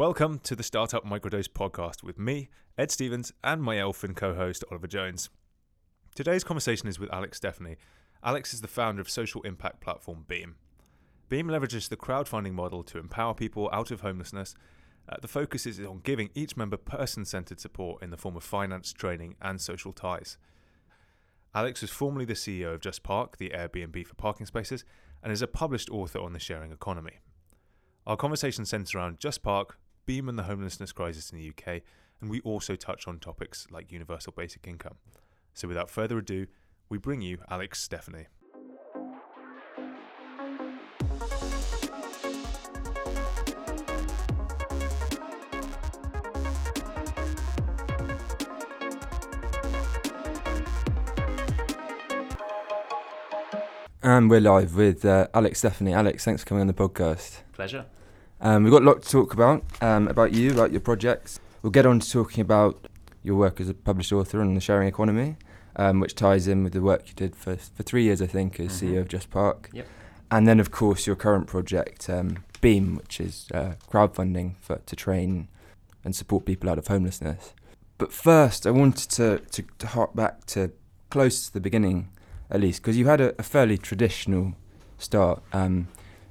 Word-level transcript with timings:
Welcome 0.00 0.38
to 0.44 0.56
the 0.56 0.62
Startup 0.62 1.04
Microdose 1.04 1.50
podcast 1.50 2.02
with 2.02 2.18
me, 2.18 2.48
Ed 2.78 2.90
Stevens, 2.90 3.34
and 3.44 3.62
my 3.62 3.78
elfin 3.78 4.14
co 4.14 4.32
host, 4.32 4.64
Oliver 4.70 4.86
Jones. 4.86 5.28
Today's 6.14 6.42
conversation 6.42 6.88
is 6.88 6.98
with 6.98 7.12
Alex 7.12 7.38
Stephany. 7.38 7.76
Alex 8.24 8.54
is 8.54 8.62
the 8.62 8.66
founder 8.66 9.02
of 9.02 9.10
social 9.10 9.42
impact 9.42 9.82
platform 9.82 10.24
Beam. 10.26 10.54
Beam 11.28 11.48
leverages 11.48 11.90
the 11.90 11.98
crowdfunding 11.98 12.54
model 12.54 12.82
to 12.84 12.96
empower 12.96 13.34
people 13.34 13.68
out 13.74 13.90
of 13.90 14.00
homelessness. 14.00 14.54
Uh, 15.06 15.16
the 15.20 15.28
focus 15.28 15.66
is 15.66 15.78
on 15.80 16.00
giving 16.02 16.30
each 16.34 16.56
member 16.56 16.78
person 16.78 17.26
centered 17.26 17.60
support 17.60 18.02
in 18.02 18.08
the 18.08 18.16
form 18.16 18.38
of 18.38 18.42
finance, 18.42 18.94
training, 18.94 19.36
and 19.42 19.60
social 19.60 19.92
ties. 19.92 20.38
Alex 21.54 21.82
was 21.82 21.90
formerly 21.90 22.24
the 22.24 22.32
CEO 22.32 22.72
of 22.72 22.80
JustPark, 22.80 23.36
the 23.36 23.50
Airbnb 23.50 24.06
for 24.06 24.14
parking 24.14 24.46
spaces, 24.46 24.82
and 25.22 25.30
is 25.30 25.42
a 25.42 25.46
published 25.46 25.90
author 25.90 26.20
on 26.20 26.32
the 26.32 26.38
sharing 26.38 26.72
economy. 26.72 27.18
Our 28.06 28.16
conversation 28.16 28.64
centres 28.64 28.94
around 28.94 29.20
JustPark, 29.20 29.72
Beam 30.10 30.28
and 30.28 30.36
the 30.36 30.42
homelessness 30.42 30.90
crisis 30.90 31.30
in 31.30 31.38
the 31.38 31.50
UK, 31.50 31.82
and 32.20 32.28
we 32.28 32.40
also 32.40 32.74
touch 32.74 33.06
on 33.06 33.20
topics 33.20 33.68
like 33.70 33.92
universal 33.92 34.32
basic 34.36 34.66
income. 34.66 34.96
So 35.54 35.68
without 35.68 35.88
further 35.88 36.18
ado, 36.18 36.48
we 36.88 36.98
bring 36.98 37.20
you 37.20 37.38
Alex 37.48 37.88
Stephany. 37.88 38.26
And 54.02 54.28
we're 54.28 54.40
live 54.40 54.74
with 54.74 55.04
uh, 55.04 55.28
Alex 55.32 55.62
Stephany. 55.62 55.94
Alex, 55.94 56.24
thanks 56.24 56.42
for 56.42 56.48
coming 56.48 56.62
on 56.62 56.66
the 56.66 56.72
podcast. 56.72 57.42
Pleasure. 57.52 57.86
Um, 58.40 58.64
we've 58.64 58.72
got 58.72 58.82
a 58.82 58.86
lot 58.86 59.02
to 59.02 59.08
talk 59.08 59.34
about, 59.34 59.62
um, 59.82 60.08
about 60.08 60.32
you, 60.32 60.52
about 60.52 60.72
your 60.72 60.80
projects. 60.80 61.38
We'll 61.62 61.70
get 61.70 61.84
on 61.86 62.00
to 62.00 62.10
talking 62.10 62.40
about 62.40 62.86
your 63.22 63.36
work 63.36 63.60
as 63.60 63.68
a 63.68 63.74
published 63.74 64.12
author 64.12 64.40
on 64.40 64.54
the 64.54 64.60
sharing 64.60 64.88
economy, 64.88 65.36
um, 65.76 66.00
which 66.00 66.14
ties 66.14 66.48
in 66.48 66.64
with 66.64 66.72
the 66.72 66.80
work 66.80 67.08
you 67.08 67.14
did 67.14 67.36
for, 67.36 67.56
for 67.56 67.82
three 67.82 68.04
years, 68.04 68.22
I 68.22 68.26
think, 68.26 68.58
as 68.58 68.80
Mhm. 68.80 68.92
CEO 68.94 69.00
of 69.00 69.08
JustPark. 69.08 69.66
Yep. 69.72 69.86
And 70.30 70.46
then, 70.46 70.58
of 70.60 70.70
course, 70.70 71.06
your 71.06 71.16
current 71.16 71.46
project, 71.48 72.08
um, 72.08 72.38
Beam, 72.60 72.96
which 72.96 73.20
is 73.20 73.46
uh, 73.52 73.74
crowdfunding 73.90 74.54
for, 74.60 74.76
to 74.86 74.96
train 74.96 75.48
and 76.04 76.14
support 76.16 76.44
people 76.46 76.70
out 76.70 76.78
of 76.78 76.86
homelessness. 76.86 77.52
But 77.98 78.12
first, 78.12 78.66
I 78.66 78.70
wanted 78.70 79.10
to, 79.12 79.38
to, 79.50 79.64
to 79.78 79.86
hark 79.88 80.14
back 80.14 80.46
to 80.46 80.70
close 81.10 81.46
to 81.46 81.52
the 81.52 81.60
beginning, 81.60 82.08
at 82.50 82.60
least, 82.60 82.80
because 82.80 82.96
you 82.96 83.06
had 83.06 83.20
a, 83.20 83.34
a 83.38 83.42
fairly 83.42 83.76
traditional 83.76 84.54
start. 84.98 85.42
Um, 85.52 85.88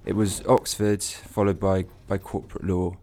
it 0.09 0.15
was 0.15 0.41
Oxford, 0.47 1.03
followed 1.03 1.59
by, 1.59 1.85
by 2.07 2.17
corporate 2.17 2.65
law. 2.65 2.97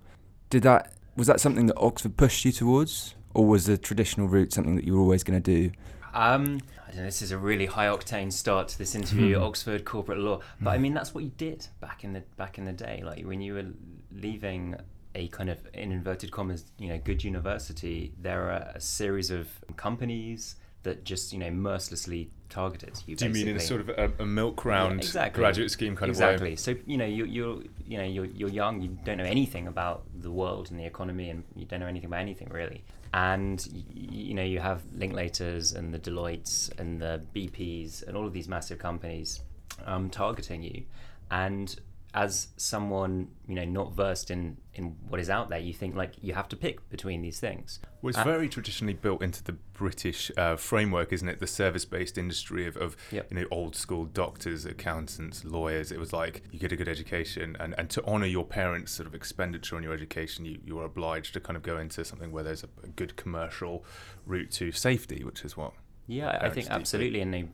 Did 0.50 0.64
that 0.64 0.92
was 1.14 1.28
that 1.28 1.40
something 1.40 1.66
that 1.66 1.76
Oxford 1.78 2.16
pushed 2.16 2.44
you 2.44 2.50
towards, 2.50 3.14
or 3.32 3.46
was 3.46 3.66
the 3.66 3.78
traditional 3.78 4.26
route 4.26 4.52
something 4.52 4.74
that 4.74 4.84
you 4.84 4.94
were 4.94 5.00
always 5.00 5.22
going 5.22 5.40
to 5.40 5.52
do? 5.54 5.70
Um, 6.12 6.60
I 6.84 6.88
don't 6.90 6.96
know, 6.98 7.04
this 7.04 7.22
is 7.22 7.30
a 7.30 7.38
really 7.38 7.66
high 7.66 7.86
octane 7.86 8.32
start 8.32 8.66
to 8.68 8.78
this 8.78 8.96
interview. 8.96 9.36
Mhm. 9.36 9.42
Oxford 9.42 9.84
corporate 9.84 10.18
law, 10.18 10.40
but 10.60 10.70
I 10.70 10.78
Mhm. 10.78 10.80
mean 10.80 10.94
that's 10.94 11.14
what 11.14 11.22
you 11.22 11.30
did 11.36 11.68
back 11.80 12.02
in 12.02 12.12
the 12.12 12.22
back 12.36 12.58
in 12.58 12.64
the 12.64 12.72
day. 12.72 13.02
Like 13.04 13.24
when 13.24 13.40
you 13.40 13.54
were 13.54 13.66
leaving 14.10 14.74
a 15.14 15.28
kind 15.28 15.48
of 15.48 15.58
in 15.72 15.92
inverted 15.92 16.32
commas, 16.32 16.64
you 16.76 16.88
know, 16.88 16.98
good 16.98 17.22
university, 17.22 18.12
there 18.20 18.50
are 18.50 18.72
a 18.74 18.80
series 18.80 19.30
of 19.30 19.48
companies 19.76 20.56
that 20.86 21.04
just 21.04 21.32
you 21.32 21.38
know 21.38 21.50
mercilessly 21.50 22.30
targeted 22.48 22.94
you. 23.06 23.16
Do 23.16 23.26
you 23.26 23.32
mean 23.32 23.48
in 23.48 23.56
a 23.56 23.60
sort 23.60 23.80
of 23.82 23.88
a, 23.90 24.10
a 24.20 24.26
milk 24.26 24.64
round 24.64 25.00
Yeah, 25.00 25.06
exactly. 25.08 25.40
graduate 25.42 25.70
scheme 25.70 25.94
kind 25.96 26.10
exactly. 26.10 26.34
of 26.36 26.40
way? 26.42 26.52
Exactly. 26.52 26.80
So 26.80 26.90
you 26.90 26.96
know 26.96 27.04
you 27.04 27.24
you're 27.26 27.58
you 27.86 27.98
know 27.98 28.04
you're 28.04 28.24
you're 28.38 28.48
young. 28.62 28.80
You 28.80 28.96
don't 29.04 29.18
know 29.18 29.24
anything 29.38 29.66
about 29.66 30.04
the 30.26 30.30
world 30.30 30.70
and 30.70 30.78
the 30.80 30.84
economy, 30.86 31.30
and 31.30 31.44
you 31.54 31.64
don't 31.66 31.80
know 31.80 31.86
anything 31.86 32.06
about 32.06 32.20
anything 32.20 32.48
really. 32.48 32.82
And 33.12 33.58
y- 33.72 33.82
you 33.94 34.34
know 34.34 34.42
you 34.54 34.60
have 34.60 34.82
Linklaters 34.96 35.74
and 35.76 35.92
the 35.94 35.98
Deloittes 35.98 36.56
and 36.78 37.00
the 37.00 37.22
BPs 37.34 38.06
and 38.06 38.16
all 38.16 38.26
of 38.26 38.32
these 38.32 38.48
massive 38.48 38.78
companies 38.78 39.40
um, 39.84 40.08
targeting 40.10 40.62
you. 40.62 40.84
And 41.30 41.74
as 42.16 42.48
someone 42.56 43.28
you 43.46 43.54
know 43.54 43.64
not 43.66 43.92
versed 43.94 44.30
in 44.30 44.56
in 44.72 44.96
what 45.08 45.20
is 45.20 45.28
out 45.30 45.50
there, 45.50 45.58
you 45.58 45.72
think 45.74 45.94
like 45.94 46.12
you 46.22 46.32
have 46.32 46.48
to 46.48 46.56
pick 46.56 46.88
between 46.88 47.20
these 47.22 47.38
things. 47.38 47.78
Well, 48.00 48.08
it's 48.10 48.18
Uh, 48.18 48.24
very 48.24 48.48
traditionally 48.48 48.94
built 48.94 49.22
into 49.22 49.44
the 49.44 49.52
British 49.74 50.30
uh, 50.38 50.56
framework, 50.56 51.12
isn't 51.12 51.28
it? 51.28 51.40
The 51.40 51.46
service-based 51.46 52.16
industry 52.18 52.66
of, 52.66 52.76
of 52.78 52.96
Yep. 53.12 53.26
you 53.30 53.36
know 53.40 53.46
old 53.50 53.76
school 53.76 54.06
doctors, 54.06 54.64
accountants, 54.64 55.44
lawyers. 55.44 55.92
It 55.92 55.98
was 55.98 56.12
like 56.14 56.42
you 56.50 56.58
get 56.58 56.72
a 56.72 56.76
good 56.76 56.88
education, 56.88 57.54
and, 57.60 57.74
and 57.78 57.90
to 57.90 58.04
honour 58.04 58.26
your 58.26 58.44
parents' 58.46 58.92
sort 58.92 59.06
of 59.06 59.14
expenditure 59.14 59.76
on 59.76 59.82
your 59.82 59.92
education, 59.92 60.46
you, 60.46 60.58
you 60.64 60.78
are 60.78 60.84
obliged 60.86 61.34
to 61.34 61.40
kind 61.40 61.56
of 61.56 61.62
go 61.62 61.76
into 61.78 62.02
something 62.04 62.32
where 62.32 62.42
there's 62.44 62.64
a, 62.64 62.68
a 62.82 62.88
good 62.88 63.16
commercial 63.16 63.84
route 64.24 64.50
to 64.52 64.72
safety, 64.72 65.22
which 65.22 65.44
is 65.44 65.54
what. 65.56 65.72
Yeah, 66.06 66.38
I 66.40 66.48
think 66.48 66.70
absolutely. 66.70 67.20
And 67.20 67.34
they, 67.34 67.44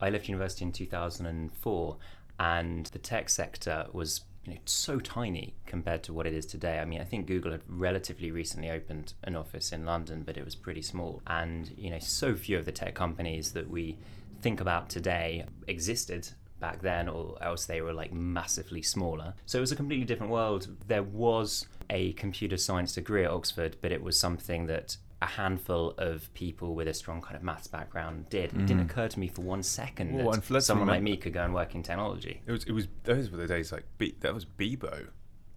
I 0.00 0.10
left 0.10 0.28
university 0.28 0.64
in 0.64 0.72
2004, 0.72 1.96
and 2.40 2.86
the 2.86 2.98
tech 2.98 3.28
sector 3.28 3.86
was 3.92 4.22
you 4.44 4.54
know 4.54 4.60
so 4.64 4.98
tiny 4.98 5.54
compared 5.66 6.02
to 6.02 6.12
what 6.12 6.26
it 6.26 6.32
is 6.32 6.46
today. 6.46 6.78
I 6.78 6.86
mean, 6.86 7.00
I 7.00 7.04
think 7.04 7.26
Google 7.26 7.52
had 7.52 7.60
relatively 7.68 8.30
recently 8.30 8.70
opened 8.70 9.12
an 9.22 9.36
office 9.36 9.70
in 9.70 9.84
London, 9.84 10.22
but 10.24 10.38
it 10.38 10.44
was 10.44 10.56
pretty 10.56 10.82
small. 10.82 11.22
And 11.26 11.70
you 11.76 11.90
know, 11.90 11.98
so 12.00 12.34
few 12.34 12.58
of 12.58 12.64
the 12.64 12.72
tech 12.72 12.94
companies 12.94 13.52
that 13.52 13.70
we 13.70 13.98
think 14.40 14.60
about 14.60 14.88
today 14.88 15.44
existed 15.68 16.30
back 16.60 16.80
then 16.80 17.08
or 17.08 17.36
else 17.42 17.66
they 17.66 17.80
were 17.80 17.92
like 17.92 18.12
massively 18.12 18.82
smaller 18.82 19.32
so 19.46 19.56
it 19.56 19.62
was 19.62 19.72
a 19.72 19.76
completely 19.76 20.04
different 20.04 20.30
world 20.30 20.68
there 20.88 21.02
was 21.02 21.66
a 21.88 22.12
computer 22.12 22.58
science 22.58 22.92
degree 22.92 23.24
at 23.24 23.30
oxford 23.30 23.76
but 23.80 23.90
it 23.90 24.02
was 24.02 24.18
something 24.18 24.66
that 24.66 24.98
a 25.22 25.26
handful 25.26 25.94
of 25.98 26.32
people 26.34 26.74
with 26.74 26.88
a 26.88 26.94
strong 26.94 27.20
kind 27.20 27.36
of 27.36 27.42
maths 27.42 27.66
background 27.66 28.28
did 28.30 28.52
it 28.54 28.66
didn't 28.66 28.78
Mhm. 28.86 28.90
occur 28.90 29.08
to 29.08 29.20
me 29.20 29.28
for 29.28 29.42
one 29.42 29.62
second 29.62 30.14
Well, 30.14 30.30
that 30.32 30.62
someone 30.62 30.88
like 30.88 31.02
me 31.02 31.16
could 31.18 31.32
go 31.34 31.42
and 31.44 31.52
work 31.52 31.74
in 31.74 31.82
technology 31.82 32.40
It 32.46 32.52
was 32.52 32.64
it 32.64 32.72
was 32.72 32.88
those 33.04 33.30
were 33.30 33.36
the 33.36 33.46
days 33.46 33.70
like 33.72 33.84
that 34.20 34.32
was 34.34 34.44
Bebo. 34.46 35.08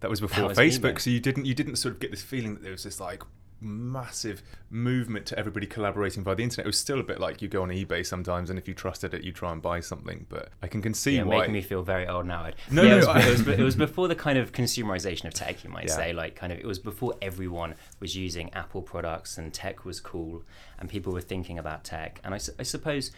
That 0.01 0.09
was 0.09 0.19
before 0.19 0.49
was 0.49 0.57
Facebook, 0.57 0.95
Bebo. 0.95 0.99
so 1.01 1.09
you 1.09 1.21
didn't 1.21 1.45
you 1.45 1.53
didn't 1.55 1.77
sort 1.77 1.93
of 1.93 1.99
get 2.01 2.11
this 2.11 2.21
feeling 2.21 2.55
that 2.55 2.63
there 2.63 2.73
was 2.73 2.83
this 2.83 2.99
like 2.99 3.23
massive 3.63 4.43
movement 4.69 5.25
to 5.27 5.39
everybody 5.39 5.65
collaborating 5.65 6.23
via 6.23 6.35
the 6.35 6.43
internet. 6.43 6.65
It 6.65 6.69
was 6.69 6.77
still 6.79 6.99
a 6.99 7.03
bit 7.03 7.19
like 7.19 7.41
you 7.41 7.47
go 7.47 7.63
on 7.63 7.69
eBay 7.69 8.05
sometimes, 8.05 8.49
and 8.49 8.59
if 8.59 8.67
you 8.67 8.73
trusted 8.73 9.13
it, 9.13 9.23
you 9.23 9.31
try 9.31 9.51
and 9.51 9.61
buy 9.61 9.79
something. 9.79 10.25
But 10.29 10.49
I 10.61 10.67
can 10.67 10.81
conceive 10.81 11.13
yeah, 11.17 11.23
why. 11.23 11.39
making 11.39 11.53
me 11.53 11.61
feel 11.61 11.81
very 11.83 12.07
old 12.07 12.25
now. 12.25 12.49
No, 12.69 12.81
yeah, 12.83 12.89
no, 12.89 12.93
it, 12.93 12.97
was, 12.97 13.07
I- 13.07 13.19
it, 13.21 13.29
was, 13.31 13.47
it 13.59 13.63
was 13.63 13.75
before 13.75 14.07
the 14.07 14.15
kind 14.15 14.37
of 14.37 14.51
consumerization 14.51 15.25
of 15.25 15.33
tech, 15.33 15.63
you 15.63 15.69
might 15.69 15.87
Yeah. 15.87 15.95
say. 15.95 16.13
Like, 16.13 16.35
kind 16.35 16.51
of, 16.51 16.59
it 16.59 16.65
was 16.65 16.79
before 16.79 17.13
everyone 17.21 17.75
was 17.99 18.15
using 18.15 18.53
Apple 18.53 18.81
products 18.81 19.37
and 19.37 19.53
tech 19.53 19.85
was 19.85 19.99
cool, 19.99 20.43
and 20.79 20.89
people 20.89 21.13
were 21.13 21.21
thinking 21.21 21.57
about 21.57 21.83
tech. 21.83 22.19
And 22.23 22.33
I, 22.33 22.37
I 22.59 22.63
suppose 22.63 23.11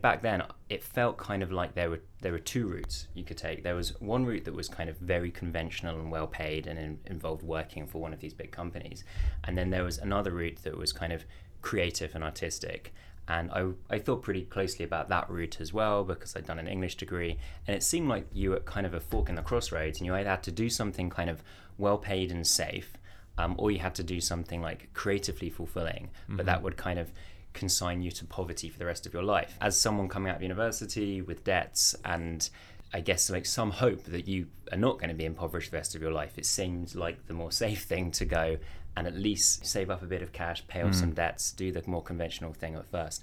back 0.00 0.22
then 0.22 0.42
it 0.68 0.84
felt 0.84 1.16
kind 1.16 1.42
of 1.42 1.50
like 1.50 1.74
there 1.74 1.90
were 1.90 2.00
there 2.20 2.32
were 2.32 2.38
two 2.38 2.66
routes 2.66 3.08
you 3.14 3.24
could 3.24 3.36
take. 3.36 3.62
There 3.62 3.74
was 3.74 4.00
one 4.00 4.24
route 4.24 4.44
that 4.44 4.54
was 4.54 4.68
kind 4.68 4.88
of 4.88 4.96
very 4.98 5.30
conventional 5.30 5.98
and 5.98 6.10
well 6.10 6.26
paid 6.26 6.66
and 6.66 6.78
in, 6.78 6.98
involved 7.06 7.42
working 7.42 7.86
for 7.86 8.00
one 8.00 8.12
of 8.12 8.20
these 8.20 8.34
big 8.34 8.52
companies, 8.52 9.04
and 9.44 9.56
then 9.56 9.70
there 9.70 9.84
was 9.84 9.98
another 9.98 10.30
route 10.30 10.62
that 10.62 10.76
was 10.76 10.92
kind 10.92 11.12
of 11.12 11.24
creative 11.62 12.14
and 12.14 12.24
artistic. 12.24 12.92
And 13.28 13.50
I, 13.52 13.68
I 13.88 13.98
thought 14.00 14.22
pretty 14.22 14.42
closely 14.42 14.84
about 14.84 15.08
that 15.10 15.30
route 15.30 15.60
as 15.60 15.72
well 15.72 16.02
because 16.02 16.34
I'd 16.34 16.46
done 16.46 16.58
an 16.58 16.66
English 16.66 16.96
degree. 16.96 17.38
And 17.66 17.76
it 17.76 17.82
seemed 17.84 18.08
like 18.08 18.26
you 18.32 18.50
were 18.50 18.60
kind 18.60 18.86
of 18.86 18.94
a 18.94 18.98
fork 18.98 19.28
in 19.28 19.36
the 19.36 19.42
crossroads 19.42 20.00
and 20.00 20.06
you 20.06 20.14
either 20.14 20.30
had 20.30 20.42
to 20.44 20.50
do 20.50 20.68
something 20.68 21.10
kind 21.10 21.30
of 21.30 21.44
well 21.78 21.96
paid 21.96 22.32
and 22.32 22.44
safe, 22.44 22.96
um, 23.38 23.54
or 23.56 23.70
you 23.70 23.78
had 23.78 23.94
to 23.96 24.02
do 24.02 24.20
something 24.20 24.60
like 24.60 24.92
creatively 24.94 25.48
fulfilling, 25.48 26.10
but 26.28 26.46
that 26.46 26.62
would 26.62 26.76
kind 26.76 26.98
of 26.98 27.12
consign 27.52 28.02
you 28.02 28.10
to 28.10 28.24
poverty 28.24 28.68
for 28.68 28.78
the 28.78 28.86
rest 28.86 29.06
of 29.06 29.12
your 29.12 29.22
life. 29.22 29.56
As 29.60 29.78
someone 29.78 30.08
coming 30.08 30.30
out 30.30 30.36
of 30.36 30.42
university 30.42 31.20
with 31.22 31.44
debts 31.44 31.94
and 32.04 32.48
I 32.92 33.00
guess 33.00 33.30
like 33.30 33.46
some 33.46 33.70
hope 33.70 34.04
that 34.04 34.26
you 34.26 34.46
are 34.72 34.78
not 34.78 34.98
going 34.98 35.10
to 35.10 35.14
be 35.14 35.24
impoverished 35.24 35.70
the 35.70 35.76
rest 35.76 35.94
of 35.94 36.02
your 36.02 36.12
life, 36.12 36.38
it 36.38 36.46
seemed 36.46 36.94
like 36.94 37.26
the 37.26 37.34
more 37.34 37.52
safe 37.64 37.82
thing 37.82 38.10
to 38.12 38.24
go 38.24 38.58
and 38.96 39.06
at 39.06 39.14
least 39.14 39.64
save 39.64 39.88
up 39.88 40.02
a 40.02 40.06
bit 40.06 40.22
of 40.22 40.32
cash, 40.32 40.66
pay 40.66 40.82
off 40.82 40.94
some 40.94 41.12
mm. 41.12 41.14
debts, 41.14 41.52
do 41.52 41.70
the 41.70 41.82
more 41.86 42.02
conventional 42.02 42.52
thing 42.52 42.74
at 42.74 42.90
first. 42.90 43.22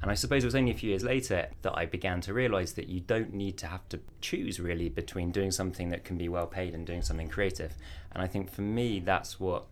And 0.00 0.10
I 0.10 0.14
suppose 0.14 0.42
it 0.42 0.46
was 0.46 0.54
only 0.56 0.72
a 0.72 0.74
few 0.74 0.90
years 0.90 1.04
later 1.04 1.48
that 1.62 1.76
I 1.76 1.86
began 1.86 2.20
to 2.22 2.34
realize 2.34 2.72
that 2.72 2.88
you 2.88 3.00
don't 3.00 3.32
need 3.32 3.56
to 3.58 3.66
have 3.66 3.88
to 3.90 4.00
choose 4.20 4.58
really 4.58 4.88
between 4.88 5.30
doing 5.30 5.52
something 5.52 5.90
that 5.90 6.02
can 6.02 6.16
be 6.16 6.28
well 6.28 6.46
paid 6.46 6.74
and 6.74 6.84
doing 6.84 7.02
something 7.02 7.28
creative. 7.28 7.74
And 8.10 8.22
I 8.22 8.26
think 8.26 8.50
for 8.50 8.62
me, 8.62 8.98
that's 8.98 9.38
what 9.38 9.66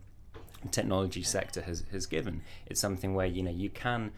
technology 0.71 1.23
sector 1.23 1.63
has, 1.63 1.85
has 1.93 2.07
given. 2.07 2.43
It's 2.67 2.81
something 2.81 3.15
where 3.15 3.27
you 3.27 3.43
know 3.43 3.51
you 3.51 3.71
can 3.71 4.13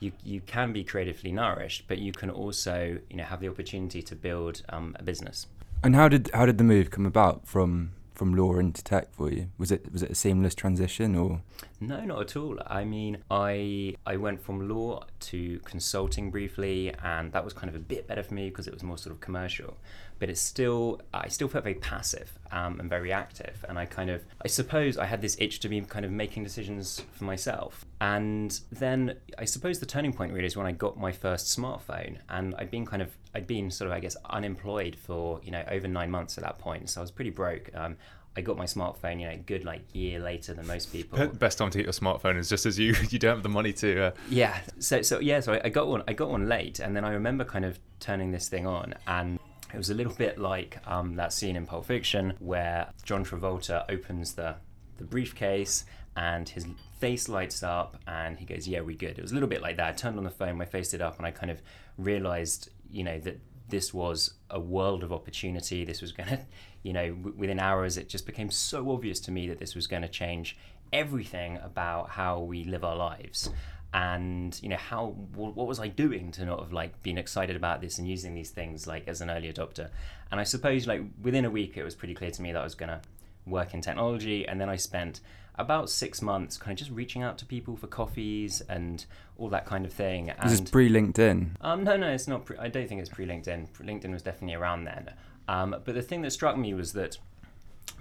you 0.00 0.12
you 0.24 0.40
can 0.40 0.72
be 0.72 0.84
creatively 0.84 1.32
nourished, 1.32 1.84
but 1.88 1.98
you 1.98 2.12
can 2.12 2.30
also 2.30 2.98
you 3.10 3.16
know 3.16 3.24
have 3.24 3.40
the 3.40 3.48
opportunity 3.48 4.02
to 4.02 4.14
build 4.14 4.62
um, 4.68 4.96
a 4.98 5.02
business. 5.02 5.46
And 5.82 5.94
how 5.94 6.08
did 6.08 6.30
how 6.34 6.46
did 6.46 6.58
the 6.58 6.64
move 6.64 6.90
come 6.90 7.06
about 7.06 7.46
from 7.46 7.92
from 8.18 8.34
law 8.34 8.56
into 8.56 8.82
tech 8.82 9.14
for 9.14 9.30
you? 9.30 9.48
Was 9.58 9.70
it 9.70 9.92
was 9.92 10.02
it 10.02 10.10
a 10.10 10.14
seamless 10.14 10.54
transition 10.54 11.14
or? 11.14 11.40
No, 11.80 12.04
not 12.04 12.20
at 12.20 12.36
all. 12.36 12.58
I 12.66 12.84
mean, 12.84 13.18
I 13.30 13.94
I 14.04 14.16
went 14.16 14.42
from 14.42 14.68
law 14.68 15.04
to 15.20 15.60
consulting 15.60 16.30
briefly, 16.30 16.92
and 17.02 17.32
that 17.32 17.44
was 17.44 17.54
kind 17.54 17.68
of 17.68 17.76
a 17.76 17.84
bit 17.84 18.08
better 18.08 18.24
for 18.24 18.34
me 18.34 18.48
because 18.50 18.66
it 18.66 18.74
was 18.74 18.82
more 18.82 18.98
sort 18.98 19.14
of 19.14 19.20
commercial. 19.20 19.76
But 20.18 20.30
it's 20.30 20.40
still, 20.40 21.00
I 21.14 21.28
still 21.28 21.48
felt 21.48 21.64
very 21.64 21.76
passive 21.76 22.38
um, 22.50 22.80
and 22.80 22.88
very 22.88 23.12
active, 23.12 23.64
and 23.68 23.78
I 23.78 23.86
kind 23.86 24.10
of, 24.10 24.22
I 24.42 24.48
suppose, 24.48 24.98
I 24.98 25.06
had 25.06 25.20
this 25.20 25.36
itch 25.38 25.60
to 25.60 25.68
be 25.68 25.80
kind 25.82 26.04
of 26.04 26.10
making 26.10 26.44
decisions 26.44 27.02
for 27.12 27.24
myself. 27.24 27.84
And 28.00 28.58
then 28.72 29.16
I 29.38 29.44
suppose 29.44 29.78
the 29.78 29.86
turning 29.86 30.12
point 30.12 30.32
really 30.32 30.46
is 30.46 30.56
when 30.56 30.66
I 30.66 30.72
got 30.72 30.98
my 30.98 31.12
first 31.12 31.56
smartphone, 31.56 32.18
and 32.28 32.54
I'd 32.58 32.70
been 32.70 32.86
kind 32.86 33.02
of, 33.02 33.16
I'd 33.34 33.46
been 33.46 33.70
sort 33.70 33.90
of, 33.90 33.96
I 33.96 34.00
guess, 34.00 34.16
unemployed 34.30 34.96
for 34.96 35.40
you 35.42 35.50
know 35.50 35.64
over 35.70 35.86
nine 35.86 36.10
months 36.10 36.38
at 36.38 36.44
that 36.44 36.58
point, 36.58 36.90
so 36.90 37.00
I 37.00 37.02
was 37.02 37.10
pretty 37.10 37.30
broke. 37.30 37.70
Um, 37.74 37.96
I 38.38 38.40
got 38.40 38.56
my 38.56 38.66
smartphone, 38.66 39.20
you 39.20 39.26
know, 39.26 39.36
good 39.46 39.64
like 39.64 39.82
year 39.92 40.20
later 40.20 40.54
than 40.54 40.64
most 40.68 40.92
people. 40.92 41.26
Best 41.26 41.58
time 41.58 41.70
to 41.70 41.78
get 41.78 41.86
your 41.86 41.92
smartphone 41.92 42.38
is 42.38 42.48
just 42.48 42.66
as 42.66 42.78
you 42.78 42.94
you 43.10 43.18
don't 43.18 43.34
have 43.34 43.42
the 43.42 43.48
money 43.48 43.72
to. 43.74 44.06
Uh... 44.06 44.10
Yeah. 44.30 44.60
So 44.78 45.02
so 45.02 45.18
yeah. 45.18 45.40
So 45.40 45.54
I, 45.54 45.62
I 45.64 45.68
got 45.70 45.88
one. 45.88 46.04
I 46.06 46.12
got 46.12 46.30
one 46.30 46.48
late, 46.48 46.78
and 46.78 46.94
then 46.94 47.04
I 47.04 47.12
remember 47.14 47.44
kind 47.44 47.64
of 47.64 47.80
turning 47.98 48.30
this 48.30 48.48
thing 48.48 48.64
on, 48.64 48.94
and 49.08 49.40
it 49.72 49.76
was 49.76 49.90
a 49.90 49.94
little 49.94 50.14
bit 50.14 50.38
like 50.38 50.78
um, 50.86 51.16
that 51.16 51.32
scene 51.32 51.56
in 51.56 51.66
Pulp 51.66 51.84
Fiction 51.86 52.34
where 52.38 52.88
John 53.04 53.24
Travolta 53.24 53.84
opens 53.88 54.34
the 54.34 54.56
the 54.96 55.04
briefcase 55.04 55.84
and 56.16 56.48
his 56.48 56.66
face 56.98 57.28
lights 57.28 57.62
up 57.62 57.96
and 58.06 58.38
he 58.38 58.44
goes, 58.44 58.66
"Yeah, 58.66 58.80
we 58.80 58.94
good." 58.94 59.18
It 59.18 59.22
was 59.22 59.30
a 59.30 59.34
little 59.34 59.48
bit 59.48 59.62
like 59.62 59.76
that. 59.76 59.88
I 59.88 59.92
turned 59.92 60.18
on 60.18 60.24
the 60.24 60.30
phone, 60.30 60.56
my 60.58 60.64
face 60.64 60.92
lit 60.92 61.02
up, 61.02 61.18
and 61.18 61.26
I 61.26 61.30
kind 61.30 61.50
of 61.50 61.62
realized, 61.96 62.70
you 62.90 63.04
know, 63.04 63.18
that 63.20 63.40
this 63.68 63.94
was 63.94 64.34
a 64.50 64.58
world 64.58 65.04
of 65.04 65.12
opportunity. 65.12 65.84
This 65.84 66.00
was 66.00 66.12
going 66.12 66.28
to, 66.30 66.40
you 66.82 66.92
know, 66.92 67.10
w- 67.10 67.34
within 67.36 67.60
hours, 67.60 67.96
it 67.96 68.08
just 68.08 68.26
became 68.26 68.50
so 68.50 68.90
obvious 68.90 69.20
to 69.20 69.30
me 69.30 69.48
that 69.48 69.58
this 69.58 69.74
was 69.74 69.86
going 69.86 70.02
to 70.02 70.08
change 70.08 70.56
everything 70.92 71.58
about 71.58 72.10
how 72.10 72.40
we 72.40 72.64
live 72.64 72.84
our 72.84 72.96
lives. 72.96 73.50
And 73.94 74.58
you 74.62 74.68
know 74.68 74.76
how 74.76 75.16
what 75.34 75.66
was 75.66 75.80
I 75.80 75.88
doing 75.88 76.30
to 76.32 76.44
not 76.44 76.60
have 76.60 76.72
like 76.72 77.02
been 77.02 77.16
excited 77.16 77.56
about 77.56 77.80
this 77.80 77.98
and 77.98 78.06
using 78.06 78.34
these 78.34 78.50
things 78.50 78.86
like 78.86 79.08
as 79.08 79.20
an 79.20 79.30
early 79.30 79.50
adopter? 79.50 79.88
And 80.30 80.38
I 80.38 80.44
suppose 80.44 80.86
like 80.86 81.02
within 81.22 81.44
a 81.44 81.50
week 81.50 81.76
it 81.76 81.84
was 81.84 81.94
pretty 81.94 82.14
clear 82.14 82.30
to 82.30 82.42
me 82.42 82.52
that 82.52 82.60
I 82.60 82.64
was 82.64 82.74
gonna 82.74 83.00
work 83.46 83.74
in 83.74 83.80
technology. 83.80 84.46
And 84.46 84.60
then 84.60 84.68
I 84.68 84.76
spent 84.76 85.20
about 85.56 85.90
six 85.90 86.22
months 86.22 86.56
kind 86.56 86.72
of 86.72 86.78
just 86.78 86.90
reaching 86.90 87.22
out 87.22 87.36
to 87.38 87.44
people 87.44 87.76
for 87.76 87.88
coffees 87.88 88.60
and 88.68 89.04
all 89.36 89.48
that 89.48 89.66
kind 89.66 89.84
of 89.84 89.92
thing. 89.92 90.30
And, 90.30 90.50
Is 90.50 90.60
pre 90.60 90.88
LinkedIn? 90.88 91.50
Um, 91.60 91.84
no, 91.84 91.96
no, 91.96 92.08
it's 92.08 92.28
not. 92.28 92.44
Pre- 92.44 92.58
I 92.58 92.68
don't 92.68 92.88
think 92.88 93.00
it's 93.00 93.10
pre 93.10 93.26
LinkedIn. 93.26 93.68
LinkedIn 93.80 94.12
was 94.12 94.22
definitely 94.22 94.54
around 94.54 94.84
then. 94.84 95.12
Um, 95.48 95.74
but 95.84 95.94
the 95.94 96.02
thing 96.02 96.22
that 96.22 96.30
struck 96.30 96.56
me 96.56 96.74
was 96.74 96.92
that 96.92 97.18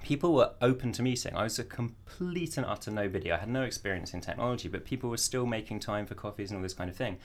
people 0.04 0.34
were 0.34 0.52
open 0.62 0.92
to 0.94 1.02
meeting. 1.02 1.36
I 1.36 1.44
was 1.44 1.60
a 1.60 1.64
complete 1.64 2.58
and 2.58 2.66
utter 2.66 2.92
nobody. 2.92 3.32
I 3.32 3.38
had 3.38 3.50
no 3.50 3.64
experience 3.64 4.14
in 4.14 4.22
technology, 4.22 4.68
but 4.68 4.86
people 4.86 5.10
were 5.10 5.18
still 5.18 5.46
making 5.46 5.80
time 5.80 6.06
for 6.06 6.16
coffees 6.16 6.52
and 6.52 6.58
all 6.58 6.64
this 6.64 6.74
kind 6.74 6.90
of 6.90 6.96
thing. 6.96 7.18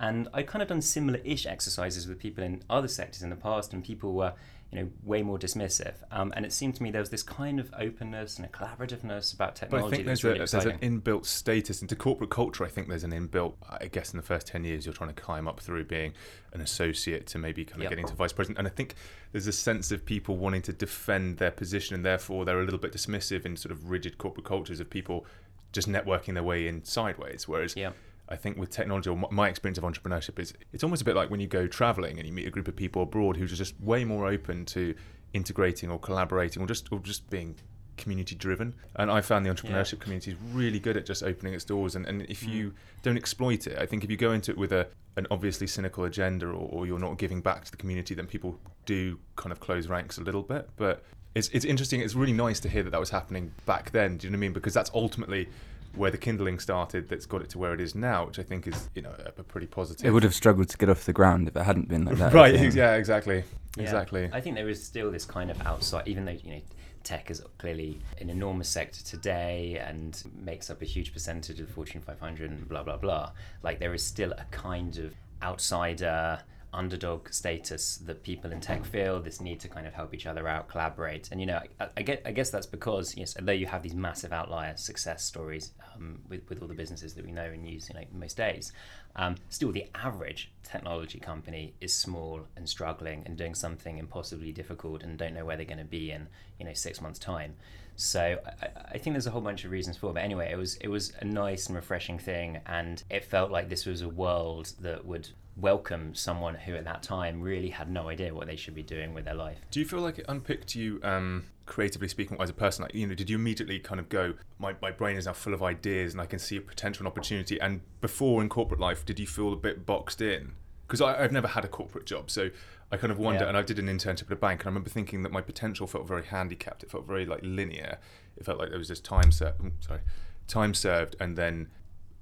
And 0.00 0.28
I 0.34 0.42
kind 0.42 0.62
of 0.62 0.68
done 0.68 0.82
similar 0.82 1.20
ish 1.24 1.46
exercises 1.46 2.08
with 2.08 2.18
people 2.18 2.42
in 2.42 2.62
other 2.68 2.88
sectors 2.88 3.22
in 3.22 3.30
the 3.30 3.36
past, 3.36 3.72
and 3.72 3.84
people 3.84 4.12
were 4.12 4.32
you 4.70 4.80
know, 4.80 4.90
way 5.04 5.22
more 5.22 5.38
dismissive. 5.38 5.94
Um, 6.10 6.32
and 6.34 6.44
it 6.44 6.52
seemed 6.52 6.74
to 6.76 6.82
me 6.82 6.90
there 6.90 7.00
was 7.00 7.10
this 7.10 7.22
kind 7.22 7.60
of 7.60 7.72
openness 7.78 8.38
and 8.38 8.44
a 8.44 8.48
collaborativeness 8.48 9.32
about 9.32 9.54
technology. 9.54 9.82
But 9.82 9.92
I 9.92 9.96
think 9.96 10.06
there's, 10.06 10.24
really 10.24 10.40
a, 10.40 10.46
there's 10.46 10.64
an 10.64 10.78
inbuilt 10.78 11.26
status 11.26 11.80
into 11.80 11.94
corporate 11.94 12.30
culture. 12.30 12.64
I 12.64 12.68
think 12.68 12.88
there's 12.88 13.04
an 13.04 13.12
inbuilt. 13.12 13.54
I 13.68 13.86
guess 13.86 14.12
in 14.12 14.16
the 14.16 14.24
first 14.24 14.48
ten 14.48 14.64
years, 14.64 14.84
you're 14.84 14.94
trying 14.94 15.14
to 15.14 15.20
climb 15.20 15.46
up 15.46 15.60
through 15.60 15.84
being 15.84 16.12
an 16.52 16.60
associate 16.60 17.26
to 17.28 17.38
maybe 17.38 17.64
kind 17.64 17.76
of 17.76 17.84
yep. 17.84 17.90
getting 17.90 18.06
to 18.06 18.14
vice 18.14 18.32
president. 18.32 18.58
And 18.58 18.66
I 18.66 18.70
think 18.70 18.96
there's 19.30 19.46
a 19.46 19.52
sense 19.52 19.92
of 19.92 20.04
people 20.04 20.36
wanting 20.36 20.62
to 20.62 20.72
defend 20.72 21.38
their 21.38 21.52
position, 21.52 21.94
and 21.94 22.04
therefore 22.04 22.44
they're 22.44 22.60
a 22.60 22.64
little 22.64 22.80
bit 22.80 22.92
dismissive 22.92 23.46
in 23.46 23.56
sort 23.56 23.70
of 23.70 23.90
rigid 23.90 24.18
corporate 24.18 24.46
cultures 24.46 24.80
of 24.80 24.90
people 24.90 25.24
just 25.72 25.88
networking 25.88 26.34
their 26.34 26.42
way 26.42 26.66
in 26.66 26.84
sideways. 26.84 27.46
Whereas 27.46 27.76
yep. 27.76 27.94
I 28.28 28.36
think 28.36 28.56
with 28.56 28.70
technology, 28.70 29.10
or 29.10 29.16
my 29.30 29.48
experience 29.48 29.78
of 29.78 29.84
entrepreneurship 29.84 30.38
is 30.38 30.54
it's 30.72 30.82
almost 30.82 31.02
a 31.02 31.04
bit 31.04 31.14
like 31.14 31.30
when 31.30 31.40
you 31.40 31.46
go 31.46 31.66
traveling 31.66 32.18
and 32.18 32.26
you 32.26 32.32
meet 32.32 32.46
a 32.46 32.50
group 32.50 32.68
of 32.68 32.76
people 32.76 33.02
abroad 33.02 33.36
who 33.36 33.44
are 33.44 33.48
just 33.48 33.78
way 33.80 34.04
more 34.04 34.26
open 34.26 34.64
to 34.66 34.94
integrating 35.34 35.90
or 35.90 35.98
collaborating 35.98 36.62
or 36.62 36.66
just 36.66 36.90
or 36.90 37.00
just 37.00 37.28
being 37.28 37.56
community 37.96 38.34
driven. 38.34 38.74
And 38.96 39.10
I 39.10 39.20
found 39.20 39.44
the 39.46 39.50
entrepreneurship 39.50 39.94
yeah. 39.94 40.04
community 40.04 40.30
is 40.32 40.36
really 40.52 40.80
good 40.80 40.96
at 40.96 41.06
just 41.06 41.22
opening 41.22 41.54
its 41.54 41.64
doors. 41.64 41.96
And, 41.96 42.06
and 42.06 42.22
if 42.22 42.44
mm. 42.44 42.48
you 42.48 42.74
don't 43.02 43.16
exploit 43.16 43.66
it, 43.66 43.78
I 43.78 43.86
think 43.86 44.04
if 44.04 44.10
you 44.10 44.16
go 44.16 44.32
into 44.32 44.50
it 44.50 44.58
with 44.58 44.72
a 44.72 44.88
an 45.16 45.28
obviously 45.30 45.68
cynical 45.68 46.04
agenda 46.04 46.46
or, 46.46 46.68
or 46.70 46.86
you're 46.86 46.98
not 46.98 47.18
giving 47.18 47.40
back 47.40 47.64
to 47.64 47.70
the 47.70 47.76
community, 47.76 48.14
then 48.14 48.26
people 48.26 48.58
do 48.84 49.18
kind 49.36 49.52
of 49.52 49.60
close 49.60 49.86
ranks 49.86 50.18
a 50.18 50.22
little 50.22 50.42
bit. 50.42 50.68
But 50.76 51.04
it's 51.34 51.48
it's 51.48 51.64
interesting. 51.64 52.00
It's 52.00 52.14
really 52.14 52.32
nice 52.32 52.60
to 52.60 52.68
hear 52.68 52.82
that 52.82 52.90
that 52.90 53.00
was 53.00 53.10
happening 53.10 53.52
back 53.66 53.90
then. 53.90 54.16
Do 54.16 54.26
you 54.26 54.30
know 54.30 54.36
what 54.36 54.38
I 54.38 54.40
mean? 54.40 54.52
Because 54.52 54.74
that's 54.74 54.90
ultimately 54.94 55.48
where 55.96 56.10
the 56.10 56.18
kindling 56.18 56.58
started 56.58 57.08
that's 57.08 57.26
got 57.26 57.42
it 57.42 57.50
to 57.50 57.58
where 57.58 57.74
it 57.74 57.80
is 57.80 57.94
now, 57.94 58.26
which 58.26 58.38
I 58.38 58.42
think 58.42 58.66
is 58.66 58.88
you 58.94 59.02
know 59.02 59.14
a, 59.18 59.40
a 59.40 59.44
pretty 59.44 59.66
positive. 59.66 60.04
It 60.06 60.10
would 60.10 60.22
have 60.22 60.34
struggled 60.34 60.68
to 60.70 60.78
get 60.78 60.88
off 60.88 61.04
the 61.04 61.12
ground 61.12 61.48
if 61.48 61.56
it 61.56 61.62
hadn't 61.62 61.88
been 61.88 62.04
like 62.04 62.16
that. 62.18 62.32
right? 62.34 62.74
Yeah, 62.74 62.94
exactly, 62.94 63.44
yeah. 63.76 63.82
exactly. 63.82 64.30
I 64.32 64.40
think 64.40 64.56
there 64.56 64.68
is 64.68 64.84
still 64.84 65.10
this 65.10 65.24
kind 65.24 65.50
of 65.50 65.60
outside, 65.66 66.06
even 66.08 66.24
though 66.24 66.32
you 66.32 66.54
know 66.54 66.60
tech 67.02 67.30
is 67.30 67.42
clearly 67.58 68.00
an 68.20 68.30
enormous 68.30 68.68
sector 68.68 69.04
today 69.04 69.82
and 69.86 70.22
makes 70.34 70.70
up 70.70 70.80
a 70.80 70.86
huge 70.86 71.12
percentage 71.12 71.60
of 71.60 71.66
the 71.66 71.72
Fortune 71.72 72.00
500 72.00 72.50
and 72.50 72.68
blah 72.68 72.82
blah 72.82 72.96
blah. 72.96 73.32
Like 73.62 73.78
there 73.78 73.94
is 73.94 74.02
still 74.02 74.32
a 74.32 74.44
kind 74.50 74.98
of 74.98 75.14
outsider 75.42 76.40
underdog 76.74 77.32
status 77.32 77.96
that 77.98 78.22
people 78.22 78.50
in 78.52 78.60
tech 78.60 78.84
feel 78.84 79.20
this 79.20 79.40
need 79.40 79.60
to 79.60 79.68
kind 79.68 79.86
of 79.86 79.94
help 79.94 80.12
each 80.12 80.26
other 80.26 80.46
out 80.48 80.68
collaborate 80.68 81.30
and 81.30 81.40
you 81.40 81.46
know 81.46 81.60
I, 81.80 81.88
I, 81.96 82.02
get, 82.02 82.22
I 82.26 82.32
guess 82.32 82.50
that's 82.50 82.66
because 82.66 83.16
yes 83.16 83.36
although 83.38 83.52
you 83.52 83.66
have 83.66 83.82
these 83.82 83.94
massive 83.94 84.32
outlier 84.32 84.76
success 84.76 85.24
stories 85.24 85.72
um, 85.94 86.20
with, 86.28 86.48
with 86.48 86.60
all 86.60 86.68
the 86.68 86.74
businesses 86.74 87.14
that 87.14 87.24
we 87.24 87.32
know 87.32 87.44
and 87.44 87.66
use 87.66 87.88
you 87.88 87.98
know 87.98 88.06
most 88.12 88.36
days 88.36 88.72
um, 89.16 89.36
still 89.48 89.70
the 89.70 89.86
average 89.94 90.50
technology 90.64 91.20
company 91.20 91.74
is 91.80 91.94
small 91.94 92.40
and 92.56 92.68
struggling 92.68 93.22
and 93.26 93.36
doing 93.36 93.54
something 93.54 93.98
impossibly 93.98 94.50
difficult 94.50 95.02
and 95.02 95.16
don't 95.16 95.34
know 95.34 95.44
where 95.44 95.56
they're 95.56 95.64
going 95.64 95.78
to 95.78 95.84
be 95.84 96.10
in 96.10 96.26
you 96.58 96.66
know 96.66 96.74
six 96.74 97.00
months 97.00 97.18
time 97.18 97.54
so 97.96 98.38
I, 98.60 98.68
I, 98.92 98.98
think 98.98 99.14
there's 99.14 99.28
a 99.28 99.30
whole 99.30 99.40
bunch 99.40 99.64
of 99.64 99.70
reasons 99.70 99.96
for 99.96 100.10
it. 100.10 100.14
But 100.14 100.24
anyway, 100.24 100.50
it 100.50 100.56
was 100.56 100.76
it 100.76 100.88
was 100.88 101.12
a 101.20 101.24
nice 101.24 101.68
and 101.68 101.76
refreshing 101.76 102.18
thing, 102.18 102.58
and 102.66 103.02
it 103.08 103.24
felt 103.24 103.52
like 103.52 103.68
this 103.68 103.86
was 103.86 104.02
a 104.02 104.08
world 104.08 104.72
that 104.80 105.04
would 105.04 105.28
welcome 105.56 106.14
someone 106.14 106.54
who 106.54 106.74
at 106.74 106.84
that 106.84 107.02
time 107.02 107.40
really 107.40 107.70
had 107.70 107.90
no 107.90 108.08
idea 108.08 108.34
what 108.34 108.46
they 108.46 108.56
should 108.56 108.74
be 108.74 108.82
doing 108.82 109.14
with 109.14 109.24
their 109.24 109.34
life. 109.34 109.58
Do 109.70 109.80
you 109.80 109.86
feel 109.86 110.00
like 110.00 110.18
it 110.18 110.24
unpicked 110.28 110.74
you 110.74 111.00
um, 111.02 111.44
creatively 111.66 112.08
speaking 112.08 112.36
as 112.40 112.50
a 112.50 112.54
person? 112.54 112.82
Like, 112.82 112.94
you 112.94 113.06
know, 113.06 113.14
did 113.14 113.30
you 113.30 113.36
immediately 113.36 113.78
kind 113.78 114.00
of 114.00 114.08
go, 114.08 114.34
my, 114.58 114.74
my 114.82 114.90
brain 114.90 115.16
is 115.16 115.26
now 115.26 115.32
full 115.32 115.54
of 115.54 115.62
ideas 115.62 116.12
and 116.12 116.20
I 116.20 116.26
can 116.26 116.38
see 116.38 116.56
a 116.56 116.60
potential 116.60 117.02
and 117.02 117.08
opportunity? 117.08 117.60
And 117.60 117.82
before 118.00 118.42
in 118.42 118.48
corporate 118.48 118.80
life, 118.80 119.04
did 119.04 119.20
you 119.20 119.26
feel 119.26 119.52
a 119.52 119.56
bit 119.56 119.86
boxed 119.86 120.20
in? 120.20 120.52
Because 120.86 121.00
I've 121.00 121.32
never 121.32 121.48
had 121.48 121.64
a 121.64 121.68
corporate 121.68 122.04
job, 122.04 122.30
so 122.30 122.50
I 122.92 122.98
kind 122.98 123.10
of 123.10 123.18
wonder. 123.18 123.44
Yeah. 123.44 123.48
And 123.48 123.56
I 123.56 123.62
did 123.62 123.78
an 123.78 123.86
internship 123.86 124.26
at 124.26 124.32
a 124.32 124.36
bank, 124.36 124.60
and 124.60 124.66
I 124.66 124.70
remember 124.70 124.90
thinking 124.90 125.22
that 125.22 125.32
my 125.32 125.40
potential 125.40 125.86
felt 125.86 126.06
very 126.06 126.24
handicapped. 126.24 126.82
It 126.82 126.90
felt 126.90 127.06
very 127.06 127.24
like 127.24 127.40
linear. 127.42 127.98
It 128.36 128.44
felt 128.44 128.58
like 128.58 128.68
there 128.68 128.78
was 128.78 128.88
this 128.88 129.00
time 129.00 129.32
set. 129.32 129.56
Sorry, 129.80 130.00
time 130.46 130.74
served, 130.74 131.16
and 131.18 131.38
then 131.38 131.68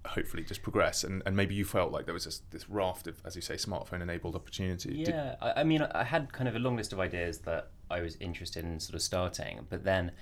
hopefully 0.06 0.42
just 0.42 0.62
progress 0.62 1.04
and, 1.04 1.22
and 1.26 1.36
maybe 1.36 1.54
you 1.54 1.64
felt 1.64 1.92
like 1.92 2.06
there 2.06 2.14
was 2.14 2.24
this, 2.24 2.42
this 2.50 2.68
raft 2.68 3.06
of 3.06 3.20
as 3.24 3.36
you 3.36 3.42
say 3.42 3.54
smartphone 3.54 4.02
enabled 4.02 4.34
opportunity 4.34 5.04
yeah. 5.06 5.36
I, 5.40 5.60
I, 5.60 5.64
mean 5.64 5.82
i 5.82 6.02
had 6.02 6.32
kind 6.32 6.48
of 6.48 6.56
a 6.56 6.58
long 6.58 6.76
list 6.76 6.92
of 6.92 6.98
ideas 6.98 7.38
that 7.40 7.70
i 7.90 8.00
was 8.00 8.16
interested 8.16 8.64
in 8.64 8.80
sort 8.80 8.94
of 8.94 9.02
starting 9.02 9.66
but 9.70 9.84
then 9.84 10.12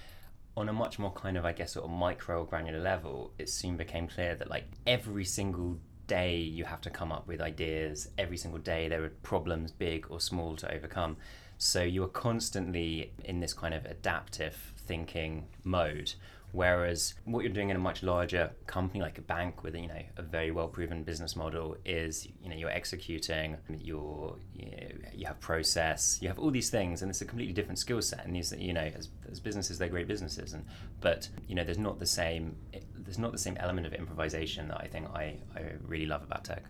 on 0.57 0.69
a 0.69 0.73
much 0.73 0.99
more 0.99 1.13
kind 1.13 1.39
of 1.39 1.45
i 1.47 1.53
guess 1.53 1.73
sort 1.73 1.87
of 1.87 1.91
micro 1.91 2.41
or 2.41 2.45
granular 2.45 2.81
level 2.81 3.33
it 3.39 3.49
soon 3.49 3.77
became 3.77 4.07
clear 4.07 4.35
that 4.35 4.51
like 4.51 4.65
every 4.87 5.25
single 5.25 5.79
day 6.07 6.37
you 6.37 6.65
have 6.65 6.81
to 6.83 6.91
come 6.91 7.11
up 7.11 7.27
with 7.27 7.41
ideas 7.41 8.09
every 8.19 8.37
single 8.37 8.61
day 8.61 8.89
there 8.89 9.03
are 9.03 9.13
problems 9.23 9.71
big 9.71 10.07
or 10.11 10.21
small 10.21 10.57
to 10.57 10.73
overcome 10.75 11.17
so 11.57 11.83
you 11.83 12.03
are 12.03 12.09
constantly 12.09 13.13
in 13.25 13.41
this 13.41 13.55
kind 13.55 13.75
of 13.75 13.85
adaptive 13.87 14.73
thinking 14.77 15.47
mode 15.63 16.15
Whereas 16.52 17.14
what 17.25 17.45
you're 17.45 17.52
doing 17.52 17.71
in 17.71 17.76
a 17.76 17.80
much 17.80 18.02
larger 18.02 18.50
company 18.66 19.00
like 19.00 19.19
a 19.19 19.23
bank 19.23 19.62
with 19.62 19.75
you 19.75 19.88
know 19.88 20.02
a 20.16 20.23
very 20.23 20.50
well 20.50 20.69
proven 20.69 21.02
business 21.02 21.37
model 21.37 21.76
is 21.85 22.26
you 22.42 22.49
know 22.49 22.57
you're 22.57 22.71
executing, 22.71 23.57
you're 23.78 24.37
you, 24.54 24.71
know, 24.71 24.88
you 25.14 25.26
have 25.26 25.40
process, 25.40 26.19
you 26.21 26.28
have 26.28 26.38
all 26.38 26.50
these 26.50 26.71
things, 26.71 27.02
and 27.02 27.11
it's 27.11 27.21
a 27.21 27.25
completely 27.25 27.52
different 27.52 27.78
skill 27.78 28.02
set. 28.02 28.25
And 28.25 28.35
these 28.35 28.52
you 28.52 28.73
know 28.73 28.90
as, 28.97 29.09
as 29.30 29.40
businesses 29.40 29.78
they're 29.78 29.88
great 29.88 30.09
businesses, 30.09 30.52
and 30.52 30.64
but 31.00 31.28
you 31.47 31.54
know 31.54 31.64
there's 31.64 31.78
not 31.78 31.99
the 31.99 32.07
same 32.07 32.57
there's 32.97 33.19
not 33.19 33.33
the 33.33 33.38
same 33.38 33.57
element 33.59 33.87
of 33.87 33.92
improvisation 33.92 34.69
that 34.69 34.80
I 34.80 34.87
think 34.87 35.09
I, 35.14 35.37
I 35.57 35.73
really 35.87 36.07
love 36.07 36.23
about 36.23 36.45
tech. 36.45 36.64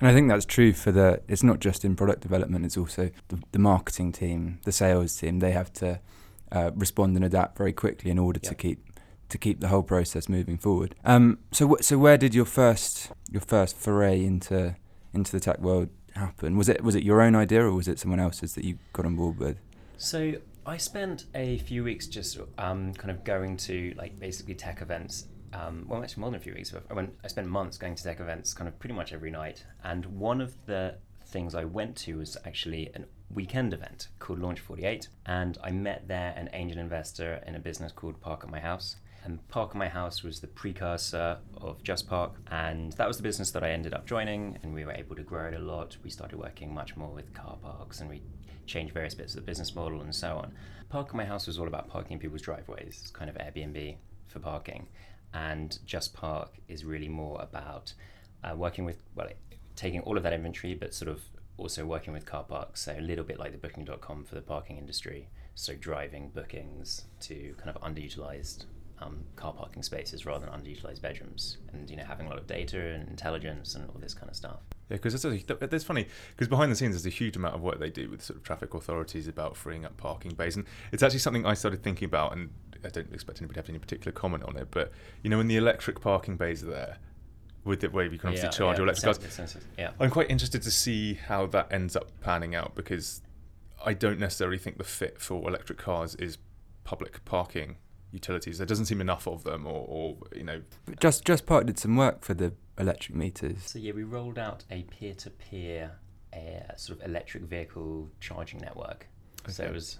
And 0.00 0.08
I 0.08 0.14
think 0.14 0.28
that's 0.28 0.44
true 0.44 0.72
for 0.72 0.90
the. 0.90 1.22
It's 1.28 1.42
not 1.42 1.60
just 1.60 1.84
in 1.84 1.96
product 1.96 2.22
development; 2.22 2.64
it's 2.64 2.76
also 2.76 3.10
the, 3.28 3.40
the 3.52 3.58
marketing 3.58 4.10
team, 4.10 4.58
the 4.64 4.72
sales 4.72 5.16
team. 5.16 5.38
They 5.38 5.52
have 5.52 5.72
to 5.74 6.00
uh, 6.50 6.70
respond 6.74 7.14
and 7.16 7.24
adapt 7.24 7.56
very 7.56 7.72
quickly 7.72 8.10
in 8.10 8.18
order 8.18 8.40
yep. 8.42 8.50
to 8.50 8.54
keep 8.54 8.91
to 9.32 9.38
keep 9.38 9.60
the 9.60 9.68
whole 9.68 9.82
process 9.82 10.28
moving 10.28 10.56
forward. 10.56 10.94
Um, 11.04 11.38
so 11.50 11.76
so 11.80 11.98
where 11.98 12.16
did 12.16 12.34
your 12.34 12.44
first 12.44 13.10
your 13.30 13.40
first 13.40 13.76
foray 13.76 14.24
into 14.24 14.76
into 15.12 15.32
the 15.32 15.40
tech 15.40 15.58
world 15.58 15.88
happen? 16.14 16.56
Was 16.56 16.68
it 16.68 16.82
was 16.82 16.94
it 16.94 17.02
your 17.02 17.20
own 17.20 17.34
idea 17.34 17.62
or 17.64 17.72
was 17.72 17.88
it 17.88 17.98
someone 17.98 18.20
else's 18.20 18.54
that 18.54 18.64
you 18.64 18.78
got 18.92 19.06
on 19.06 19.16
board 19.16 19.38
with? 19.38 19.56
So 19.98 20.34
I 20.64 20.76
spent 20.76 21.26
a 21.34 21.58
few 21.58 21.82
weeks 21.82 22.06
just 22.06 22.38
um, 22.58 22.92
kind 22.94 23.10
of 23.10 23.24
going 23.24 23.56
to 23.58 23.94
like 23.96 24.18
basically 24.18 24.54
tech 24.54 24.80
events 24.80 25.26
um, 25.54 25.84
well, 25.86 26.02
actually 26.02 26.22
more 26.22 26.30
than 26.30 26.40
a 26.40 26.42
few 26.42 26.54
weeks. 26.54 26.72
I 26.90 26.94
went. 26.94 27.14
I 27.22 27.28
spent 27.28 27.48
months 27.48 27.76
going 27.76 27.94
to 27.94 28.02
tech 28.02 28.20
events, 28.20 28.54
kind 28.54 28.68
of 28.68 28.78
pretty 28.78 28.94
much 28.94 29.12
every 29.12 29.30
night. 29.30 29.64
And 29.84 30.06
one 30.06 30.40
of 30.40 30.54
the 30.66 30.96
things 31.26 31.54
I 31.54 31.64
went 31.64 31.96
to 31.96 32.18
was 32.18 32.36
actually 32.44 32.90
a 32.94 33.00
weekend 33.32 33.72
event 33.72 34.08
called 34.18 34.38
Launch 34.38 34.60
48, 34.60 35.08
and 35.26 35.58
I 35.62 35.70
met 35.70 36.08
there 36.08 36.34
an 36.36 36.50
angel 36.52 36.78
investor 36.78 37.42
in 37.46 37.54
a 37.54 37.58
business 37.58 37.92
called 37.92 38.20
Park 38.20 38.44
at 38.44 38.50
My 38.50 38.60
House. 38.60 38.96
And 39.24 39.46
Park 39.48 39.74
My 39.74 39.88
House 39.88 40.22
was 40.22 40.40
the 40.40 40.48
precursor 40.48 41.38
of 41.56 41.82
JustPark, 41.82 42.32
and 42.50 42.92
that 42.94 43.06
was 43.06 43.18
the 43.18 43.22
business 43.22 43.52
that 43.52 43.62
I 43.62 43.70
ended 43.70 43.94
up 43.94 44.06
joining. 44.06 44.58
And 44.62 44.74
we 44.74 44.84
were 44.84 44.92
able 44.92 45.14
to 45.16 45.22
grow 45.22 45.46
it 45.46 45.54
a 45.54 45.58
lot. 45.58 45.96
We 46.02 46.10
started 46.10 46.38
working 46.38 46.74
much 46.74 46.96
more 46.96 47.10
with 47.10 47.32
car 47.32 47.56
parks, 47.62 48.00
and 48.00 48.10
we 48.10 48.22
changed 48.66 48.94
various 48.94 49.14
bits 49.14 49.34
of 49.34 49.40
the 49.40 49.46
business 49.46 49.74
model 49.74 50.00
and 50.00 50.14
so 50.14 50.36
on. 50.36 50.52
Park 50.88 51.14
My 51.14 51.24
House 51.24 51.46
was 51.46 51.58
all 51.58 51.68
about 51.68 51.88
parking 51.88 52.18
people's 52.18 52.42
driveways. 52.42 52.98
It's 53.02 53.10
kind 53.10 53.30
of 53.30 53.36
Airbnb 53.36 53.96
for 54.28 54.38
parking 54.38 54.88
and 55.34 55.78
JustPark 55.86 56.48
is 56.68 56.84
really 56.84 57.08
more 57.08 57.40
about 57.40 57.94
uh, 58.44 58.54
working 58.54 58.84
with 58.84 59.02
well, 59.14 59.28
taking 59.76 60.00
all 60.00 60.16
of 60.16 60.22
that 60.22 60.32
inventory, 60.32 60.74
but 60.74 60.94
sort 60.94 61.10
of 61.10 61.22
also 61.56 61.84
working 61.84 62.12
with 62.12 62.26
car 62.26 62.44
parks. 62.44 62.82
So 62.82 62.94
a 62.98 63.00
little 63.00 63.24
bit 63.24 63.38
like 63.38 63.52
the 63.52 63.58
Booking.com 63.58 64.24
for 64.24 64.34
the 64.34 64.42
parking 64.42 64.78
industry. 64.78 65.28
So 65.54 65.74
driving 65.74 66.30
bookings 66.30 67.04
to 67.20 67.54
kind 67.58 67.74
of 67.74 67.80
underutilized 67.82 68.64
um, 69.00 69.24
car 69.36 69.52
parking 69.52 69.82
spaces 69.82 70.26
rather 70.26 70.46
than 70.46 70.54
underutilized 70.54 71.00
bedrooms, 71.00 71.58
and 71.72 71.90
you 71.90 71.96
know 71.96 72.04
having 72.04 72.26
a 72.26 72.28
lot 72.28 72.38
of 72.38 72.46
data 72.46 72.78
and 72.80 73.08
intelligence 73.08 73.74
and 73.74 73.88
all 73.90 74.00
this 74.00 74.14
kind 74.14 74.30
of 74.30 74.36
stuff. 74.36 74.60
Yeah, 74.88 74.96
because 74.96 75.14
it's, 75.14 75.44
it's 75.50 75.84
funny 75.84 76.06
because 76.30 76.48
behind 76.48 76.70
the 76.70 76.76
scenes 76.76 76.94
there's 76.94 77.06
a 77.06 77.16
huge 77.16 77.36
amount 77.36 77.54
of 77.54 77.62
work 77.62 77.78
they 77.78 77.90
do 77.90 78.10
with 78.10 78.22
sort 78.22 78.38
of 78.38 78.42
traffic 78.42 78.74
authorities 78.74 79.28
about 79.28 79.56
freeing 79.56 79.84
up 79.84 79.96
parking 79.96 80.32
bays, 80.34 80.56
and 80.56 80.66
it's 80.92 81.02
actually 81.02 81.20
something 81.20 81.46
I 81.46 81.54
started 81.54 81.82
thinking 81.82 82.06
about, 82.06 82.32
and 82.32 82.50
I 82.84 82.88
don't 82.88 83.12
expect 83.12 83.40
anybody 83.40 83.54
to 83.54 83.60
have 83.60 83.68
any 83.70 83.78
particular 83.78 84.12
comment 84.12 84.44
on 84.44 84.56
it, 84.56 84.68
but 84.70 84.92
you 85.22 85.30
know 85.30 85.38
when 85.38 85.48
the 85.48 85.56
electric 85.56 86.00
parking 86.00 86.36
bays 86.36 86.62
are 86.62 86.70
there, 86.70 86.98
with 87.64 87.80
the 87.80 87.90
way 87.90 88.04
you 88.04 88.18
can 88.18 88.28
obviously 88.28 88.48
Yeah, 88.48 88.50
charge 88.50 88.74
yeah, 88.74 88.78
your 88.78 88.88
electric 88.88 89.38
cars. 89.38 89.56
Yeah. 89.78 89.90
I'm 90.00 90.10
quite 90.10 90.30
interested 90.30 90.62
to 90.62 90.70
see 90.70 91.14
how 91.14 91.46
that 91.46 91.72
ends 91.72 91.96
up 91.96 92.10
panning 92.20 92.54
out 92.54 92.74
because 92.74 93.22
I 93.84 93.94
don't 93.94 94.18
necessarily 94.18 94.58
think 94.58 94.78
the 94.78 94.84
fit 94.84 95.20
for 95.20 95.48
electric 95.48 95.78
cars 95.78 96.14
is 96.16 96.38
public 96.84 97.24
parking 97.24 97.76
utilities. 98.12 98.58
There 98.58 98.66
doesn't 98.66 98.86
seem 98.86 99.00
enough 99.00 99.26
of 99.26 99.44
them, 99.44 99.66
or, 99.66 99.86
or 99.88 100.16
you 100.36 100.44
know, 100.44 100.62
But 100.86 101.00
Just 101.00 101.24
JustPark 101.24 101.66
did 101.66 101.78
some 101.78 101.96
work 101.96 102.22
for 102.22 102.34
the 102.34 102.52
electric 102.78 103.16
meters. 103.16 103.62
So 103.64 103.78
yeah, 103.78 103.92
we 103.92 104.04
rolled 104.04 104.38
out 104.38 104.64
a 104.70 104.82
peer-to-peer 104.84 105.92
uh, 106.32 106.76
sort 106.76 107.00
of 107.00 107.06
electric 107.06 107.44
vehicle 107.44 108.08
charging 108.20 108.60
network. 108.60 109.06
So 109.48 109.64
it 109.64 109.72
was 109.72 109.98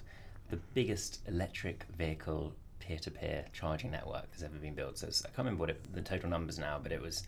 the 0.51 0.59
biggest 0.75 1.21
electric 1.27 1.85
vehicle 1.97 2.55
peer-to-peer 2.79 3.47
charging 3.53 3.91
network 3.91 4.31
that's 4.31 4.43
ever 4.43 4.57
been 4.57 4.75
built. 4.75 4.99
So 4.99 5.09
it's, 5.09 5.25
I 5.25 5.29
can't 5.29 5.39
remember 5.39 5.61
what 5.61 5.71
it, 5.71 5.93
the 5.95 6.03
total 6.03 6.29
numbers 6.31 6.59
now, 6.59 6.79
but 6.83 6.93
it 6.93 7.01
was 7.01 7.25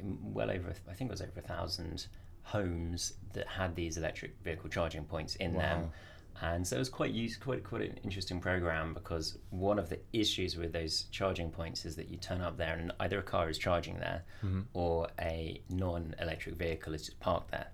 um, 0.00 0.18
well 0.22 0.50
over. 0.50 0.74
I 0.90 0.92
think 0.94 1.10
it 1.10 1.12
was 1.12 1.22
over 1.22 1.32
a 1.38 1.42
thousand 1.42 2.06
homes 2.42 3.14
that 3.34 3.46
had 3.46 3.74
these 3.74 3.96
electric 3.96 4.36
vehicle 4.42 4.70
charging 4.70 5.04
points 5.04 5.36
in 5.36 5.52
them. 5.54 5.90
And 6.40 6.66
so 6.66 6.76
it 6.76 6.78
was 6.78 6.88
quite 6.88 7.10
use, 7.10 7.36
quite 7.36 7.64
quite 7.64 7.82
an 7.82 7.98
interesting 8.04 8.40
program 8.40 8.94
because 8.94 9.38
one 9.50 9.78
of 9.78 9.88
the 9.88 9.98
issues 10.12 10.56
with 10.56 10.72
those 10.72 11.04
charging 11.10 11.50
points 11.50 11.84
is 11.84 11.96
that 11.96 12.08
you 12.08 12.16
turn 12.16 12.40
up 12.40 12.56
there 12.56 12.74
and 12.74 12.92
either 13.00 13.18
a 13.18 13.22
car 13.22 13.48
is 13.48 13.58
charging 13.58 13.98
there 13.98 14.22
Mm-hmm. 14.44 14.60
or 14.72 15.08
a 15.20 15.60
non-electric 15.68 16.54
vehicle 16.54 16.94
is 16.94 17.06
just 17.06 17.18
parked 17.18 17.50
there, 17.50 17.66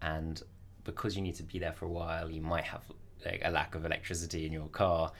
and 0.00 0.42
because 0.84 1.14
you 1.14 1.20
need 1.22 1.34
to 1.34 1.42
be 1.42 1.58
there 1.58 1.72
for 1.74 1.84
a 1.84 1.90
while, 1.90 2.30
you 2.30 2.40
might 2.40 2.64
have 2.64 2.82
like 3.26 3.42
a 3.44 3.50
lack 3.50 3.74
of 3.74 3.84
electricity 3.84 4.46
in 4.46 4.52
your 4.52 4.68
car. 4.68 5.12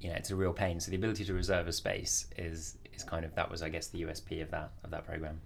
You 0.00 0.10
know, 0.10 0.16
it's 0.16 0.30
a 0.30 0.36
real 0.36 0.52
pain. 0.52 0.78
So 0.80 0.90
the 0.90 0.96
ability 0.98 1.24
to 1.24 1.32
reserve 1.32 1.66
a 1.66 1.72
space 1.72 2.26
is 2.36 2.76
is 2.92 3.02
kind 3.04 3.24
of 3.24 3.34
that 3.36 3.50
was 3.50 3.62
I 3.62 3.70
guess 3.70 3.86
the 3.88 4.02
USP 4.02 4.42
of 4.42 4.50
that 4.50 4.70
of 4.84 4.90
that 4.90 5.06
program. 5.06 5.40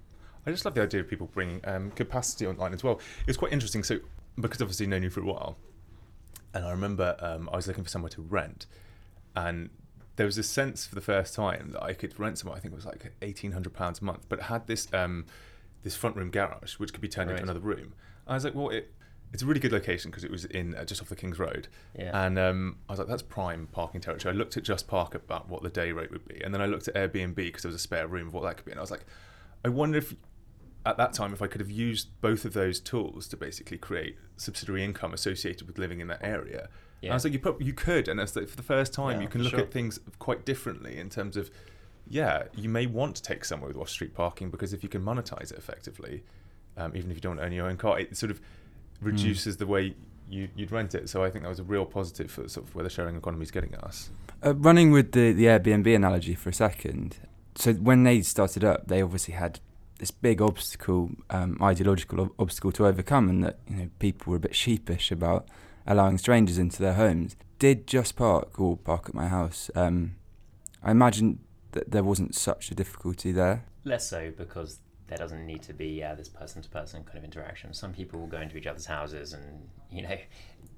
I 0.45 0.51
just 0.51 0.65
love 0.65 0.75
the 0.75 0.83
idea 0.83 1.01
of 1.01 1.09
people 1.09 1.31
bringing 1.33 1.61
um, 1.65 1.93
capacity 1.93 2.45
online 2.49 2.75
as 2.75 2.83
well. 2.83 2.95
It 3.21 3.29
was 3.29 3.37
quite 3.37 3.53
interesting. 3.53 3.85
So, 3.85 4.01
because 4.41 4.61
obviously 4.61 4.89
known 4.89 5.05
you 5.05 5.11
for 5.11 5.21
a 5.21 5.25
while, 5.25 5.57
and 6.55 6.65
I 6.65 6.71
remember 6.71 7.17
um, 7.21 7.49
I 7.53 7.57
was 7.57 7.67
looking 7.67 7.85
for 7.85 7.91
somewhere 7.91 8.11
to 8.11 8.23
rent, 8.23 8.67
and 9.35 9.71
there 10.17 10.27
was 10.27 10.37
a 10.39 10.43
sense 10.43 10.87
for 10.87 10.95
the 10.95 11.01
first 11.01 11.35
time 11.35 11.71
that 11.73 11.83
I 11.83 11.95
could 11.95 12.19
rent 12.21 12.39
somewhere. 12.39 12.57
I 12.57 12.61
think 12.61 12.73
it 12.73 12.77
was 12.77 12.87
like 12.87 13.13
eighteen 13.23 13.53
hundred 13.53 13.73
pounds 13.75 14.01
a 14.01 14.05
month, 14.05 14.27
but 14.29 14.39
it 14.41 14.43
had 14.45 14.67
this 14.67 14.87
um, 14.93 15.27
this 15.83 15.97
front 15.97 16.17
room 16.17 16.31
garage 16.31 16.75
which 16.75 16.93
could 16.93 17.01
be 17.01 17.09
turned 17.09 17.31
Right. 17.31 17.39
into 17.41 17.51
another 17.51 17.61
room. 17.65 17.95
I 18.27 18.35
was 18.35 18.45
like, 18.45 18.55
well, 18.55 18.69
it, 18.69 18.93
it's 19.33 19.43
a 19.43 19.47
really 19.47 19.59
good 19.61 19.73
location 19.73 20.11
because 20.11 20.23
it 20.25 20.31
was 20.31 20.45
in 20.45 20.75
uh, 20.75 20.85
just 20.85 21.01
off 21.03 21.09
the 21.09 21.17
King's 21.17 21.39
Road, 21.39 21.69
Yeah. 21.99 22.27
and 22.27 22.39
um, 22.39 22.77
I 22.89 22.93
was 22.93 22.99
like, 22.99 23.09
that's 23.09 23.23
prime 23.23 23.67
parking 23.73 24.01
territory. 24.01 24.35
I 24.35 24.37
looked 24.37 24.57
at 24.57 24.63
JustPark 24.63 25.15
about 25.15 25.49
what 25.49 25.63
the 25.63 25.71
day 25.71 25.91
rate 25.93 26.11
would 26.13 26.27
be, 26.29 26.41
and 26.45 26.53
then 26.55 26.61
I 26.61 26.67
looked 26.67 26.87
at 26.89 26.95
Airbnb 26.95 27.35
because 27.37 27.63
there 27.63 27.71
was 27.71 27.77
a 27.77 27.79
spare 27.81 28.07
room 28.07 28.29
of 28.29 28.35
what 28.35 28.43
that 28.45 28.57
could 28.59 28.67
be, 28.67 28.73
and 28.73 28.79
I 28.79 28.83
was 28.83 28.91
like, 28.91 29.07
I 29.65 29.71
wonder 29.71 29.99
if 29.99 30.15
at 30.85 30.97
that 30.97 31.13
time 31.13 31.33
if 31.33 31.41
I 31.41 31.47
could 31.47 31.61
have 31.61 31.71
used 31.71 32.09
both 32.21 32.45
of 32.45 32.55
those 32.55 32.81
tools 32.81 33.29
to 33.29 33.37
basically 33.37 33.79
create 33.79 34.17
subsidiary 34.37 34.85
income 34.85 35.13
associated 35.15 35.67
with 35.67 35.79
living 35.79 36.01
in 36.01 36.09
that 36.09 36.21
area. 36.23 36.69
And 37.03 37.11
I 37.11 37.15
was 37.15 37.25
like, 37.25 37.33
you 37.33 37.57
you 37.59 37.73
could, 37.73 38.07
and 38.07 38.21
it's 38.21 38.37
like 38.37 38.49
for 38.49 38.57
the 38.57 38.63
first 38.63 38.93
time 38.93 39.17
Yeah, 39.17 39.23
you 39.23 39.29
can 39.29 39.43
look 39.43 39.53
sure. 39.53 39.61
at 39.61 39.73
things 39.73 39.99
quite 40.21 40.45
differently 40.45 40.99
in 40.99 41.11
terms 41.11 41.37
of, 41.37 41.51
yeah, 42.09 42.45
you 42.55 42.69
may 42.69 42.87
want 42.87 43.17
to 43.17 43.23
take 43.23 43.45
somewhere 43.45 43.69
with 43.69 43.77
off 43.77 43.89
street 43.89 44.15
parking 44.15 44.51
because 44.51 44.73
if 44.73 44.85
you 44.85 44.89
can 44.89 45.03
monetize 45.03 45.51
it 45.51 45.59
effectively, 45.59 46.23
um, 46.77 46.93
even 46.95 47.11
if 47.11 47.17
you 47.17 47.21
don't 47.21 47.41
own 47.41 47.53
your 47.53 47.67
own 47.67 47.77
car, 47.77 47.99
it 47.99 48.17
sort 48.17 48.31
of 48.31 48.41
reduces 49.01 49.57
the 49.57 49.67
way 49.67 49.95
you, 50.31 50.49
you'd 50.55 50.71
rent 50.71 50.95
it. 50.95 51.09
So 51.09 51.25
I 51.25 51.31
think 51.31 51.43
that 51.43 51.49
was 51.49 51.59
a 51.59 51.65
real 51.65 51.85
positive 51.85 52.31
for 52.31 52.49
sort 52.49 52.69
of 52.69 52.75
where 52.75 52.85
the 52.85 52.91
sharing 52.91 53.17
economy 53.17 53.43
is 53.43 53.51
getting 53.51 53.75
us. 53.77 54.11
Uh, 54.45 54.55
running 54.55 54.93
with 54.93 55.13
the, 55.13 55.33
the 55.33 55.45
Airbnb 55.45 55.95
analogy 55.95 56.35
for 56.35 56.51
a 56.51 56.55
second. 56.55 57.17
So 57.57 57.73
when 57.75 58.05
they 58.05 58.23
started 58.23 58.65
up, 58.65 58.87
they 58.89 59.03
obviously 59.03 59.35
had 59.35 59.59
this 60.03 60.11
big 60.11 60.43
obstacle, 60.43 61.13
um, 61.31 61.57
ideological 61.63 62.21
ob- 62.23 62.33
obstacle 62.37 62.73
to 62.73 62.89
overcome, 62.89 63.29
and 63.29 63.45
that 63.45 63.61
you 63.69 63.77
know 63.77 63.89
people 64.01 64.33
were 64.33 64.37
a 64.37 64.41
bit 64.41 64.53
sheepish 64.53 65.13
about 65.13 65.47
allowing 65.87 66.19
strangers 66.19 66.59
into 66.59 66.83
their 66.83 66.95
homes. 66.95 67.37
Did 67.61 67.87
JustPark 67.87 68.59
or 68.59 68.77
Park 68.77 69.09
at 69.09 69.15
My 69.15 69.29
House? 69.29 69.71
Um, 69.77 70.17
I 70.83 70.91
imagine 70.91 71.39
that 71.71 71.93
there 71.93 72.03
wasn't 72.03 72.35
such 72.35 72.73
a 72.73 72.75
difficulty 72.75 73.31
there. 73.31 73.65
Less 73.85 74.11
so 74.11 74.33
because 74.37 74.81
there 75.07 75.19
doesn't 75.19 75.47
need 75.47 75.63
to 75.63 75.73
be 75.73 76.03
uh, 76.03 76.17
this 76.17 76.29
person 76.29 76.63
to 76.63 76.69
person 76.69 77.05
kind 77.05 77.19
of 77.19 77.23
interaction. 77.23 77.73
Some 77.73 77.93
people 77.93 78.19
will 78.19 78.27
go 78.27 78.41
into 78.41 78.57
each 78.57 78.67
other's 78.67 78.87
houses 78.87 79.33
and, 79.33 79.69
you 79.89 80.03
know, 80.03 80.17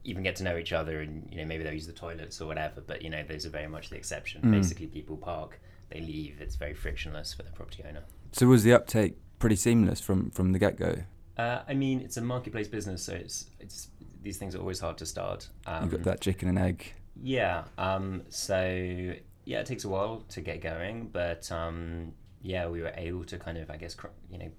even 0.04 0.22
get 0.22 0.36
to 0.36 0.44
know 0.44 0.56
each 0.56 0.72
other 0.72 1.00
and, 1.00 1.26
you 1.30 1.38
know, 1.38 1.44
maybe 1.46 1.64
they'll 1.64 1.72
use 1.72 1.86
the 1.86 1.92
toilets 1.92 2.40
or 2.40 2.46
whatever, 2.46 2.82
but, 2.86 3.02
you 3.02 3.10
know, 3.10 3.22
those 3.26 3.46
are 3.46 3.50
very 3.50 3.66
much 3.66 3.88
the 3.90 3.96
exception. 3.96 4.42
Mm. 4.42 4.52
Basically, 4.52 4.86
people 4.86 5.16
park, 5.16 5.60
they 5.90 6.00
leave, 6.00 6.36
it's 6.40 6.56
very 6.56 6.74
frictionless 6.74 7.32
for 7.32 7.42
the 7.42 7.50
property 7.50 7.82
owner. 7.88 8.02
So 8.32 8.46
was 8.46 8.62
the 8.62 8.72
uptake 8.74 9.16
pretty 9.38 9.56
seamless 9.56 10.00
from 10.00 10.30
from 10.30 10.52
the 10.52 10.58
get 10.58 10.76
go? 10.76 10.96
Uh, 11.36 11.60
I 11.66 11.74
mean, 11.74 12.00
it's 12.00 12.16
a 12.16 12.20
marketplace 12.20 12.68
business, 12.68 13.02
so 13.02 13.14
it's, 13.14 13.46
it's 13.60 13.88
these 14.22 14.38
things 14.38 14.54
are 14.54 14.58
always 14.58 14.80
hard 14.80 14.98
to 14.98 15.06
start. 15.06 15.48
Um, 15.66 15.84
you 15.84 15.90
got 15.90 16.02
that 16.04 16.20
chicken 16.20 16.48
and 16.48 16.58
egg. 16.58 16.94
Yeah. 17.22 17.64
Um, 17.78 18.22
so 18.28 19.14
yeah, 19.44 19.60
it 19.60 19.66
takes 19.66 19.84
a 19.84 19.88
while 19.88 20.24
to 20.30 20.40
get 20.40 20.60
going, 20.60 21.08
but 21.12 21.50
um, 21.52 22.12
yeah, 22.42 22.66
we 22.68 22.82
were 22.82 22.92
able 22.96 23.24
to 23.24 23.38
kind 23.38 23.58
of, 23.58 23.70
I 23.70 23.76
guess, 23.76 23.94
cr- 23.94 24.08
you 24.30 24.38
know, 24.38 24.50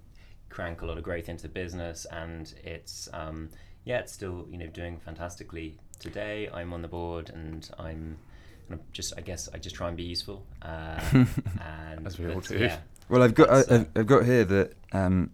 crank 0.48 0.82
a 0.82 0.86
lot 0.86 0.96
of 0.96 1.04
growth 1.04 1.28
into 1.28 1.42
the 1.42 1.48
business, 1.48 2.06
and 2.10 2.52
it's 2.64 3.08
um, 3.12 3.50
yeah, 3.86 4.00
it's 4.00 4.12
still 4.12 4.46
you 4.50 4.58
know 4.58 4.66
doing 4.66 4.98
fantastically 5.00 5.78
today. 5.98 6.50
I'm 6.52 6.74
on 6.74 6.82
the 6.82 6.88
board, 6.88 7.30
and 7.30 7.66
I'm 7.78 8.18
kind 8.68 8.78
of 8.80 8.92
just, 8.92 9.14
I 9.16 9.22
guess, 9.22 9.48
I 9.54 9.58
just 9.58 9.74
try 9.76 9.88
and 9.88 9.96
be 9.96 10.02
useful. 10.02 10.44
Uh, 10.60 11.00
and 11.64 12.06
As 12.06 12.18
we 12.18 12.30
all 12.30 12.40
do. 12.40 12.58
Yeah. 12.58 12.80
Well, 13.08 13.22
I've 13.22 13.34
got 13.34 13.48
I, 13.48 13.60
I've- 13.74 13.86
I've 13.96 14.06
got 14.06 14.24
here 14.26 14.44
that 14.44 14.72
um, 14.92 15.30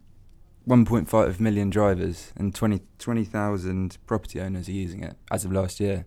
1.5 0.68 1.40
million 1.40 1.71
drivers 1.71 2.32
and 2.37 2.54
20 2.54 2.80
20,000 2.99 3.99
property 4.06 4.40
owners 4.40 4.68
are 4.68 4.73
using 4.73 5.02
it 5.02 5.16
as 5.30 5.44
of 5.44 5.52
last 5.52 5.80
year. 5.80 6.04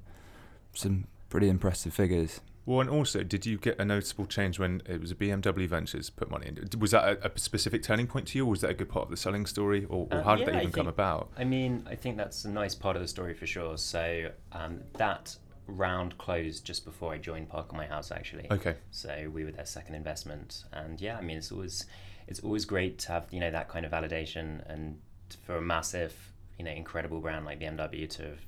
Some 0.73 1.07
pretty 1.29 1.49
impressive 1.49 1.93
figures. 1.93 2.39
Well, 2.65 2.81
and 2.81 2.89
also, 2.89 3.21
did 3.23 3.45
you 3.45 3.57
get 3.57 3.79
a 3.79 3.85
noticeable 3.85 4.25
change 4.25 4.57
when 4.57 4.81
it 4.87 4.99
was 4.99 5.11
a 5.11 5.15
BMW 5.15 5.67
Ventures 5.67 6.09
put 6.09 6.31
money 6.31 6.47
in? 6.47 6.79
Was 6.79 6.91
that 6.91 7.03
a, 7.03 7.31
a 7.31 7.39
specific 7.39 7.83
turning 7.83 8.07
point 8.07 8.27
to 8.29 8.37
you, 8.39 8.45
or 8.45 8.49
was 8.49 8.61
that 8.61 8.71
a 8.71 8.73
good 8.73 8.89
part 8.89 9.05
of 9.05 9.11
the 9.11 9.17
selling 9.17 9.45
story, 9.45 9.85
or, 9.85 10.07
or 10.11 10.17
Uh, 10.19 10.23
how 10.23 10.35
did 10.35 10.47
yeah, 10.47 10.53
that 10.53 10.61
even 10.61 10.71
come 10.71 10.87
about? 10.87 11.31
I 11.37 11.43
mean, 11.43 11.85
I 11.87 11.95
think 11.95 12.17
that's 12.17 12.43
a 12.43 12.49
nice 12.49 12.73
part 12.73 12.95
of 12.95 13.03
the 13.03 13.07
story 13.07 13.35
for 13.35 13.45
sure. 13.45 13.77
So 13.77 14.31
um, 14.51 14.81
that 14.93 15.37
round 15.67 16.17
closed 16.17 16.65
just 16.65 16.85
before 16.85 17.13
I 17.13 17.17
joined 17.19 17.49
Park 17.49 17.67
on 17.71 17.77
My 17.77 17.85
House, 17.85 18.11
actually. 18.11 18.47
Okay, 18.51 18.75
So 18.91 19.29
we 19.31 19.43
were 19.45 19.51
their 19.51 19.65
second 19.65 19.95
investment, 19.95 20.63
and 20.71 20.99
yeah, 20.99 21.17
I 21.17 21.21
mean, 21.21 21.37
it's 21.37 21.51
always 21.51 21.85
it's 22.27 22.39
always 22.39 22.65
great 22.65 22.97
to 22.99 23.11
have 23.11 23.27
you 23.31 23.39
know 23.39 23.51
that 23.51 23.69
kind 23.69 23.85
of 23.85 23.91
validation, 23.91 24.67
and 24.67 24.99
for 25.45 25.57
a 25.57 25.61
massive, 25.61 26.13
you 26.57 26.65
know, 26.65 26.71
incredible 26.71 27.19
brand 27.19 27.45
like 27.45 27.59
BMW 27.59 28.09
to 28.09 28.23
have 28.23 28.39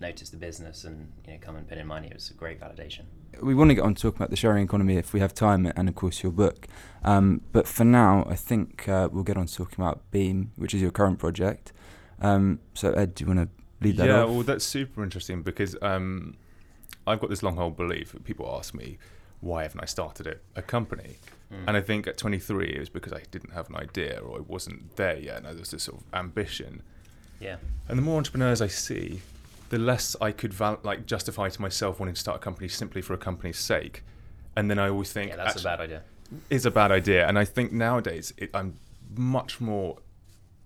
noticed 0.00 0.32
the 0.32 0.38
business 0.38 0.82
and 0.82 1.12
you 1.24 1.32
know 1.32 1.38
come 1.40 1.54
and 1.54 1.68
put 1.68 1.78
in 1.78 1.86
money. 1.86 2.08
It 2.08 2.14
was 2.14 2.30
a 2.30 2.34
great 2.34 2.60
validation. 2.60 3.04
We 3.40 3.54
want 3.54 3.70
to 3.70 3.74
get 3.74 3.84
on 3.84 3.94
to 3.94 4.02
talking 4.02 4.18
about 4.18 4.30
the 4.30 4.36
sharing 4.36 4.64
economy 4.64 4.96
if 4.96 5.12
we 5.12 5.20
have 5.20 5.34
time, 5.34 5.70
and 5.74 5.88
of 5.88 5.94
course 5.94 6.22
your 6.22 6.32
book. 6.32 6.66
Um, 7.04 7.40
but 7.52 7.66
for 7.66 7.84
now, 7.84 8.26
I 8.28 8.36
think 8.36 8.88
uh, 8.88 9.08
we'll 9.10 9.24
get 9.24 9.36
on 9.36 9.46
to 9.46 9.54
talking 9.54 9.82
about 9.82 10.10
Beam, 10.10 10.52
which 10.56 10.74
is 10.74 10.82
your 10.82 10.90
current 10.90 11.18
project. 11.18 11.72
Um, 12.20 12.60
so 12.74 12.92
Ed, 12.92 13.14
do 13.14 13.24
you 13.24 13.34
want 13.34 13.40
to 13.40 13.84
lead 13.84 13.96
that 13.96 14.06
yeah, 14.06 14.22
off? 14.22 14.30
well, 14.30 14.42
that's 14.42 14.64
super 14.64 15.02
interesting 15.02 15.42
because 15.42 15.76
um, 15.82 16.36
I've 17.06 17.20
got 17.20 17.30
this 17.30 17.42
long 17.42 17.56
held 17.56 17.76
belief. 17.76 18.12
that 18.12 18.24
People 18.24 18.54
ask 18.56 18.74
me, 18.74 18.98
why 19.40 19.62
haven't 19.62 19.80
I 19.80 19.86
started 19.86 20.26
a, 20.26 20.36
a 20.54 20.62
company? 20.62 21.16
Mm. 21.52 21.64
And 21.68 21.76
I 21.76 21.80
think 21.80 22.06
at 22.06 22.16
23 22.16 22.68
it 22.68 22.78
was 22.78 22.88
because 22.88 23.12
I 23.12 23.22
didn't 23.30 23.52
have 23.52 23.68
an 23.68 23.76
idea 23.76 24.20
or 24.20 24.38
I 24.38 24.40
wasn't 24.40 24.96
there 24.96 25.18
yet, 25.18 25.38
and 25.38 25.46
there 25.46 25.54
was 25.54 25.70
this 25.70 25.82
sort 25.84 26.00
of 26.00 26.04
ambition. 26.14 26.82
yeah. 27.40 27.56
And 27.88 27.98
the 27.98 28.02
more 28.02 28.16
entrepreneurs 28.16 28.62
I 28.62 28.68
see, 28.68 29.20
the 29.72 29.78
less 29.78 30.14
I 30.20 30.32
could 30.32 30.52
val- 30.52 30.80
like 30.82 31.06
justify 31.06 31.48
to 31.48 31.60
myself 31.62 31.98
wanting 31.98 32.14
to 32.14 32.20
start 32.20 32.36
a 32.36 32.40
company 32.40 32.68
simply 32.68 33.00
for 33.00 33.14
a 33.14 33.16
company's 33.16 33.56
sake. 33.56 34.04
And 34.54 34.70
then 34.70 34.78
I 34.78 34.90
always 34.90 35.10
think 35.10 35.30
Yeah, 35.30 35.36
that's 35.36 35.58
a 35.58 35.64
bad 35.64 35.80
idea. 35.80 36.02
is 36.50 36.66
a 36.66 36.70
bad 36.70 36.92
idea. 36.92 37.26
And 37.26 37.38
I 37.38 37.46
think 37.46 37.72
nowadays 37.72 38.34
it, 38.36 38.50
I'm 38.52 38.74
much 39.16 39.62
more 39.62 39.96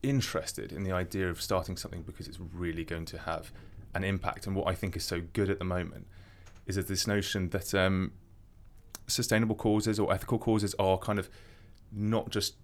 interested 0.02 0.72
in 0.72 0.82
the 0.82 0.90
idea 0.90 1.30
of 1.30 1.40
starting 1.40 1.76
something 1.76 2.02
because 2.02 2.26
it's 2.26 2.40
really 2.40 2.82
going 2.82 3.04
to 3.04 3.18
have 3.18 3.52
an 3.94 4.02
impact. 4.02 4.48
And 4.48 4.56
what 4.56 4.66
I 4.66 4.74
think 4.74 4.96
is 4.96 5.04
so 5.04 5.22
good 5.34 5.50
at 5.50 5.60
the 5.60 5.64
moment 5.64 6.08
is 6.66 6.74
that 6.74 6.88
this 6.88 7.06
notion 7.06 7.50
that 7.50 7.72
um, 7.76 8.10
sustainable 9.06 9.54
causes 9.54 10.00
or 10.00 10.12
ethical 10.12 10.40
causes 10.40 10.74
are 10.80 10.98
kind 10.98 11.20
of 11.20 11.30
not 11.92 12.30
just 12.30 12.56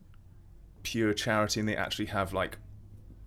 pure 0.83 1.15
charity, 1.15 1.61
and 1.61 1.69
they 1.69 1.77
actually 1.77 2.07
have 2.07 2.33
like 2.33 2.59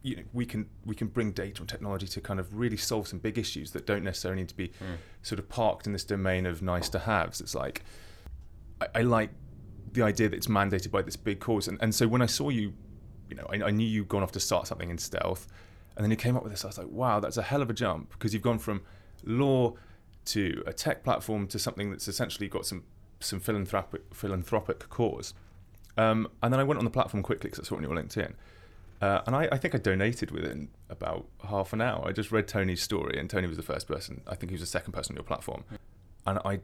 you 0.08 0.16
know 0.18 0.24
we 0.34 0.46
can 0.46 0.62
we 0.86 0.94
can 0.94 1.08
bring 1.08 1.32
data 1.32 1.62
and 1.62 1.68
technology 1.70 2.08
to 2.16 2.22
kind 2.22 2.40
of 2.40 2.46
really 2.56 2.78
solve 2.78 3.08
some 3.08 3.18
big 3.28 3.38
issues 3.38 3.72
that 3.72 3.84
don't 3.88 4.04
necessarily 4.04 4.42
need 4.42 4.50
to 4.50 4.56
be 4.64 4.68
Mm. 4.68 4.98
sort 5.24 5.40
of 5.40 5.50
parked 5.50 5.88
in 5.88 5.94
this 5.94 6.04
domain 6.04 6.46
of 6.46 6.62
nice 6.62 6.88
to 6.90 7.00
haves. 7.00 7.42
It's 7.42 7.56
like 7.56 7.84
I, 8.82 8.88
I 9.00 9.02
like 9.02 9.32
the 9.94 10.04
idea 10.04 10.28
that 10.30 10.36
it's 10.36 10.48
mandated 10.48 10.92
by 10.92 11.02
this 11.02 11.16
big 11.16 11.40
cause, 11.40 11.68
and, 11.68 11.78
and 11.82 11.94
so 11.96 12.08
when 12.08 12.22
I 12.22 12.26
saw 12.28 12.50
you, 12.50 12.74
you 13.30 13.36
know, 13.38 13.48
I, 13.50 13.56
I 13.70 13.72
knew 13.72 13.88
you'd 13.88 14.10
gone 14.10 14.24
off 14.24 14.32
to 14.34 14.40
start 14.40 14.68
something 14.68 14.90
in 14.90 14.98
stealth, 14.98 15.48
and 15.96 16.04
then 16.04 16.12
you 16.12 16.18
came 16.18 16.36
up 16.38 16.44
with 16.44 16.52
this. 16.52 16.64
I 16.66 16.68
was 16.68 16.78
like, 16.78 16.92
wow, 17.02 17.20
that's 17.20 17.38
a 17.38 17.42
hell 17.42 17.62
of 17.62 17.70
a 17.70 17.74
jump 17.74 18.12
because 18.12 18.34
you've 18.34 18.44
gone 18.44 18.60
from 18.60 18.82
law 19.24 19.74
to 20.26 20.64
a 20.68 20.74
tech 20.74 21.04
platform 21.04 21.48
to 21.48 21.58
something 21.60 21.90
that's 21.92 22.08
essentially 22.08 22.48
got 22.48 22.66
some 22.66 22.84
some 23.22 23.40
philanthropic 23.40 24.02
philanthropic 24.14 24.88
cause. 24.90 25.34
Um, 25.98 26.28
and 26.44 26.52
then 26.52 26.60
I 26.60 26.64
went 26.64 26.78
on 26.78 26.84
the 26.86 26.92
platform 26.92 27.24
quickly 27.24 27.50
because 27.50 27.66
I 27.66 27.68
saw 27.68 27.76
it 27.76 27.78
on 27.78 27.84
your 27.84 27.96
LinkedIn. 27.96 28.34
Uh, 29.06 29.22
and 29.28 29.36
I, 29.36 29.48
I 29.52 29.58
think 29.58 29.76
I 29.76 29.78
donated 29.78 30.32
within 30.32 30.70
about 30.90 31.28
half 31.48 31.74
an 31.74 31.82
hour. 31.82 32.02
I 32.08 32.12
just 32.12 32.32
read 32.32 32.48
Tony's 32.48 32.82
story, 32.82 33.20
and 33.20 33.30
Tony 33.30 33.46
was 33.48 33.58
the 33.58 33.64
first 33.74 33.88
person. 33.88 34.22
I 34.26 34.34
think 34.36 34.50
he 34.50 34.56
was 34.56 34.62
the 34.62 34.66
second 34.78 34.94
person 34.94 35.14
on 35.14 35.18
your 35.18 35.24
platform, 35.24 35.64
and 36.26 36.40
I, 36.44 36.60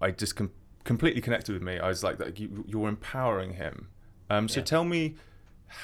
I 0.00 0.10
just 0.10 0.34
com- 0.34 0.50
completely 0.82 1.20
connected 1.20 1.52
with 1.52 1.62
me. 1.62 1.78
I 1.78 1.86
was 1.86 2.02
like, 2.02 2.18
that 2.18 2.40
you, 2.40 2.64
you're 2.66 2.88
empowering 2.88 3.52
him. 3.54 3.88
Um, 4.28 4.48
so 4.48 4.58
Yeah. 4.58 4.64
tell 4.64 4.84
me 4.84 5.14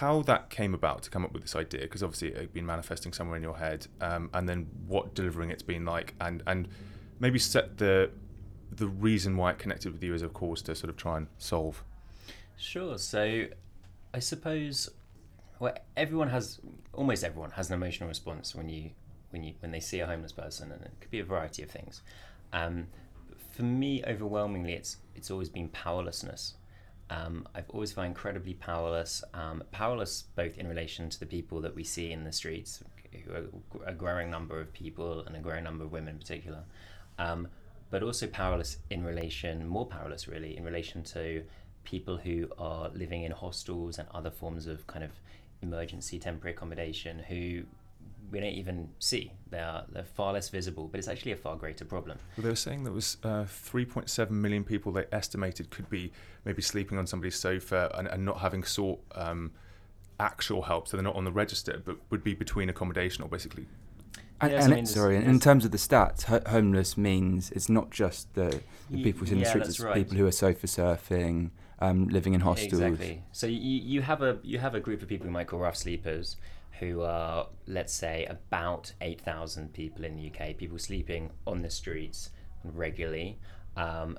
how 0.01 0.23
that 0.23 0.51
came 0.51 0.75
about 0.75 1.03
to 1.05 1.11
come 1.11 1.25
up 1.25 1.33
with 1.33 1.43
this 1.43 1.55
idea, 1.55 1.83
because 1.83 2.03
obviously 2.03 2.29
it 2.31 2.39
had 2.39 2.53
been 2.53 2.67
manifesting 2.67 3.13
somewhere 3.13 3.37
in 3.37 3.43
your 3.45 3.59
head, 3.59 3.87
um, 4.01 4.31
and 4.35 4.49
then 4.49 4.67
what 4.89 5.15
delivering 5.15 5.51
it's 5.51 5.63
been 5.63 5.85
like, 5.85 6.15
and 6.21 6.43
and 6.49 6.67
maybe 7.21 7.39
set 7.39 7.79
the 7.79 8.11
the 8.73 8.89
reason 8.89 9.37
why 9.37 9.53
it 9.53 9.59
connected 9.59 9.93
with 9.93 10.03
you 10.03 10.13
as 10.13 10.23
a 10.23 10.29
cause 10.29 10.61
to 10.63 10.75
sort 10.75 10.91
of 10.91 10.97
try 10.97 11.19
and 11.19 11.29
solve. 11.39 11.85
Sure. 12.57 12.99
So, 12.99 13.45
I 14.13 14.19
suppose, 14.19 14.91
well, 15.59 15.75
everyone 15.97 16.29
has 16.29 16.61
almost 16.93 17.25
everyone 17.25 17.53
has 17.53 17.69
an 17.71 17.75
emotional 17.75 18.09
response 18.09 18.55
when 18.55 18.69
you 18.69 18.91
when 19.31 19.43
you 19.45 19.55
when 19.61 19.73
they 19.73 19.81
see 19.81 20.01
a 20.01 20.07
homeless 20.07 20.33
person, 20.33 20.73
and 20.73 20.83
it 20.83 20.93
could 21.01 21.11
be 21.11 21.21
a 21.21 21.25
variety 21.25 21.63
of 21.63 21.71
things. 21.71 22.03
Um, 22.53 22.87
for 23.53 23.63
me, 23.63 24.03
overwhelmingly, 24.07 24.73
it's 24.73 24.99
it's 25.15 25.31
always 25.31 25.49
been 25.49 25.69
powerlessness. 25.69 26.55
Um, 27.11 27.47
I've 27.55 27.69
always 27.71 27.93
felt 27.93 28.07
incredibly 28.07 28.55
powerless. 28.55 29.23
Um, 29.35 29.63
powerless 29.71 30.25
both 30.35 30.57
in 30.57 30.67
relation 30.67 31.09
to 31.11 31.21
the 31.21 31.27
people 31.27 31.61
that 31.61 31.75
we 31.75 31.85
see 31.85 32.13
in 32.13 32.25
the 32.25 32.33
streets, 32.33 32.83
who 33.25 33.33
are 33.33 33.45
a 33.87 33.93
growing 33.93 34.31
number 34.31 34.61
of 34.61 34.73
people 34.73 35.21
and 35.27 35.37
a 35.37 35.41
growing 35.41 35.65
number 35.65 35.85
of 35.85 35.93
women 35.93 36.15
in 36.15 36.19
particular, 36.19 36.65
um, 37.19 37.49
but 37.91 38.03
also 38.03 38.27
powerless 38.27 38.79
in 38.91 39.05
relation, 39.05 39.67
more 39.69 39.87
powerless 39.87 40.27
really, 40.27 40.57
in 40.57 40.65
relation 40.65 41.03
to 41.05 41.43
people 41.85 42.17
who 42.17 42.49
are 42.59 42.89
living 42.95 43.23
in 43.23 43.33
hostels 43.33 43.99
and 43.99 44.09
other 44.15 44.31
forms 44.31 44.67
of 44.67 44.87
kind 44.87 45.05
of 45.05 45.11
emergency 45.65 46.19
temporary 46.19 46.55
accommodation 46.55 47.19
who 47.19 47.63
we 48.31 48.41
don't 48.41 48.49
even 48.51 48.89
see. 48.99 49.33
They 49.51 49.59
are 49.59 49.85
they're 49.91 50.05
far 50.05 50.33
less 50.33 50.49
visible, 50.49 50.89
but 50.89 50.99
it's 50.99 51.09
actually 51.09 51.33
a 51.33 51.37
far 51.37 51.57
greater 51.57 51.85
problem. 51.85 52.19
Well, 52.37 52.43
they 52.45 52.49
were 52.51 52.57
saying 52.57 52.85
there 52.85 52.93
was 52.93 53.17
uh, 53.23 53.45
3.7 53.45 54.31
million 54.31 54.65
people 54.65 54.93
they 54.93 55.05
estimated 55.13 55.71
could 55.71 55.89
be 55.91 56.13
maybe 56.45 56.63
sleeping 56.63 56.99
on 56.99 57.07
somebody's 57.07 57.37
sofa 57.37 57.91
and, 57.97 58.07
and 58.09 58.25
not 58.25 58.39
having 58.41 58.65
sought 58.65 59.01
um, 59.15 59.53
actual 60.21 60.63
help, 60.63 60.89
so 60.89 60.97
they're 60.97 61.05
not 61.05 61.17
on 61.17 61.25
the 61.25 61.33
register, 61.33 61.81
but 61.85 61.97
would 62.11 62.25
be 62.25 62.35
between 62.35 62.69
accommodation 62.69 63.23
or 63.25 63.29
basically. 63.29 63.67
And, 64.41 64.51
Yes, 64.53 64.65
I 64.65 64.69
mean, 64.69 64.79
it- 64.81 64.89
sorry, 64.89 65.17
and 65.17 65.27
in 65.27 65.39
terms 65.39 65.65
of 65.65 65.71
the 65.71 65.79
stats, 65.79 66.25
ho- 66.25 66.43
homeless 66.47 66.97
means 66.97 67.51
it's 67.53 67.69
not 67.69 67.91
just 67.91 68.33
the, 68.35 68.61
the 68.91 68.99
Ye- 68.99 69.05
people 69.05 69.29
in 69.29 69.39
the 69.41 69.45
streets; 69.47 69.69
it's 69.69 69.81
right. 69.81 69.95
people 69.95 70.17
who 70.17 70.27
are 70.27 70.33
sofa 70.33 70.67
surfing, 70.67 71.51
um, 71.81 72.09
living 72.09 72.35
in 72.35 72.41
hostels. 72.41 72.81
Exactly. 72.81 73.23
So 73.33 73.47
you, 73.47 73.59
you 73.59 74.03
have 74.03 74.23
a 74.23 74.39
you 74.43 74.59
have 74.59 74.75
a 74.75 74.81
group 74.81 75.03
of 75.03 75.09
people 75.09 75.27
we 75.27 75.33
might 75.33 75.47
call 75.47 75.61
rough 75.61 75.77
sleepers, 75.77 76.37
who 76.81 77.03
are 77.03 77.49
let's 77.67 77.93
say 77.93 78.27
about 78.27 78.93
eight 79.01 79.21
thousand 79.21 79.73
people 79.73 80.05
in 80.05 80.17
the 80.17 80.31
UK, 80.31 80.57
people 80.57 80.79
sleeping 80.79 81.31
on 81.47 81.63
the 81.63 81.71
streets 81.71 82.31
regularly, 82.65 83.39
um, 83.77 84.19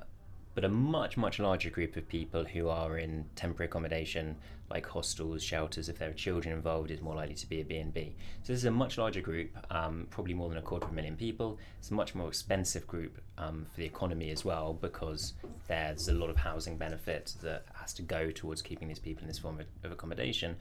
but 0.54 0.64
a 0.64 0.68
much 0.68 1.16
much 1.16 1.38
larger 1.38 1.70
group 1.70 1.96
of 1.96 2.08
people 2.08 2.44
who 2.44 2.68
are 2.68 2.98
in 2.98 3.26
temporary 3.34 3.68
accommodation 3.68 4.36
like 4.70 4.86
hostels, 4.86 5.42
shelters. 5.42 5.88
If 5.88 5.98
there 5.98 6.10
are 6.10 6.14
children 6.14 6.54
involved, 6.54 6.90
is 6.90 7.00
more 7.00 7.14
likely 7.14 7.34
to 7.34 7.48
be 7.48 7.60
a 7.60 7.64
B&B. 7.64 8.16
So 8.42 8.52
this 8.52 8.60
is 8.60 8.64
a 8.64 8.70
much 8.70 8.98
larger 8.98 9.20
group, 9.20 9.56
um, 9.70 10.06
probably 10.10 10.34
more 10.34 10.48
than 10.48 10.58
a 10.58 10.62
quarter 10.62 10.86
of 10.86 10.92
a 10.92 10.94
million 10.94 11.16
people. 11.16 11.58
It's 11.78 11.90
a 11.90 11.94
much 11.94 12.14
more 12.14 12.28
expensive 12.28 12.86
group 12.86 13.20
um, 13.38 13.66
for 13.70 13.80
the 13.80 13.86
economy 13.86 14.30
as 14.30 14.44
well 14.44 14.74
because 14.74 15.34
there's 15.68 16.08
a 16.08 16.12
lot 16.12 16.30
of 16.30 16.36
housing 16.36 16.76
benefit 16.76 17.34
that 17.42 17.66
has 17.74 17.94
to 17.94 18.02
go 18.02 18.30
towards 18.30 18.62
keeping 18.62 18.88
these 18.88 18.98
people 18.98 19.22
in 19.22 19.28
this 19.28 19.38
form 19.38 19.60
of, 19.60 19.66
of 19.84 19.92
accommodation, 19.92 20.56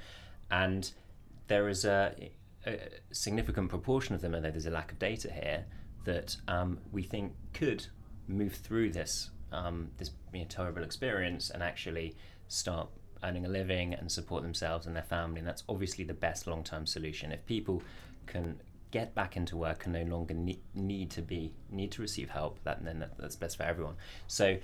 and 0.52 0.92
there 1.48 1.70
is 1.70 1.86
a, 1.86 2.32
a 2.66 2.80
significant 3.12 3.70
proportion 3.70 4.16
of 4.16 4.22
them, 4.22 4.36
although 4.36 4.52
there's 4.52 4.66
a 4.66 4.72
lack 4.72 4.92
of 4.92 5.00
data 5.00 5.32
here, 5.32 5.66
that 6.04 6.36
um, 6.48 6.80
we 6.92 7.04
think 7.04 7.34
could 7.54 7.86
move 8.28 8.54
through 8.54 8.92
this 8.92 9.30
um, 9.52 9.90
this 9.98 10.12
you 10.34 10.40
know, 10.40 10.46
terrible 10.50 10.84
experience 10.84 11.50
and 11.50 11.64
actually 11.64 12.16
start 12.48 12.90
earning 13.24 13.46
a 13.46 13.50
living 13.50 13.94
and 13.94 14.12
support 14.12 14.44
themselves 14.44 14.86
and 14.86 14.96
their 14.96 15.04
family. 15.04 15.40
And 15.40 15.48
that's 15.48 15.64
obviously 15.68 16.04
the 16.04 16.14
best 16.14 16.48
long 16.48 16.64
term 16.64 16.86
solution. 16.86 17.32
If 17.32 17.46
people 17.46 17.84
can 18.28 18.60
get 18.92 19.14
back 19.14 19.36
into 19.36 19.58
work 19.58 19.86
and 19.86 19.94
no 19.94 20.04
longer 20.04 20.34
need, 20.34 20.62
need 20.74 21.10
to 21.12 21.22
be 21.22 21.54
need 21.70 21.92
to 21.92 22.02
receive 22.02 22.30
help, 22.30 22.64
that 22.64 22.84
then 22.84 23.00
that, 23.00 23.18
that's 23.18 23.36
best 23.36 23.58
for 23.58 23.64
everyone. 23.64 23.96
So 24.28 24.58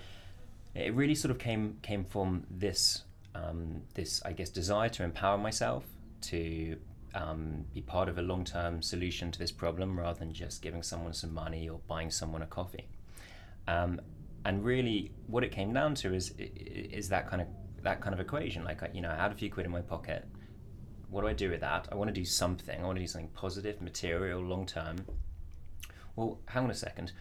it 0.74 0.94
really 0.94 1.16
sort 1.16 1.32
of 1.32 1.38
came 1.38 1.78
came 1.82 2.06
from 2.06 2.46
this 2.50 3.04
um, 3.36 3.82
this 3.94 4.22
I 4.24 4.34
guess 4.34 4.50
desire 4.50 4.90
to 4.90 5.04
empower 5.04 5.38
myself 5.38 5.86
to 6.22 6.78
um, 7.14 7.66
be 7.74 7.82
part 7.82 8.08
of 8.08 8.18
a 8.18 8.22
long 8.22 8.46
term 8.46 8.82
solution 8.82 9.32
to 9.32 9.40
this 9.40 9.52
problem 9.52 10.00
rather 10.00 10.20
than 10.20 10.34
just 10.34 10.62
giving 10.62 10.84
someone 10.84 11.14
some 11.14 11.34
money 11.34 11.70
or 11.70 11.80
buying 11.88 12.12
someone 12.12 12.42
a 12.42 12.48
coffee. 12.48 12.88
Um, 13.68 14.00
and 14.44 14.64
really, 14.64 15.12
what 15.28 15.44
it 15.44 15.52
came 15.52 15.74
down 15.74 15.96
to 15.96 16.14
is 16.14 16.34
is 16.38 17.10
that 17.10 17.30
kind 17.30 17.42
of 17.42 17.48
that 17.84 18.02
kind 18.02 18.13
of 18.13 18.20
equation. 18.20 18.63
Like 18.63 18.82
you 18.94 19.02
know, 19.02 19.12
I 19.12 19.15
had 19.15 19.32
a 19.32 19.36
few 19.36 19.50
quid 19.50 19.65
in 19.65 19.72
my 19.72 19.82
pocket. 19.82 20.26
What 21.10 21.22
do 21.22 21.28
I 21.28 21.34
do 21.34 21.50
with 21.50 21.62
that? 21.62 21.88
I 21.91 21.96
want 21.96 22.08
to 22.08 22.13
do 22.13 22.26
something. 22.26 22.80
I 22.80 22.86
want 22.86 22.98
to 22.98 23.04
do 23.04 23.08
something 23.08 23.32
positive, 23.34 23.82
material, 23.82 24.41
long 24.41 24.65
term. 24.65 25.06
Well, 26.15 26.39
hang 26.46 26.65
on 26.65 26.72
a 26.72 26.76
second. 26.76 27.12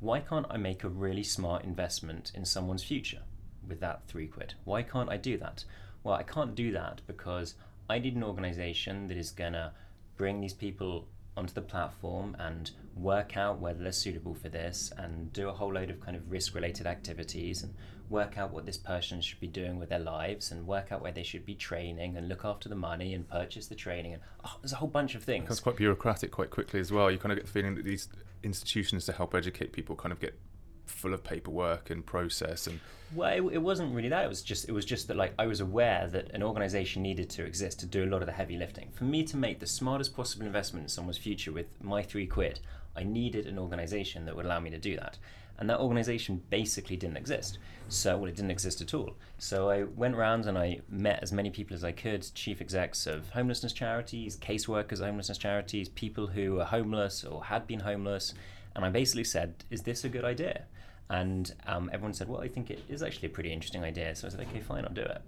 Why 0.00 0.20
can't 0.20 0.46
I 0.48 0.56
make 0.56 0.84
a 0.84 0.88
really 0.88 1.24
smart 1.24 1.64
investment 1.64 2.32
in 2.34 2.44
someone's 2.44 2.84
future 2.84 3.22
with 3.66 3.80
that 3.80 4.06
three 4.06 4.26
quid? 4.28 4.54
Why 4.64 4.82
can't 4.82 5.10
I 5.10 5.16
do 5.16 5.36
that? 5.38 5.64
Well, 6.02 6.14
I 6.14 6.22
can't 6.22 6.54
do 6.54 6.72
that 6.72 7.00
because 7.06 7.54
I 7.90 7.98
need 7.98 8.16
an 8.16 8.22
organization 8.22 9.08
that 9.08 9.16
is 9.16 9.30
going 9.30 9.54
to 9.54 9.72
bring 10.16 10.40
these 10.40 10.54
people 10.54 11.08
onto 11.36 11.54
the 11.54 11.62
platform 11.62 12.36
and 12.38 12.70
work 12.96 13.36
out 13.36 13.60
whether 13.60 13.82
they're 13.82 13.92
suitable 13.92 14.34
for 14.34 14.48
this 14.48 14.92
and 14.98 15.32
do 15.32 15.48
a 15.48 15.52
whole 15.52 15.72
load 15.72 15.90
of 15.90 16.00
kind 16.00 16.16
of 16.16 16.30
risk 16.30 16.54
related 16.54 16.86
activities 16.86 17.62
and 17.62 17.74
work 18.10 18.38
out 18.38 18.52
what 18.52 18.64
this 18.66 18.76
person 18.76 19.20
should 19.20 19.40
be 19.40 19.46
doing 19.46 19.78
with 19.78 19.88
their 19.88 19.98
lives 19.98 20.50
and 20.50 20.66
work 20.66 20.90
out 20.92 21.02
where 21.02 21.12
they 21.12 21.22
should 21.22 21.44
be 21.44 21.54
training 21.54 22.16
and 22.16 22.28
look 22.28 22.44
after 22.44 22.68
the 22.68 22.74
money 22.74 23.14
and 23.14 23.28
purchase 23.28 23.66
the 23.66 23.74
training 23.74 24.14
and 24.14 24.22
oh, 24.44 24.56
there's 24.62 24.72
a 24.72 24.76
whole 24.76 24.88
bunch 24.88 25.14
of 25.14 25.22
things 25.22 25.50
It's 25.50 25.60
quite 25.60 25.76
bureaucratic 25.76 26.30
quite 26.30 26.50
quickly 26.50 26.80
as 26.80 26.90
well. 26.90 27.10
You 27.10 27.18
kind 27.18 27.32
of 27.32 27.38
get 27.38 27.46
the 27.46 27.52
feeling 27.52 27.74
that 27.74 27.84
these 27.84 28.08
institutions 28.42 29.04
to 29.06 29.12
help 29.12 29.34
educate 29.34 29.72
people 29.72 29.96
kind 29.96 30.12
of 30.12 30.20
get 30.20 30.38
full 30.86 31.12
of 31.12 31.22
paperwork 31.22 31.90
and 31.90 32.04
process 32.04 32.66
and 32.66 32.80
Well, 33.14 33.30
it, 33.30 33.54
it 33.54 33.62
wasn't 33.62 33.94
really 33.94 34.08
that. 34.08 34.24
It 34.24 34.28
was 34.28 34.42
just 34.42 34.68
it 34.68 34.72
was 34.72 34.84
just 34.84 35.08
that 35.08 35.16
like 35.16 35.34
I 35.38 35.46
was 35.46 35.60
aware 35.60 36.08
that 36.08 36.30
an 36.32 36.42
organization 36.42 37.02
needed 37.02 37.30
to 37.30 37.44
exist 37.44 37.80
to 37.80 37.86
do 37.86 38.04
a 38.04 38.08
lot 38.08 38.22
of 38.22 38.26
the 38.26 38.32
heavy 38.32 38.56
lifting. 38.56 38.90
For 38.92 39.04
me 39.04 39.22
to 39.24 39.36
make 39.36 39.60
the 39.60 39.66
smartest 39.66 40.16
possible 40.16 40.46
investment 40.46 40.84
in 40.84 40.88
someone's 40.88 41.18
future 41.18 41.52
with 41.52 41.66
my 41.82 42.02
three 42.02 42.26
quid, 42.26 42.60
I 42.96 43.04
needed 43.04 43.46
an 43.46 43.58
organization 43.58 44.24
that 44.24 44.34
would 44.34 44.46
allow 44.46 44.60
me 44.60 44.70
to 44.70 44.78
do 44.78 44.96
that. 44.96 45.18
And 45.58 45.68
that 45.70 45.80
organization 45.80 46.42
basically 46.50 46.96
didn't 46.96 47.16
exist. 47.16 47.58
So 47.88 48.16
well, 48.16 48.28
it 48.28 48.36
didn't 48.36 48.50
exist 48.52 48.80
at 48.80 48.94
all. 48.94 49.16
So 49.38 49.70
I 49.70 49.84
went 49.84 50.14
around 50.14 50.46
and 50.46 50.56
I 50.58 50.80
met 50.88 51.20
as 51.22 51.32
many 51.32 51.50
people 51.50 51.74
as 51.74 51.82
I 51.82 51.90
could, 51.92 52.26
chief 52.34 52.60
execs 52.60 53.06
of 53.06 53.30
homelessness 53.30 53.72
charities, 53.72 54.36
caseworkers, 54.36 55.00
of 55.00 55.06
homelessness 55.06 55.38
charities, 55.38 55.88
people 55.88 56.26
who 56.28 56.60
are 56.60 56.64
homeless 56.64 57.24
or 57.24 57.44
had 57.44 57.66
been 57.66 57.80
homeless, 57.80 58.34
and 58.76 58.84
I 58.84 58.90
basically 58.90 59.24
said, 59.24 59.64
"Is 59.70 59.82
this 59.82 60.04
a 60.04 60.08
good 60.08 60.24
idea?" 60.24 60.64
And 61.10 61.52
um, 61.66 61.88
everyone 61.92 62.12
said, 62.12 62.28
well, 62.28 62.42
I 62.42 62.48
think 62.48 62.70
it 62.70 62.80
is 62.88 63.02
actually 63.02 63.28
a 63.28 63.30
pretty 63.30 63.50
interesting 63.50 63.82
idea. 63.82 64.14
So 64.14 64.26
I 64.26 64.30
said, 64.30 64.40
okay, 64.40 64.60
fine, 64.60 64.84
I'll 64.84 64.92
do 64.92 65.00
it. 65.00 65.22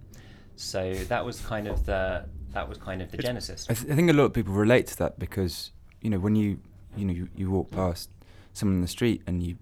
So 0.55 0.93
that 0.93 1.25
was 1.25 1.41
kind 1.41 1.67
of 1.67 1.87
the 1.87 2.25
that 2.53 2.69
was 2.69 2.77
kind 2.77 3.01
of 3.01 3.09
the 3.09 3.17
It's- 3.17 3.27
genesis. 3.27 3.65
I, 3.69 3.73
th- 3.73 3.91
I 3.91 3.95
think 3.95 4.09
a 4.09 4.13
lot 4.13 4.25
of 4.25 4.33
people 4.33 4.53
relate 4.53 4.85
to 4.87 4.97
that 4.99 5.17
because 5.17 5.71
you 6.01 6.09
know 6.11 6.19
when 6.19 6.35
you 6.35 6.59
you 6.95 7.05
know 7.05 7.13
you, 7.13 7.29
you 7.35 7.49
walk 7.49 7.71
past 7.71 8.09
someone 8.53 8.75
in 8.75 8.81
the 8.81 8.87
street 8.87 9.23
and 9.25 9.41
you 9.41 9.55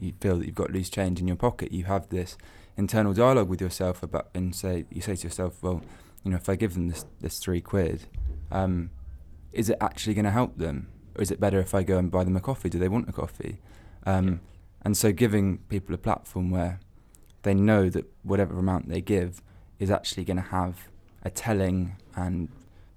you 0.00 0.12
feel 0.20 0.38
that 0.38 0.46
you've 0.46 0.54
got 0.54 0.70
loose 0.70 0.90
change 0.90 1.20
in 1.20 1.26
your 1.26 1.36
pocket, 1.36 1.72
you 1.72 1.84
have 1.84 2.08
this 2.08 2.36
internal 2.76 3.12
dialogue 3.14 3.48
with 3.48 3.60
yourself 3.60 4.02
about 4.02 4.28
and 4.34 4.54
say 4.54 4.84
you 4.90 5.00
say 5.00 5.16
to 5.16 5.24
yourself, 5.24 5.62
well, 5.62 5.82
you 6.24 6.30
know, 6.30 6.36
if 6.36 6.48
I 6.48 6.56
give 6.56 6.74
them 6.74 6.88
this 6.88 7.04
this 7.20 7.38
three 7.38 7.60
quid, 7.60 8.06
um, 8.50 8.90
is 9.52 9.70
it 9.70 9.78
actually 9.80 10.14
going 10.14 10.24
to 10.24 10.30
help 10.30 10.58
them, 10.58 10.88
or 11.14 11.22
is 11.22 11.30
it 11.30 11.40
better 11.40 11.58
if 11.60 11.74
I 11.74 11.82
go 11.82 11.98
and 11.98 12.10
buy 12.10 12.24
them 12.24 12.36
a 12.36 12.40
coffee? 12.40 12.68
Do 12.68 12.78
they 12.78 12.88
want 12.88 13.08
a 13.08 13.12
coffee? 13.12 13.58
Um, 14.04 14.26
Yeah. 14.28 14.34
And 14.82 14.96
so 14.96 15.10
giving 15.10 15.58
people 15.68 15.94
a 15.96 15.98
platform 15.98 16.50
where 16.50 16.78
they 17.42 17.54
know 17.54 17.88
that 17.88 18.04
whatever 18.22 18.56
amount 18.56 18.88
they 18.88 19.00
give 19.00 19.42
is 19.80 19.90
actually 19.90 20.24
going 20.24 20.36
to 20.36 20.42
have 20.50 20.88
a 21.24 21.30
telling 21.30 21.96
and 22.14 22.48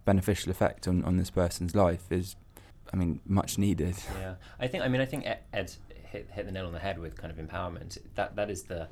beneficial 0.05 0.51
effect 0.51 0.87
on, 0.87 1.03
on 1.03 1.17
this 1.17 1.31
person's 1.31 1.75
life 1.75 2.11
is, 2.11 2.35
I 2.93 2.95
mean, 2.95 3.21
much 3.25 3.57
needed. 3.57 3.95
Yeah, 4.19 4.35
I 4.59 4.67
think. 4.67 4.83
I 4.83 4.87
mean, 4.87 5.01
I 5.01 5.05
think 5.05 5.25
Ed, 5.51 5.73
hit 6.11 6.29
hit 6.31 6.45
the 6.45 6.51
nail 6.51 6.65
on 6.65 6.73
the 6.73 6.79
head 6.79 6.99
with 6.99 7.15
kind 7.17 7.31
of 7.31 7.37
empowerment. 7.45 7.97
That 8.15 8.35
that 8.35 8.49
is 8.49 8.63
the 8.63 8.87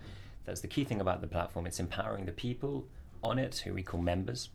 that's 0.45 0.62
the 0.62 0.67
key 0.67 0.84
thing 0.86 1.01
about 1.01 1.21
the 1.21 1.27
platform. 1.27 1.67
It's 1.67 1.80
empowering 1.80 2.25
the 2.25 2.32
people 2.32 2.88
on 3.23 3.38
it, 3.39 3.58
who 3.65 3.73
we 3.73 3.84
call 3.84 4.01
members. 4.01 4.49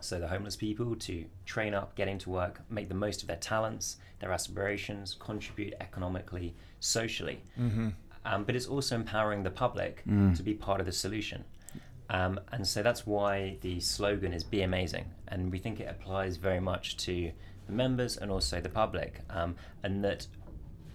So 0.00 0.18
the 0.18 0.28
homeless 0.28 0.56
people 0.56 0.96
to 0.96 1.24
train 1.46 1.74
up, 1.74 1.94
get 1.94 2.08
into 2.08 2.30
work, 2.30 2.60
make 2.70 2.88
the 2.88 2.94
most 2.94 3.22
of 3.22 3.28
their 3.28 3.38
talents, 3.38 3.96
their 4.20 4.32
aspirations, 4.32 5.16
contribute 5.18 5.74
economically, 5.80 6.54
socially. 6.80 7.40
Mm-hmm. 7.58 7.88
Um, 8.26 8.44
but 8.44 8.54
it's 8.56 8.66
also 8.66 8.94
empowering 8.96 9.42
the 9.42 9.50
public 9.50 10.02
Mm. 10.06 10.36
to 10.36 10.42
be 10.42 10.54
part 10.54 10.80
of 10.80 10.86
the 10.86 10.92
solution. 10.92 11.44
Um, 12.10 12.38
and 12.52 12.66
so 12.66 12.82
that's 12.82 13.06
why 13.06 13.56
the 13.62 13.80
slogan 13.80 14.32
is 14.32 14.44
Be 14.44 14.62
Amazing. 14.62 15.06
And 15.28 15.50
we 15.50 15.58
think 15.58 15.80
it 15.80 15.88
applies 15.88 16.36
very 16.36 16.60
much 16.60 16.96
to 16.98 17.32
the 17.66 17.72
members 17.72 18.16
and 18.18 18.30
also 18.30 18.60
the 18.60 18.68
public. 18.68 19.20
Um, 19.30 19.56
and 19.82 20.04
that 20.04 20.26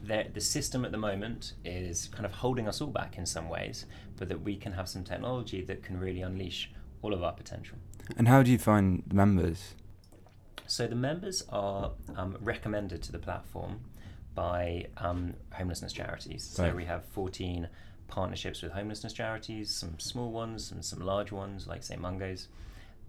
the, 0.01 0.25
the 0.33 0.41
system 0.41 0.85
at 0.85 0.91
the 0.91 0.97
moment 0.97 1.53
is 1.65 2.07
kind 2.12 2.25
of 2.25 2.31
holding 2.33 2.67
us 2.67 2.81
all 2.81 2.88
back 2.88 3.17
in 3.17 3.25
some 3.25 3.49
ways, 3.49 3.85
but 4.17 4.29
that 4.29 4.41
we 4.41 4.55
can 4.55 4.71
have 4.73 4.88
some 4.88 5.03
technology 5.03 5.62
that 5.63 5.83
can 5.83 5.99
really 5.99 6.21
unleash 6.21 6.71
all 7.01 7.13
of 7.13 7.23
our 7.23 7.33
potential. 7.33 7.77
And 8.17 8.27
how 8.27 8.41
do 8.43 8.51
you 8.51 8.57
find 8.57 9.03
the 9.07 9.15
members? 9.15 9.75
So 10.67 10.88
the 10.88 10.95
members 10.95 11.43
are 11.49 11.91
um, 12.15 12.38
recommended 12.41 13.01
to 13.03 13.12
the 13.12 13.19
platform 13.19 13.81
by 14.35 14.88
um, 14.97 15.33
homelessness 15.51 15.93
charities. 15.93 16.43
So 16.43 16.63
Right. 16.63 16.75
we 16.75 16.85
have 16.85 17.05
14 17.05 17.67
partnerships 18.07 18.62
with 18.62 18.71
homelessness 18.71 19.13
charities, 19.13 19.69
some 19.73 19.99
small 19.99 20.31
ones 20.31 20.71
and 20.71 20.83
some 20.83 20.99
large 20.99 21.31
ones, 21.31 21.67
like 21.67 21.83
say 21.83 21.95
Mungo's. 21.95 22.47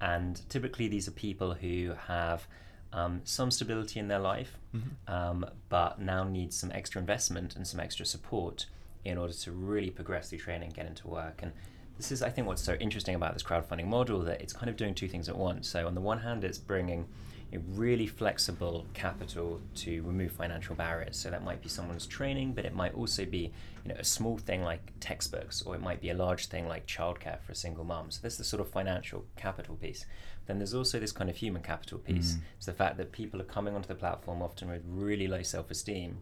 And 0.01 0.41
typically 0.49 0.89
these 0.89 1.07
are 1.09 1.13
people 1.13 1.55
who 1.55 1.93
have 2.09 2.47
um, 2.93 3.21
some 3.25 3.51
stability 3.51 4.01
in 4.01 4.09
their 4.09 4.19
life, 4.19 4.57
Mm-hmm. 4.75 5.13
um, 5.13 5.47
but 5.69 6.01
now 6.01 6.23
need 6.23 6.53
some 6.53 6.71
extra 6.71 7.01
investment 7.01 7.57
and 7.57 7.67
some 7.67 7.81
extra 7.81 8.07
support 8.07 8.67
in 9.05 9.19
order 9.19 9.33
to 9.33 9.51
really 9.51 9.91
progress 9.91 10.29
through 10.31 10.39
training 10.39 10.67
and 10.69 10.75
get 10.75 10.87
into 10.87 11.09
work. 11.09 11.41
And 11.43 11.51
this 11.97 12.13
is, 12.13 12.23
I 12.23 12.31
think, 12.31 12.47
what's 12.47 12.63
so 12.63 12.75
interesting 12.75 13.17
about 13.17 13.33
this 13.35 13.43
crowdfunding 13.43 13.87
model 13.87 14.21
that 14.21 14.41
it's 14.41 14.53
kind 14.53 14.71
of 14.71 14.77
doing 14.77 14.95
two 14.95 15.09
things 15.09 15.29
at 15.29 15.37
once. 15.37 15.69
So 15.69 15.87
on 15.89 15.95
the 15.97 16.01
one 16.01 16.19
hand, 16.21 16.45
it's 16.45 16.57
bringing 16.59 17.09
a 17.53 17.59
really 17.59 18.07
flexible 18.07 18.87
capital 18.95 19.61
to 19.75 20.03
remove 20.03 20.31
financial 20.31 20.77
barriers. 20.77 21.17
So 21.17 21.31
that 21.31 21.43
might 21.43 21.61
be 21.61 21.69
someone's 21.69 22.07
training, 22.07 22.53
but 22.53 22.65
it 22.65 22.75
might 22.77 22.95
also 22.95 23.25
be 23.25 23.51
you 23.85 23.89
know 23.93 23.97
a 23.99 24.05
small 24.05 24.39
thing 24.39 24.63
like 24.63 24.93
textbooks, 25.01 25.63
or 25.63 25.75
it 25.75 25.81
might 25.83 26.01
be 26.01 26.11
a 26.11 26.15
large 26.15 26.47
thing 26.47 26.69
like 26.69 26.87
childcare 26.87 27.41
for 27.41 27.51
a 27.51 27.57
single 27.57 27.83
mom. 27.85 28.13
So 28.13 28.21
there's 28.23 28.37
the 28.37 28.45
sort 28.45 28.61
of 28.61 28.69
financial 28.69 29.25
capital 29.37 29.75
piece. 29.75 30.07
Then 30.51 30.59
there's 30.59 30.75
also 30.75 30.99
this 30.99 31.13
kind 31.13 31.31
of 31.31 31.37
human 31.37 31.63
capital 31.63 31.99
piece. 31.99 32.33
Mm. 32.33 32.41
It's 32.57 32.67
the 32.67 32.73
fact 32.73 32.97
that 32.97 33.13
people 33.13 33.41
are 33.41 33.45
coming 33.45 33.77
onto 33.77 33.87
the 33.87 33.95
platform 33.95 34.43
often 34.43 34.69
with 34.69 34.83
really 34.85 35.29
low 35.29 35.43
self-esteem, 35.43 36.19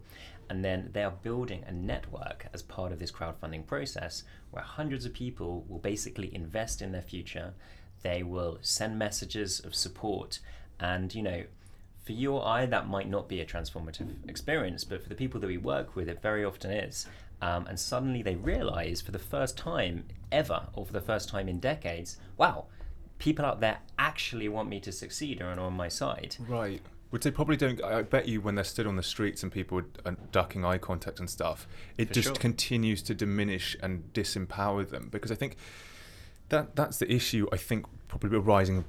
and 0.51 0.63
then 0.63 0.91
they 0.93 1.03
are 1.03 1.15
building 1.23 1.65
a 1.67 1.73
network 1.73 2.47
as 2.53 2.61
part 2.61 2.93
of 2.93 2.99
this 2.99 3.11
crowdfunding 3.11 3.65
process 3.65 4.25
where 4.51 4.63
hundreds 4.63 5.07
of 5.07 5.15
people 5.15 5.65
will 5.67 5.79
basically 5.79 6.35
invest 6.35 6.83
in 6.83 6.93
their 6.93 7.01
future. 7.01 7.55
They 8.03 8.23
will 8.23 8.59
send 8.61 8.99
messages 8.99 9.61
of 9.61 9.75
support, 9.75 10.41
and 10.79 11.15
you 11.15 11.23
know, 11.23 11.45
for 12.05 12.13
you 12.13 12.35
or 12.35 12.47
I, 12.47 12.67
that 12.67 12.87
might 12.87 13.09
not 13.09 13.31
be 13.31 13.41
a 13.41 13.47
transformative 13.47 14.29
experience, 14.29 14.85
but 14.85 15.03
for 15.03 15.09
the 15.09 15.15
people 15.15 15.41
that 15.41 15.47
we 15.47 15.57
work 15.57 15.97
with, 15.97 16.07
it 16.07 16.21
very 16.21 16.45
often 16.45 16.71
is. 16.71 17.07
Um, 17.41 17.67
and 17.67 17.81
suddenly 17.81 18.23
they 18.23 18.35
realize 18.35 19.01
for 19.01 19.13
the 19.13 19.19
first 19.19 19.57
time 19.57 20.05
ever, 20.31 20.67
or 20.75 20.85
for 20.85 20.93
the 20.93 21.01
first 21.01 21.31
time 21.31 21.49
in 21.49 21.61
decades, 21.61 22.19
wow, 22.37 22.67
people 23.19 23.45
out 23.45 23.61
there 23.61 23.79
actually 23.99 24.49
want 24.49 24.69
me 24.69 24.81
to 24.81 24.93
succeed 24.93 25.41
and 25.41 25.59
are 25.59 25.65
on 25.65 25.75
my 25.75 25.89
side. 25.89 26.37
Right. 26.39 26.81
Which 27.11 27.23
they 27.25 27.31
probably 27.31 27.57
don't. 27.57 27.83
I 27.83 28.03
bet 28.03 28.29
you 28.29 28.41
when 28.41 28.55
they're 28.55 28.65
stood 28.65 28.87
on 28.87 28.97
the 28.97 29.03
streets 29.03 29.43
and 29.43 29.51
people 29.51 29.81
are 30.05 30.17
ducking 30.31 30.65
eye 30.65 30.79
contact 30.79 31.21
and 31.21 31.29
stuff, 31.29 31.67
it 31.97 32.09
For 32.09 32.15
just 32.15 32.27
sure. 32.29 32.37
continues 32.37 33.03
to 33.03 33.15
diminish 33.15 33.77
and 33.83 34.13
disempower 34.13 34.89
them. 34.89 35.09
Because 35.11 35.33
I 35.33 35.35
think 35.35 35.57
that 36.51 36.77
that's 36.77 36.99
the 36.99 37.11
issue. 37.11 37.47
I 37.51 37.57
think 37.57 37.87
probably 38.09 38.39
arising 38.39 38.85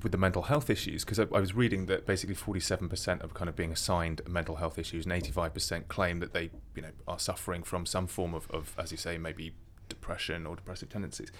with 0.00 0.12
the 0.12 0.18
mental 0.18 0.42
health 0.42 0.70
issues. 0.70 1.04
Because 1.04 1.18
I, 1.18 1.24
I 1.34 1.40
was 1.40 1.54
reading 1.54 1.86
that 1.86 2.06
basically 2.06 2.36
47% 2.36 3.20
of 3.22 3.34
kind 3.34 3.48
of 3.48 3.56
being 3.56 3.72
assigned 3.72 4.20
mental 4.28 4.56
health 4.56 4.78
issues 4.78 5.04
and 5.04 5.12
85% 5.12 5.88
claim 5.88 6.20
that 6.20 6.32
they, 6.32 6.50
you 6.76 6.82
know, 6.82 6.90
are 7.08 7.18
suffering 7.18 7.64
from 7.64 7.84
some 7.84 8.06
form 8.06 8.32
of, 8.32 8.48
of 8.50 8.76
as 8.78 8.92
you 8.92 8.96
say, 8.96 9.18
maybe 9.18 9.54
depression 9.88 10.46
or 10.46 10.54
depressive 10.54 10.88
tendencies. 10.88 11.32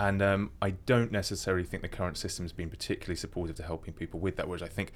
And 0.00 0.22
um, 0.22 0.50
I 0.62 0.70
don't 0.70 1.12
necessarily 1.12 1.62
think 1.62 1.82
the 1.82 1.88
current 1.88 2.16
system 2.16 2.44
has 2.44 2.52
been 2.52 2.70
particularly 2.70 3.16
supportive 3.16 3.54
to 3.56 3.62
helping 3.62 3.92
people 3.92 4.18
with 4.18 4.36
that. 4.36 4.48
Whereas 4.48 4.62
I 4.62 4.68
think 4.68 4.92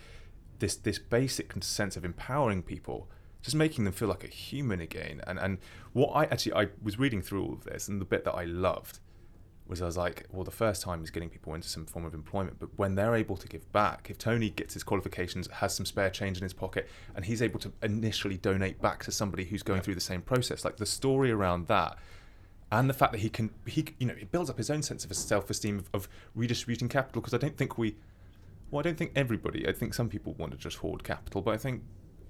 this 0.61 0.77
this 0.77 0.99
basic 0.99 1.53
sense 1.63 1.97
of 1.99 2.07
empowering 2.07 2.63
people, 2.63 3.11
just 3.43 3.55
making 3.55 3.85
them 3.85 3.93
feel 3.93 4.09
like 4.09 4.25
a 4.25 4.29
human 4.29 4.81
again. 4.81 5.21
And 5.27 5.39
and 5.39 5.59
what 5.93 6.09
I 6.15 6.25
actually 6.25 6.55
I 6.55 6.69
was 6.83 6.99
reading 6.99 7.21
through 7.21 7.45
all 7.45 7.53
of 7.53 7.65
this, 7.65 7.87
and 7.87 8.01
the 8.01 8.07
bit 8.07 8.25
that 8.25 8.33
I 8.33 8.45
loved 8.45 9.01
was 9.67 9.83
I 9.83 9.87
was 9.87 9.97
like, 9.97 10.27
well, 10.31 10.45
the 10.45 10.51
first 10.51 10.83
time 10.83 11.03
is 11.03 11.11
getting 11.11 11.29
people 11.29 11.55
into 11.55 11.69
some 11.69 11.87
form 11.87 12.05
of 12.05 12.15
employment, 12.15 12.59
but 12.59 12.69
when 12.77 12.95
they're 12.95 13.15
able 13.15 13.37
to 13.37 13.49
give 13.49 13.71
back, 13.73 14.09
if 14.11 14.19
Tony 14.19 14.51
gets 14.51 14.75
his 14.75 14.83
qualifications, 14.85 15.49
has 15.51 15.75
some 15.75 15.87
spare 15.87 16.11
change 16.11 16.37
in 16.37 16.43
his 16.43 16.53
pocket, 16.53 16.89
and 17.15 17.25
he's 17.25 17.41
able 17.41 17.59
to 17.61 17.73
initially 17.83 18.37
donate 18.37 18.81
back 18.83 19.03
to 19.05 19.13
somebody 19.13 19.45
who's 19.45 19.63
going 19.63 19.81
through 19.81 19.95
the 19.95 20.03
same 20.03 20.21
process, 20.21 20.67
like 20.67 20.77
the 20.77 20.87
story 20.87 21.31
around 21.31 21.67
that 21.69 21.97
and 22.79 22.91
the 22.91 22.95
fact 22.95 23.13
that 23.13 23.19
he 23.19 23.29
can 23.29 23.51
he 23.67 23.85
you 23.99 24.07
know 24.07 24.15
it 24.15 24.31
builds 24.31 24.51
up 24.51 24.59
his 24.59 24.71
own 24.71 24.83
sense 24.83 25.05
of 25.05 25.15
self-esteem 25.15 25.79
of, 25.79 25.89
of 25.95 26.09
redistributing 26.35 26.89
capital 26.89 27.21
because 27.21 27.35
i 27.35 27.39
don't 27.39 27.57
think 27.57 27.79
we 27.79 27.97
well 28.71 28.81
i 28.81 28.83
don't 28.83 28.99
think 28.99 29.13
everybody 29.15 29.67
i 29.69 29.73
think 29.73 29.95
some 29.95 30.09
people 30.09 30.35
want 30.35 30.53
to 30.53 30.59
just 30.59 30.79
hoard 30.79 31.05
capital 31.05 31.41
but 31.41 31.55
i 31.55 31.57
think 31.57 31.83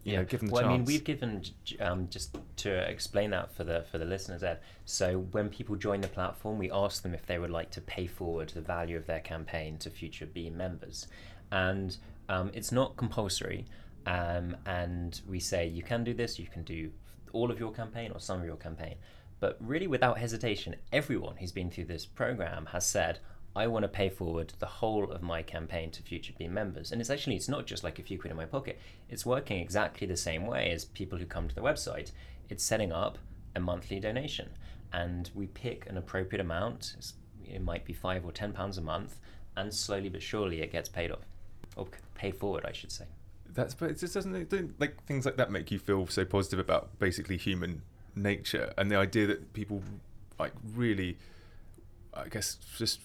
you 0.04 0.16
know 0.16 0.24
given 0.24 0.48
the 0.48 0.52
well, 0.52 0.62
chance 0.62 0.72
I 0.72 0.76
mean, 0.76 0.84
we've 0.84 1.04
given 1.04 1.42
um, 1.80 2.08
just 2.10 2.36
to 2.56 2.70
explain 2.90 3.30
that 3.30 3.54
for 3.54 3.64
the 3.64 3.86
for 3.90 3.96
the 3.96 4.04
listeners, 4.04 4.42
Ed. 4.42 4.60
So 4.84 5.20
when 5.32 5.48
people 5.48 5.76
join 5.76 6.02
the 6.02 6.08
platform, 6.08 6.58
we 6.58 6.70
ask 6.70 7.02
them 7.02 7.14
if 7.14 7.24
they 7.24 7.38
would 7.38 7.50
like 7.50 7.70
to 7.70 7.80
pay 7.80 8.06
forward 8.06 8.50
the 8.50 8.60
value 8.60 8.98
of 8.98 9.06
their 9.06 9.20
campaign 9.20 9.78
to 9.78 9.88
future 9.88 10.26
Beam 10.26 10.58
members, 10.58 11.06
and 11.50 11.96
um, 12.28 12.50
it's 12.52 12.70
not 12.70 12.98
compulsory. 12.98 13.64
Um, 14.04 14.58
and 14.66 15.22
we 15.26 15.40
say 15.40 15.66
you 15.66 15.82
can 15.82 16.04
do 16.04 16.12
this, 16.12 16.38
you 16.38 16.48
can 16.48 16.64
do 16.64 16.90
all 17.32 17.50
of 17.50 17.58
your 17.58 17.72
campaign 17.72 18.12
or 18.12 18.20
some 18.20 18.40
of 18.40 18.46
your 18.46 18.56
campaign, 18.56 18.96
but 19.40 19.56
really 19.60 19.86
without 19.86 20.18
hesitation, 20.18 20.76
everyone 20.92 21.36
who's 21.36 21.52
been 21.52 21.70
through 21.70 21.84
this 21.84 22.06
program 22.06 22.66
has 22.66 22.86
said. 22.86 23.18
I 23.56 23.68
want 23.68 23.84
to 23.84 23.88
pay 23.88 24.08
forward 24.08 24.52
the 24.58 24.66
whole 24.66 25.12
of 25.12 25.22
my 25.22 25.40
campaign 25.42 25.92
to 25.92 26.02
future 26.02 26.32
Beam 26.36 26.54
members. 26.54 26.90
And 26.90 27.00
it's 27.00 27.08
actually, 27.08 27.36
it's 27.36 27.48
not 27.48 27.66
just 27.66 27.84
like 27.84 28.00
a 28.00 28.02
few 28.02 28.18
quid 28.18 28.32
in 28.32 28.36
my 28.36 28.46
pocket. 28.46 28.80
It's 29.08 29.24
working 29.24 29.60
exactly 29.60 30.08
the 30.08 30.16
same 30.16 30.44
way 30.44 30.72
as 30.72 30.84
people 30.84 31.18
who 31.18 31.24
come 31.24 31.46
to 31.46 31.54
the 31.54 31.60
website. 31.60 32.10
It's 32.48 32.64
setting 32.64 32.90
up 32.90 33.16
a 33.54 33.60
monthly 33.60 34.00
donation. 34.00 34.50
And 34.92 35.30
we 35.36 35.46
pick 35.46 35.88
an 35.88 35.96
appropriate 35.96 36.40
amount. 36.40 36.96
It 37.44 37.62
might 37.62 37.84
be 37.84 37.92
five 37.92 38.24
or 38.24 38.32
ten 38.32 38.52
pounds 38.52 38.76
a 38.76 38.82
month. 38.82 39.20
And 39.56 39.72
slowly 39.72 40.08
but 40.08 40.22
surely 40.22 40.60
it 40.60 40.72
gets 40.72 40.88
paid 40.88 41.12
off. 41.12 41.28
Or 41.76 41.86
paid 42.16 42.34
forward, 42.34 42.64
I 42.66 42.72
should 42.72 42.90
say. 42.90 43.04
that's 43.54 43.74
but 43.74 43.90
it 43.90 43.98
just 43.98 44.14
doesn't, 44.14 44.80
like 44.80 45.02
things 45.04 45.24
like 45.24 45.36
that 45.36 45.50
make 45.50 45.70
you 45.70 45.78
feel 45.78 46.06
so 46.08 46.24
positive 46.24 46.58
about 46.58 46.98
basically 46.98 47.36
human 47.36 47.82
nature 48.16 48.72
and 48.78 48.90
the 48.90 48.96
idea 48.96 49.26
that 49.26 49.52
people 49.52 49.82
like 50.38 50.52
really 50.74 51.16
i 52.14 52.28
guess 52.28 52.56
just 52.76 53.00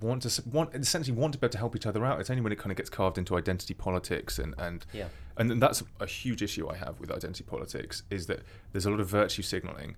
want 0.00 0.22
to 0.22 0.42
want 0.50 0.74
essentially 0.74 1.16
want 1.16 1.32
to 1.32 1.38
be 1.38 1.46
able 1.46 1.52
to 1.52 1.58
help 1.58 1.76
each 1.76 1.86
other 1.86 2.04
out 2.04 2.20
it's 2.20 2.30
only 2.30 2.42
when 2.42 2.52
it 2.52 2.58
kind 2.58 2.70
of 2.70 2.76
gets 2.76 2.90
carved 2.90 3.16
into 3.18 3.36
identity 3.36 3.74
politics 3.74 4.38
and 4.38 4.54
and 4.58 4.84
Yeah. 4.92 5.08
and 5.36 5.48
then 5.50 5.60
that's 5.60 5.82
a 6.00 6.06
huge 6.06 6.42
issue 6.42 6.68
I 6.68 6.76
have 6.76 6.98
with 7.00 7.10
identity 7.10 7.44
politics 7.44 8.02
is 8.10 8.26
that 8.26 8.42
there's 8.72 8.86
a 8.86 8.90
lot 8.90 9.00
of 9.00 9.08
virtue 9.08 9.42
signaling 9.42 9.96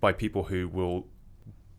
by 0.00 0.12
people 0.12 0.44
who 0.44 0.68
will 0.68 1.06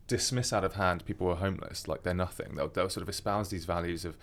dismiss 0.06 0.52
out 0.52 0.64
of 0.64 0.74
hand 0.74 1.04
people 1.04 1.26
who 1.26 1.32
are 1.34 1.36
homeless 1.36 1.86
like 1.86 2.02
they're 2.02 2.14
nothing. 2.14 2.54
They'll, 2.54 2.68
they'll 2.68 2.88
sort 2.90 3.02
of 3.02 3.08
espouse 3.08 3.50
these 3.50 3.64
values 3.66 4.04
of 4.04 4.16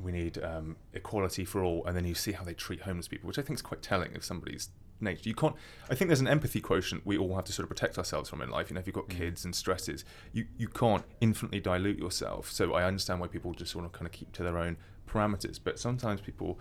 we 0.00 0.12
need 0.12 0.36
um, 0.42 0.76
equality 0.92 1.44
for 1.44 1.64
all, 1.64 1.84
and 1.86 1.96
then 1.96 2.04
you 2.04 2.14
see 2.14 2.32
how 2.32 2.44
they 2.44 2.52
treat 2.54 2.82
homeless 2.82 3.08
people, 3.08 3.26
which 3.28 3.38
I 3.38 3.42
think 3.42 3.56
is 3.58 3.62
quite 3.62 3.82
telling 3.82 4.14
if 4.14 4.22
somebody's 4.24 4.68
nature. 5.00 5.28
You 5.28 5.34
can't. 5.34 5.54
I 5.90 5.94
think 5.94 6.08
there's 6.08 6.20
an 6.20 6.28
empathy 6.28 6.60
quotient 6.60 7.04
we 7.04 7.18
all 7.18 7.34
have 7.34 7.44
to 7.44 7.52
sort 7.52 7.64
of 7.64 7.68
protect 7.70 7.98
ourselves 7.98 8.30
from 8.30 8.40
in 8.42 8.50
life. 8.50 8.70
You 8.70 8.74
know, 8.74 8.80
if 8.80 8.86
you've 8.86 8.94
got 8.94 9.08
Mm. 9.08 9.18
kids 9.18 9.44
and 9.44 9.54
stresses, 9.54 10.04
you 10.32 10.46
you 10.56 10.68
can't 10.68 11.04
infinitely 11.20 11.60
dilute 11.60 11.98
yourself. 11.98 12.50
So 12.50 12.74
I 12.74 12.84
understand 12.84 13.20
why 13.20 13.26
people 13.28 13.52
just 13.52 13.74
want 13.76 13.90
to 13.92 13.96
kind 13.96 14.06
of 14.06 14.12
keep 14.12 14.32
to 14.32 14.42
their 14.42 14.58
own 14.58 14.76
parameters. 15.08 15.58
But 15.62 15.78
sometimes 15.78 16.20
people 16.20 16.58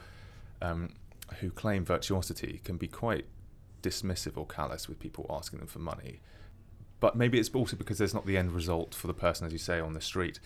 um, 0.61 0.89
who 1.39 1.49
claim 1.49 1.83
virtuosity 1.85 2.61
can 2.63 2.77
be 2.77 2.87
quite 2.87 3.25
dismissive 3.81 4.37
or 4.37 4.45
callous 4.45 4.87
with 4.87 4.99
people 4.99 5.25
asking 5.29 5.59
them 5.59 5.67
for 5.67 5.79
money. 5.79 6.21
But 6.99 7.15
maybe 7.15 7.39
it's 7.39 7.49
also 7.53 7.75
because 7.75 7.97
there's 7.97 8.13
not 8.13 8.25
the 8.25 8.37
end 8.37 8.51
result 8.53 8.95
for 8.95 9.07
the 9.07 9.13
person, 9.13 9.45
as 9.45 9.53
you 9.53 9.59
say, 9.59 9.79
on 9.79 9.93
the 9.93 10.01
street. 10.01 10.39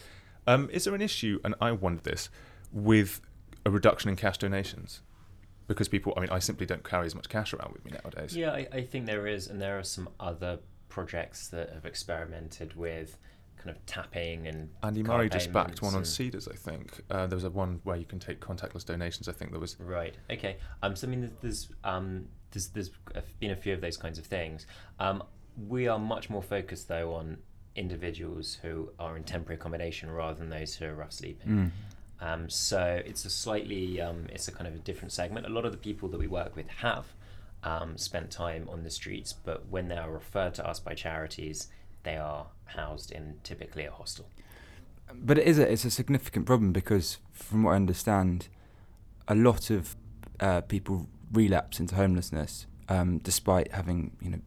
Um, 0.47 0.69
is 0.71 0.83
there 0.85 0.95
an 0.95 1.01
issue, 1.01 1.39
and 1.43 1.53
I 1.61 1.71
wondered 1.71 2.03
this, 2.05 2.29
with 2.71 3.21
a 3.65 3.69
reduction 3.69 4.09
in 4.09 4.15
cash 4.15 4.37
donations? 4.39 5.01
Because 5.69 5.87
people, 5.87 6.13
I 6.17 6.19
mean, 6.19 6.29
I 6.31 6.39
simply 6.39 6.65
don't 6.65 6.83
carry 6.83 7.05
as 7.05 7.15
much 7.15 7.29
cash 7.29 7.53
around 7.53 7.71
with 7.73 7.85
me 7.85 7.91
nowadays. 7.91 8.35
Yeah, 8.35 8.51
I, 8.51 8.67
I 8.73 8.81
think 8.81 9.05
there 9.05 9.27
is, 9.27 9.47
and 9.47 9.61
there 9.61 9.79
are 9.79 9.83
some 9.83 10.09
other 10.19 10.59
projects 10.89 11.47
that 11.49 11.71
have 11.71 11.85
experimented 11.85 12.75
with 12.75 13.17
kind 13.55 13.69
of 13.69 13.85
tapping 13.85 14.47
and 14.47 14.69
Andy 14.83 15.03
Murray 15.03 15.29
just 15.29 15.51
backed 15.51 15.81
one 15.81 15.93
on 15.93 16.05
Cedars, 16.05 16.47
I 16.47 16.55
think. 16.55 17.01
Uh, 17.09 17.27
there 17.27 17.35
was 17.35 17.43
a 17.43 17.49
one 17.49 17.81
where 17.83 17.97
you 17.97 18.05
can 18.05 18.19
take 18.19 18.39
contactless 18.39 18.85
donations. 18.85 19.29
I 19.29 19.31
think 19.33 19.51
there 19.51 19.59
was. 19.59 19.79
Right. 19.79 20.15
Okay. 20.29 20.57
Um. 20.81 20.95
So 20.95 21.07
I 21.07 21.11
mean, 21.11 21.31
there's 21.41 21.69
um 21.83 22.27
there's 22.51 22.67
there's 22.69 22.89
been 23.39 23.51
a 23.51 23.55
few 23.55 23.73
of 23.73 23.81
those 23.81 23.97
kinds 23.97 24.17
of 24.17 24.25
things. 24.25 24.65
Um. 24.99 25.23
We 25.67 25.89
are 25.89 25.99
much 25.99 26.29
more 26.29 26.41
focused 26.41 26.87
though 26.87 27.13
on 27.13 27.37
individuals 27.75 28.57
who 28.61 28.91
are 28.97 29.17
in 29.17 29.23
temporary 29.23 29.55
accommodation 29.59 30.09
rather 30.09 30.37
than 30.39 30.49
those 30.49 30.75
who 30.75 30.85
are 30.85 30.95
rough 30.95 31.11
sleeping. 31.11 31.47
Mm. 31.49 31.71
Um, 32.21 32.49
so 32.49 33.01
it's 33.05 33.25
a 33.25 33.29
slightly, 33.29 34.01
um, 34.01 34.27
it's 34.29 34.47
a 34.47 34.51
kind 34.51 34.67
of 34.67 34.75
a 34.75 34.79
different 34.79 35.11
segment. 35.11 35.45
A 35.45 35.49
lot 35.49 35.65
of 35.65 35.71
the 35.71 35.77
people 35.77 36.09
that 36.09 36.19
we 36.19 36.27
work 36.27 36.55
with 36.55 36.67
have 36.67 37.05
um, 37.63 37.97
spent 37.97 38.31
time 38.31 38.67
on 38.69 38.83
the 38.83 38.89
streets, 38.89 39.33
but 39.33 39.67
when 39.69 39.87
they 39.87 39.97
are 39.97 40.11
referred 40.11 40.53
to 40.55 40.67
us 40.67 40.79
by 40.79 40.93
charities, 40.93 41.67
they 42.03 42.17
are 42.17 42.47
housed 42.65 43.11
in 43.11 43.35
typically 43.43 43.85
a 43.85 43.91
hostel. 43.91 44.27
But 45.13 45.37
it 45.37 45.47
is 45.47 45.57
a, 45.57 45.71
it's 45.71 45.85
a 45.85 45.91
significant 45.91 46.45
problem 46.45 46.71
because, 46.71 47.17
from 47.31 47.63
what 47.63 47.71
I 47.71 47.75
understand, 47.75 48.47
a 49.27 49.35
lot 49.35 49.69
of 49.69 49.95
uh, 50.39 50.61
people 50.61 51.07
relapse 51.31 51.79
into 51.79 51.95
homelessness 51.95 52.65
um, 52.89 53.19
despite 53.19 53.71
having 53.71 54.11
you 54.21 54.31
know 54.31 54.39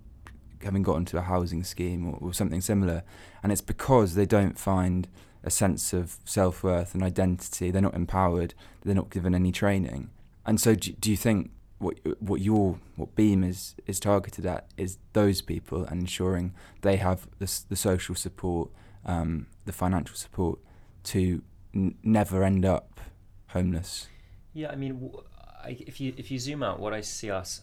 having 0.63 0.83
got 0.83 0.97
into 0.97 1.19
a 1.19 1.23
housing 1.23 1.65
scheme 1.65 2.09
or, 2.09 2.19
or 2.21 2.35
something 2.35 2.61
similar, 2.61 3.03
and 3.43 3.51
it's 3.51 3.61
because 3.61 4.15
they 4.15 4.27
don't 4.27 4.59
find 4.59 5.09
a 5.45 5.51
sense 5.51 5.93
of 5.93 6.17
self 6.25 6.63
worth 6.63 6.95
and 6.95 7.03
identity. 7.03 7.71
They're 7.71 7.83
not 7.83 7.95
empowered. 7.95 8.55
They're 8.85 8.95
not 8.95 9.11
given 9.11 9.35
any 9.35 9.53
training. 9.53 10.11
And 10.45 10.61
so, 10.61 10.75
do, 10.75 10.93
do 10.93 11.11
you 11.11 11.17
think 11.17 11.51
what 11.79 11.99
what 12.21 12.41
your 12.41 12.79
what 12.97 13.15
Beam 13.15 13.43
is 13.43 13.75
is 13.87 13.99
targeted 14.01 14.47
at 14.47 14.67
is 14.77 14.99
those 15.13 15.43
people 15.43 15.85
and 15.85 16.03
ensuring 16.03 16.55
they 16.83 16.97
have 16.97 17.29
the 17.39 17.61
the 17.69 17.77
social 17.77 18.15
support, 18.15 18.71
um, 19.05 19.47
the 19.65 19.73
financial 19.73 20.17
support 20.17 20.59
to 21.05 21.43
n- 21.75 21.97
never 22.03 22.45
end 22.45 22.65
up 22.65 23.01
homeless? 23.49 24.09
Yeah, 24.55 24.71
I 24.71 24.77
mean, 24.77 25.13
if 25.67 26.01
you 26.01 26.15
if 26.17 26.31
you 26.31 26.39
zoom 26.39 26.63
out, 26.63 26.79
what 26.79 26.93
I 26.93 27.01
see 27.01 27.31
us 27.31 27.63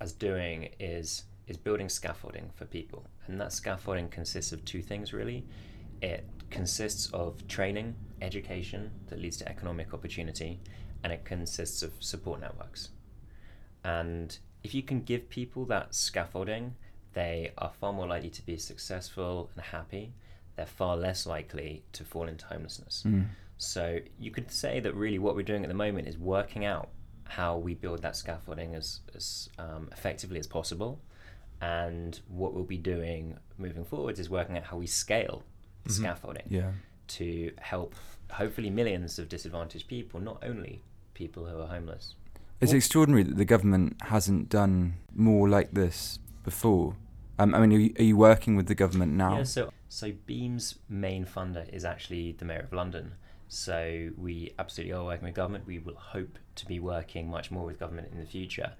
as 0.00 0.12
doing 0.12 0.70
is 0.78 1.24
is 1.46 1.56
building 1.56 1.88
scaffolding 1.88 2.50
for 2.54 2.64
people, 2.64 3.06
and 3.26 3.40
that 3.40 3.52
scaffolding 3.52 4.08
consists 4.08 4.52
of 4.52 4.64
two 4.64 4.82
things 4.82 5.12
really. 5.12 5.44
It 6.02 6.28
consists 6.50 7.10
of 7.12 7.46
training, 7.48 7.94
education 8.20 8.90
that 9.08 9.20
leads 9.20 9.36
to 9.38 9.48
economic 9.48 9.92
opportunity, 9.94 10.60
and 11.02 11.12
it 11.12 11.24
consists 11.24 11.82
of 11.82 11.92
support 12.00 12.40
networks. 12.40 12.90
And 13.84 14.36
if 14.62 14.74
you 14.74 14.82
can 14.82 15.02
give 15.02 15.28
people 15.28 15.66
that 15.66 15.94
scaffolding, 15.94 16.74
they 17.12 17.52
are 17.58 17.70
far 17.80 17.92
more 17.92 18.06
likely 18.06 18.30
to 18.30 18.44
be 18.44 18.56
successful 18.56 19.50
and 19.54 19.64
happy. 19.64 20.14
They're 20.56 20.66
far 20.66 20.96
less 20.96 21.26
likely 21.26 21.84
to 21.92 22.04
fall 22.04 22.28
into 22.28 22.46
homelessness. 22.46 23.04
Mm. 23.06 23.26
So 23.58 23.98
you 24.18 24.30
could 24.30 24.50
say 24.50 24.80
that 24.80 24.94
really 24.94 25.18
what 25.18 25.36
we're 25.36 25.42
doing 25.42 25.62
at 25.62 25.68
the 25.68 25.74
moment 25.74 26.08
is 26.08 26.18
working 26.18 26.64
out 26.64 26.88
how 27.24 27.56
we 27.56 27.74
build 27.74 28.02
that 28.02 28.16
scaffolding 28.16 28.74
as, 28.74 29.00
as 29.14 29.48
um, 29.58 29.88
effectively 29.92 30.38
as 30.38 30.46
possible. 30.46 31.00
And 31.60 32.18
what 32.28 32.52
we'll 32.52 32.64
be 32.64 32.78
doing 32.78 33.38
moving 33.58 33.84
forwards 33.84 34.18
is 34.18 34.28
working 34.28 34.58
out 34.58 34.64
how 34.64 34.76
we 34.76 34.86
scale 34.86 35.42
Mhm. 35.86 35.92
scaffolding 35.92 36.46
Yeah. 36.48 36.72
to 37.08 37.52
help 37.58 37.94
hopefully 38.32 38.70
millions 38.70 39.18
of 39.18 39.28
disadvantaged 39.28 39.86
people, 39.88 40.20
not 40.20 40.42
only 40.44 40.82
people 41.14 41.46
who 41.46 41.60
are 41.60 41.68
homeless. 41.68 42.14
It's 42.60 42.70
Well- 42.70 42.76
extraordinary 42.76 43.22
that 43.24 43.36
the 43.36 43.44
government 43.44 44.00
hasn't 44.02 44.48
done 44.48 44.94
more 45.14 45.48
like 45.48 45.72
this 45.72 46.18
before. 46.44 46.96
Um, 47.38 47.54
I 47.54 47.60
mean, 47.60 47.72
are 47.72 47.80
you, 47.80 47.94
are 47.98 48.02
you 48.04 48.16
working 48.16 48.56
with 48.56 48.66
the 48.66 48.74
government 48.74 49.12
now? 49.12 49.38
Yeah, 49.38 49.42
so 49.44 49.72
so 49.88 50.12
Beam's 50.26 50.76
main 50.88 51.24
funder 51.24 51.68
is 51.72 51.84
actually 51.84 52.32
the 52.32 52.44
Mayor 52.44 52.60
of 52.60 52.72
London. 52.72 53.14
So 53.46 54.10
we 54.16 54.52
absolutely 54.58 54.92
are 54.92 55.04
working 55.04 55.26
with 55.26 55.34
government. 55.36 55.66
We 55.66 55.78
will 55.78 55.94
hope 55.94 56.38
to 56.56 56.66
be 56.66 56.80
working 56.80 57.28
much 57.28 57.50
more 57.52 57.64
with 57.64 57.78
government 57.78 58.08
in 58.10 58.18
the 58.18 58.26
future. 58.26 58.72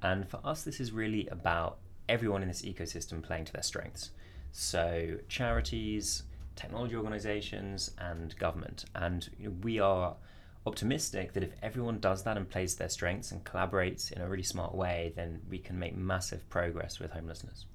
And 0.00 0.26
for 0.28 0.40
us, 0.44 0.62
this 0.62 0.80
is 0.80 0.90
really 0.92 1.26
about 1.28 1.78
everyone 2.08 2.40
in 2.42 2.48
this 2.48 2.62
ecosystem 2.62 3.22
playing 3.22 3.44
to 3.46 3.52
their 3.52 3.62
strengths. 3.62 4.10
So 4.50 5.18
charities, 5.28 6.22
technology 6.56 6.96
organizations, 6.96 7.90
and 7.98 8.36
government. 8.38 8.84
And 8.94 9.28
you 9.38 9.48
know, 9.48 9.54
we 9.62 9.78
are 9.80 10.16
optimistic 10.66 11.32
that 11.32 11.42
if 11.42 11.50
everyone 11.62 11.98
does 11.98 12.22
that 12.22 12.36
and 12.36 12.48
plays 12.48 12.76
their 12.76 12.88
strengths 12.88 13.32
and 13.32 13.44
collaborates 13.44 14.12
in 14.12 14.22
a 14.22 14.28
really 14.28 14.42
smart 14.42 14.74
way, 14.74 15.12
then 15.16 15.40
we 15.48 15.58
can 15.58 15.78
make 15.78 15.96
massive 15.96 16.48
progress 16.48 17.00
with 17.00 17.10
homelessness. 17.10 17.66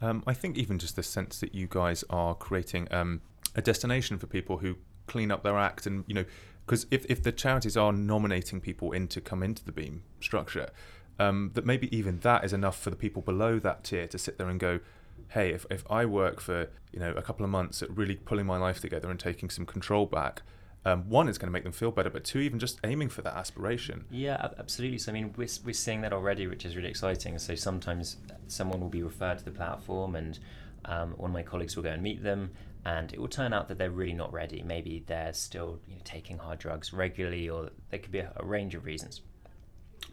Um, 0.00 0.22
I 0.26 0.34
think 0.34 0.56
even 0.56 0.78
just 0.78 0.96
the 0.96 1.02
sense 1.02 1.40
that 1.40 1.54
you 1.54 1.66
guys 1.68 2.04
are 2.08 2.34
creating 2.34 2.88
um, 2.90 3.20
a 3.54 3.60
destination 3.60 4.18
for 4.18 4.26
people 4.26 4.58
who 4.58 4.76
clean 5.06 5.30
up 5.30 5.42
their 5.42 5.58
act, 5.58 5.86
and 5.86 6.04
you 6.06 6.14
know, 6.14 6.24
because 6.64 6.86
if, 6.90 7.04
if 7.08 7.22
the 7.22 7.32
charities 7.32 7.76
are 7.76 7.92
nominating 7.92 8.60
people 8.60 8.92
in 8.92 9.08
to 9.08 9.20
come 9.20 9.42
into 9.42 9.64
the 9.64 9.72
Beam 9.72 10.02
structure, 10.20 10.70
um, 11.18 11.50
that 11.54 11.66
maybe 11.66 11.94
even 11.94 12.20
that 12.20 12.44
is 12.44 12.52
enough 12.52 12.80
for 12.80 12.90
the 12.90 12.96
people 12.96 13.20
below 13.20 13.58
that 13.58 13.84
tier 13.84 14.06
to 14.06 14.18
sit 14.18 14.38
there 14.38 14.48
and 14.48 14.58
go, 14.58 14.80
hey, 15.28 15.50
if, 15.50 15.66
if 15.70 15.84
I 15.90 16.04
work 16.04 16.40
for 16.40 16.68
you 16.92 16.98
know 16.98 17.12
a 17.12 17.22
couple 17.22 17.44
of 17.44 17.50
months 17.50 17.82
at 17.82 17.96
really 17.96 18.16
pulling 18.16 18.46
my 18.46 18.58
life 18.58 18.80
together 18.80 19.10
and 19.10 19.18
taking 19.18 19.50
some 19.50 19.66
control 19.66 20.06
back, 20.06 20.42
um, 20.84 21.08
one, 21.10 21.28
it's 21.28 21.36
going 21.36 21.48
to 21.48 21.52
make 21.52 21.64
them 21.64 21.72
feel 21.72 21.90
better, 21.90 22.08
but 22.08 22.24
two, 22.24 22.38
even 22.38 22.58
just 22.58 22.80
aiming 22.84 23.10
for 23.10 23.20
that 23.22 23.36
aspiration. 23.36 24.06
Yeah, 24.10 24.48
absolutely. 24.58 24.98
So 24.98 25.12
I 25.12 25.14
mean, 25.14 25.34
we're 25.36 25.48
we're 25.64 25.74
seeing 25.74 26.00
that 26.02 26.12
already, 26.12 26.46
which 26.46 26.64
is 26.64 26.76
really 26.76 26.88
exciting. 26.88 27.38
So 27.38 27.54
sometimes 27.54 28.16
someone 28.46 28.80
will 28.80 28.88
be 28.88 29.02
referred 29.02 29.38
to 29.38 29.44
the 29.44 29.50
platform, 29.50 30.16
and 30.16 30.38
um, 30.86 31.12
one 31.12 31.30
of 31.30 31.34
my 31.34 31.42
colleagues 31.42 31.76
will 31.76 31.82
go 31.82 31.90
and 31.90 32.02
meet 32.02 32.22
them, 32.22 32.52
and 32.86 33.12
it 33.12 33.20
will 33.20 33.28
turn 33.28 33.52
out 33.52 33.68
that 33.68 33.76
they're 33.76 33.90
really 33.90 34.14
not 34.14 34.32
ready. 34.32 34.62
Maybe 34.62 35.04
they're 35.06 35.34
still 35.34 35.80
you 35.86 35.96
know, 35.96 36.00
taking 36.04 36.38
hard 36.38 36.58
drugs 36.58 36.94
regularly, 36.94 37.48
or 37.50 37.70
there 37.90 37.98
could 37.98 38.12
be 38.12 38.20
a, 38.20 38.32
a 38.36 38.44
range 38.44 38.74
of 38.74 38.86
reasons. 38.86 39.20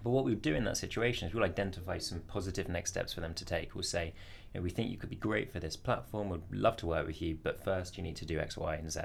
But 0.03 0.09
what 0.09 0.25
we'll 0.25 0.35
do 0.35 0.53
in 0.53 0.65
that 0.65 0.77
situation 0.77 1.27
is 1.27 1.33
we'll 1.33 1.45
identify 1.45 1.97
some 1.97 2.19
positive 2.21 2.67
next 2.67 2.91
steps 2.91 3.13
for 3.13 3.21
them 3.21 3.33
to 3.35 3.45
take. 3.45 3.73
We'll 3.73 3.83
say, 3.83 4.13
know, 4.57 4.63
we 4.63 4.69
think 4.69 4.91
you 4.91 4.97
could 4.97 5.09
be 5.09 5.15
great 5.15 5.51
for 5.51 5.59
this 5.59 5.75
platform. 5.75 6.29
We'd 6.29 6.41
love 6.51 6.77
to 6.77 6.87
work 6.87 7.07
with 7.07 7.21
you, 7.21 7.37
but 7.41 7.63
first 7.63 7.97
you 7.97 8.03
need 8.03 8.15
to 8.17 8.25
do 8.25 8.39
X, 8.39 8.57
Y, 8.57 8.75
and 8.75 8.91
Z. 8.91 9.01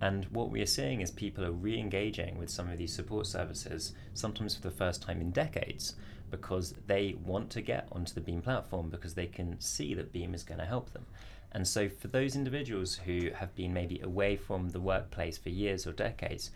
And 0.00 0.26
what 0.26 0.50
we 0.50 0.60
are 0.60 0.66
seeing 0.66 1.00
is 1.00 1.10
people 1.10 1.44
are 1.44 1.52
re 1.52 1.78
engaging 1.78 2.38
with 2.38 2.50
some 2.50 2.68
of 2.68 2.78
these 2.78 2.92
support 2.92 3.26
services, 3.26 3.94
sometimes 4.12 4.54
for 4.54 4.62
the 4.62 4.70
first 4.70 5.02
time 5.02 5.20
in 5.20 5.30
decades, 5.30 5.94
because 6.30 6.74
they 6.86 7.16
want 7.24 7.50
to 7.50 7.62
get 7.62 7.88
onto 7.90 8.12
the 8.12 8.20
Beam 8.20 8.42
platform 8.42 8.90
because 8.90 9.14
they 9.14 9.26
can 9.26 9.58
see 9.60 9.94
that 9.94 10.12
Beam 10.12 10.34
is 10.34 10.42
going 10.42 10.60
to 10.60 10.66
help 10.66 10.92
them. 10.92 11.06
And 11.52 11.66
so, 11.66 11.88
for 11.88 12.08
those 12.08 12.36
individuals 12.36 12.96
who 12.96 13.30
have 13.34 13.54
been 13.54 13.72
maybe 13.72 14.00
away 14.00 14.36
from 14.36 14.70
the 14.70 14.80
workplace 14.80 15.38
for 15.38 15.48
years 15.48 15.86
or 15.86 15.92
decades, 15.92 16.50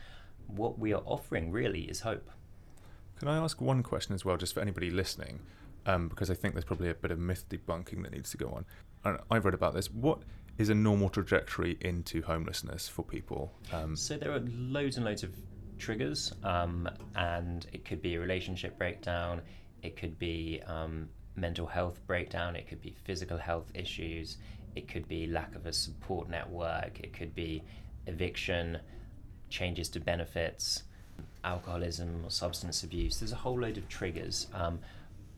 what 0.47 0.79
we 0.79 0.93
are 0.93 1.03
offering 1.07 1.51
really 1.51 1.83
is 1.83 2.01
hope. 2.01 2.29
Can 3.19 3.29
I 3.29 3.39
ask 3.39 3.61
one 3.61 3.83
question 3.83 4.15
as 4.15 4.25
well, 4.25 4.37
just 4.37 4.53
for 4.53 4.61
anybody 4.61 4.91
listening? 4.91 5.41
Um, 5.87 6.09
because 6.09 6.31
I 6.31 6.35
think 6.35 6.55
there's 6.55 6.65
probably 6.65 6.91
a 6.91 6.95
bit 6.95 7.11
of 7.11 7.19
myth 7.19 7.47
debunking 7.49 8.03
that 8.03 8.13
needs 8.13 8.31
to 8.33 8.37
go 8.37 8.49
on. 8.51 8.67
And 9.05 9.19
I've 9.31 9.45
read 9.45 9.55
about 9.55 9.75
this. 9.75 9.91
What 9.91 10.23
is 10.59 10.69
a 10.69 10.75
normal 10.75 11.09
trajectory 11.09 11.79
into 11.81 12.21
homelessness 12.23 12.87
for 12.87 13.03
people? 13.03 13.53
Um, 13.73 13.97
So 13.97 14.19
there 14.19 14.33
are 14.33 14.41
loads 14.41 14.97
and 14.97 15.07
loads 15.07 15.23
of 15.23 15.35
triggers, 15.79 16.35
um, 16.45 16.89
and 17.17 17.67
it 17.73 17.85
could 17.87 18.03
be 18.03 18.17
a 18.17 18.21
relationship 18.21 18.77
breakdown, 18.77 19.41
it 19.83 19.97
could 19.97 20.19
be 20.19 20.61
um, 20.67 21.09
mental 21.35 21.67
health 21.67 21.99
breakdown, 22.07 22.55
it 22.55 22.69
could 22.69 22.83
be 22.83 22.95
physical 23.05 23.39
health 23.39 23.71
issues, 23.75 24.37
it 24.77 24.87
could 24.87 25.09
be 25.09 25.27
lack 25.27 25.55
of 25.55 25.65
a 25.65 25.73
support 25.73 26.29
network, 26.29 27.01
it 27.01 27.15
could 27.15 27.35
be 27.35 27.63
eviction, 28.07 28.79
changes 29.49 29.89
to 29.89 30.01
benefits, 30.01 30.85
alcoholism 31.43 32.23
or 32.25 32.31
substance 32.31 32.83
abuse. 32.83 33.19
There's 33.19 33.33
a 33.33 33.37
whole 33.37 33.59
load 33.59 33.79
of 33.79 33.89
triggers, 33.89 34.47
um, 34.53 34.79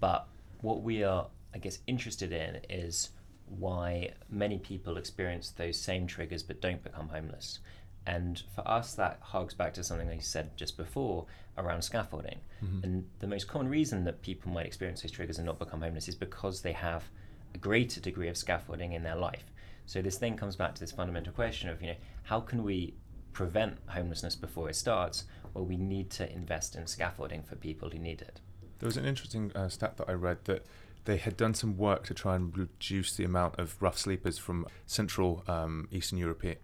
but 0.01 0.27
what 0.63 0.83
we 0.83 1.05
are, 1.05 1.27
I 1.55 1.59
guess, 1.59 1.79
interested 1.87 2.33
in 2.33 2.61
is 2.71 3.11
why 3.47 4.13
many 4.31 4.59
people 4.59 4.97
experience 4.97 5.51
those 5.51 5.79
same 5.79 6.07
triggers 6.07 6.43
but 6.43 6.61
don't 6.61 6.83
become 6.83 7.09
homeless. 7.09 7.59
And 8.07 8.43
for 8.55 8.67
us, 8.67 8.95
that 8.95 9.19
harks 9.21 9.55
back 9.55 9.75
to 9.75 9.85
something 9.85 10.09
I 10.09 10.19
said 10.19 10.57
just 10.57 10.77
before 10.77 11.27
around 11.57 11.83
scaffolding. 11.83 12.41
Mm-hmm. 12.65 12.85
And 12.85 13.05
the 13.21 13.27
most 13.27 13.47
common 13.47 13.69
reason 13.69 14.05
that 14.05 14.23
people 14.23 14.51
might 14.51 14.67
experience 14.67 15.03
those 15.03 15.13
triggers 15.13 15.39
and 15.39 15.47
not 15.47 15.59
become 15.59 15.83
homeless 15.83 16.09
is 16.09 16.15
because 16.15 16.63
they 16.63 16.73
have 16.73 17.05
a 17.55 17.59
greater 17.59 18.01
degree 18.01 18.29
of 18.29 18.37
scaffolding 18.37 18.93
in 18.93 19.03
their 19.03 19.17
life. 19.17 19.45
So 19.87 20.01
this 20.01 20.19
thing 20.19 20.37
comes 20.37 20.57
back 20.57 20.75
to 20.75 20.81
this 20.81 20.93
fundamental 20.93 21.33
question 21.33 21.69
of, 21.69 21.81
you 21.81 21.89
know, 21.89 21.97
how 22.25 22.41
can 22.41 22.63
we 22.65 22.95
prevent 23.33 23.79
homelessness 23.87 24.35
before 24.35 24.69
it 24.69 24.77
starts? 24.77 25.25
Well, 25.55 25.65
we 25.65 25.77
need 25.77 26.11
to 26.13 26.33
invest 26.33 26.77
in 26.77 26.87
scaffolding 26.87 27.43
for 27.43 27.57
people 27.57 27.91
who 27.91 27.99
need 27.99 28.23
it. 28.23 28.41
There 28.83 28.89
was 28.89 28.97
an 28.97 29.05
interesting 29.05 29.53
uh, 29.55 29.69
stat 29.69 29.97
that 29.99 30.09
I 30.09 30.15
read 30.15 30.39
that 30.47 30.67
they 31.05 31.17
had 31.17 31.37
done 31.37 31.55
some 31.55 31.77
work 31.77 32.05
to 32.07 32.15
try 32.15 32.35
and 32.35 32.57
reduce 32.59 33.15
the 33.15 33.23
amount 33.23 33.57
of 33.57 33.81
rough 33.81 33.97
sleepers 33.97 34.39
from 34.39 34.67
Central 34.87 35.45
um, 35.47 35.87
Eastern 35.93 36.19
European, 36.19 36.57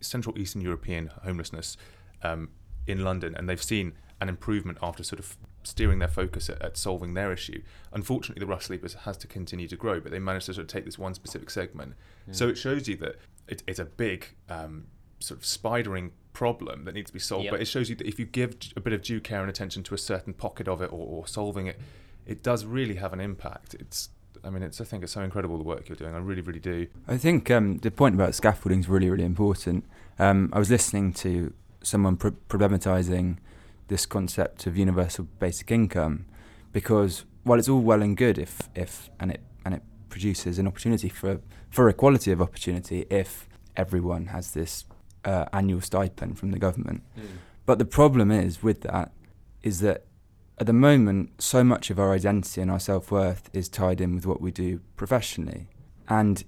Central 0.00 0.38
Eastern 0.38 0.60
European 0.60 1.10
homelessness 1.24 1.76
um, 2.22 2.50
in 2.86 3.02
London, 3.02 3.34
and 3.34 3.48
they've 3.48 3.60
seen 3.60 3.94
an 4.20 4.28
improvement 4.28 4.78
after 4.80 5.02
sort 5.02 5.18
of 5.18 5.36
steering 5.64 5.98
their 5.98 6.06
focus 6.06 6.48
at, 6.48 6.62
at, 6.62 6.76
solving 6.76 7.14
their 7.14 7.32
issue. 7.32 7.60
Unfortunately, 7.92 8.38
the 8.38 8.46
rough 8.46 8.62
sleepers 8.62 8.94
has 8.94 9.16
to 9.16 9.26
continue 9.26 9.66
to 9.66 9.76
grow, 9.76 9.98
but 9.98 10.12
they 10.12 10.20
managed 10.20 10.46
to 10.46 10.54
sort 10.54 10.62
of 10.62 10.68
take 10.68 10.84
this 10.84 10.96
one 10.96 11.12
specific 11.12 11.50
segment. 11.50 11.94
Mm. 12.30 12.36
So 12.36 12.48
it 12.48 12.56
shows 12.56 12.86
you 12.86 12.94
that 12.98 13.16
it, 13.48 13.64
it's 13.66 13.80
a 13.80 13.84
big 13.84 14.28
um, 14.48 14.86
sort 15.20 15.40
of 15.40 15.44
spidering 15.44 16.10
problem 16.32 16.84
that 16.84 16.94
needs 16.94 17.10
to 17.10 17.12
be 17.12 17.18
solved. 17.18 17.44
Yep. 17.44 17.52
But 17.52 17.60
it 17.60 17.64
shows 17.66 17.90
you 17.90 17.96
that 17.96 18.06
if 18.06 18.18
you 18.18 18.24
give 18.24 18.56
a 18.76 18.80
bit 18.80 18.92
of 18.92 19.02
due 19.02 19.20
care 19.20 19.40
and 19.40 19.50
attention 19.50 19.82
to 19.84 19.94
a 19.94 19.98
certain 19.98 20.32
pocket 20.32 20.68
of 20.68 20.80
it 20.80 20.92
or, 20.92 21.06
or 21.06 21.26
solving 21.26 21.66
it, 21.66 21.78
it 22.26 22.42
does 22.42 22.64
really 22.64 22.96
have 22.96 23.12
an 23.12 23.20
impact. 23.20 23.74
It's 23.74 24.10
I 24.44 24.50
mean, 24.50 24.62
it's 24.62 24.80
I 24.80 24.84
think 24.84 25.02
it's 25.02 25.12
so 25.12 25.22
incredible 25.22 25.58
the 25.58 25.64
work 25.64 25.88
you're 25.88 25.96
doing. 25.96 26.14
I 26.14 26.18
really, 26.18 26.42
really 26.42 26.60
do. 26.60 26.86
I 27.08 27.16
think 27.16 27.50
um, 27.50 27.78
the 27.78 27.90
point 27.90 28.14
about 28.14 28.34
scaffolding 28.34 28.80
is 28.80 28.88
really, 28.88 29.10
really 29.10 29.24
important. 29.24 29.84
Um, 30.18 30.50
I 30.52 30.58
was 30.58 30.70
listening 30.70 31.12
to 31.14 31.52
someone 31.82 32.16
pro- 32.16 32.32
problematizing 32.48 33.38
this 33.88 34.06
concept 34.06 34.66
of 34.66 34.76
universal 34.76 35.26
basic 35.38 35.70
income 35.70 36.26
because 36.72 37.24
while 37.44 37.58
it's 37.58 37.68
all 37.68 37.80
well 37.80 38.02
and 38.02 38.16
good 38.16 38.38
if 38.38 38.68
if 38.74 39.08
and 39.18 39.30
it 39.30 39.40
and 39.64 39.74
it 39.74 39.82
produces 40.10 40.58
an 40.58 40.66
opportunity 40.66 41.08
for 41.08 41.40
for 41.70 41.88
equality 41.88 42.30
of 42.30 42.42
opportunity 42.42 43.06
if 43.10 43.48
everyone 43.76 44.26
has 44.26 44.52
this 44.52 44.84
uh, 45.24 45.46
annual 45.52 45.80
stipend 45.80 46.38
from 46.38 46.50
the 46.50 46.58
government. 46.58 47.02
Mm. 47.18 47.24
But 47.66 47.78
the 47.78 47.84
problem 47.84 48.30
is 48.30 48.62
with 48.62 48.82
that 48.82 49.12
is 49.62 49.80
that 49.80 50.04
at 50.58 50.66
the 50.66 50.72
moment 50.72 51.40
so 51.40 51.62
much 51.62 51.90
of 51.90 51.98
our 51.98 52.12
identity 52.12 52.60
and 52.60 52.70
our 52.70 52.80
self-worth 52.80 53.50
is 53.52 53.68
tied 53.68 54.00
in 54.00 54.14
with 54.14 54.26
what 54.26 54.40
we 54.40 54.50
do 54.50 54.80
professionally. 54.96 55.68
And 56.08 56.44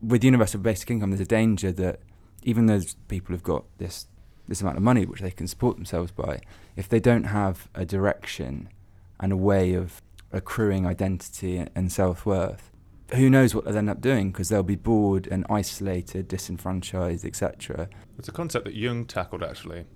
with 0.00 0.24
universal 0.24 0.60
basic 0.60 0.90
income 0.90 1.10
there's 1.10 1.20
a 1.20 1.26
danger 1.26 1.72
that 1.72 2.00
even 2.42 2.66
those 2.66 2.94
people 3.08 3.34
who've 3.34 3.42
got 3.42 3.64
this 3.78 4.06
this 4.48 4.60
amount 4.60 4.76
of 4.76 4.82
money 4.82 5.06
which 5.06 5.20
they 5.20 5.30
can 5.30 5.46
support 5.46 5.76
themselves 5.76 6.10
by, 6.10 6.40
if 6.76 6.88
they 6.88 6.98
don't 6.98 7.24
have 7.24 7.68
a 7.74 7.84
direction 7.84 8.68
and 9.20 9.32
a 9.32 9.36
way 9.36 9.74
of 9.74 10.02
accruing 10.32 10.86
identity 10.86 11.64
and 11.74 11.92
self 11.92 12.26
worth, 12.26 12.69
who 13.14 13.30
knows 13.30 13.54
what 13.54 13.64
they'll 13.64 13.76
end 13.76 13.90
up 13.90 14.00
doing 14.00 14.30
because 14.30 14.48
they'll 14.48 14.62
be 14.62 14.76
bored 14.76 15.26
and 15.30 15.44
isolated, 15.50 16.28
disenfranchised, 16.28 17.24
etc. 17.24 17.88
It's 18.18 18.28
a 18.28 18.32
concept 18.32 18.66
that 18.66 18.74
Jung 18.74 19.04
tackled 19.04 19.42
actually. 19.42 19.86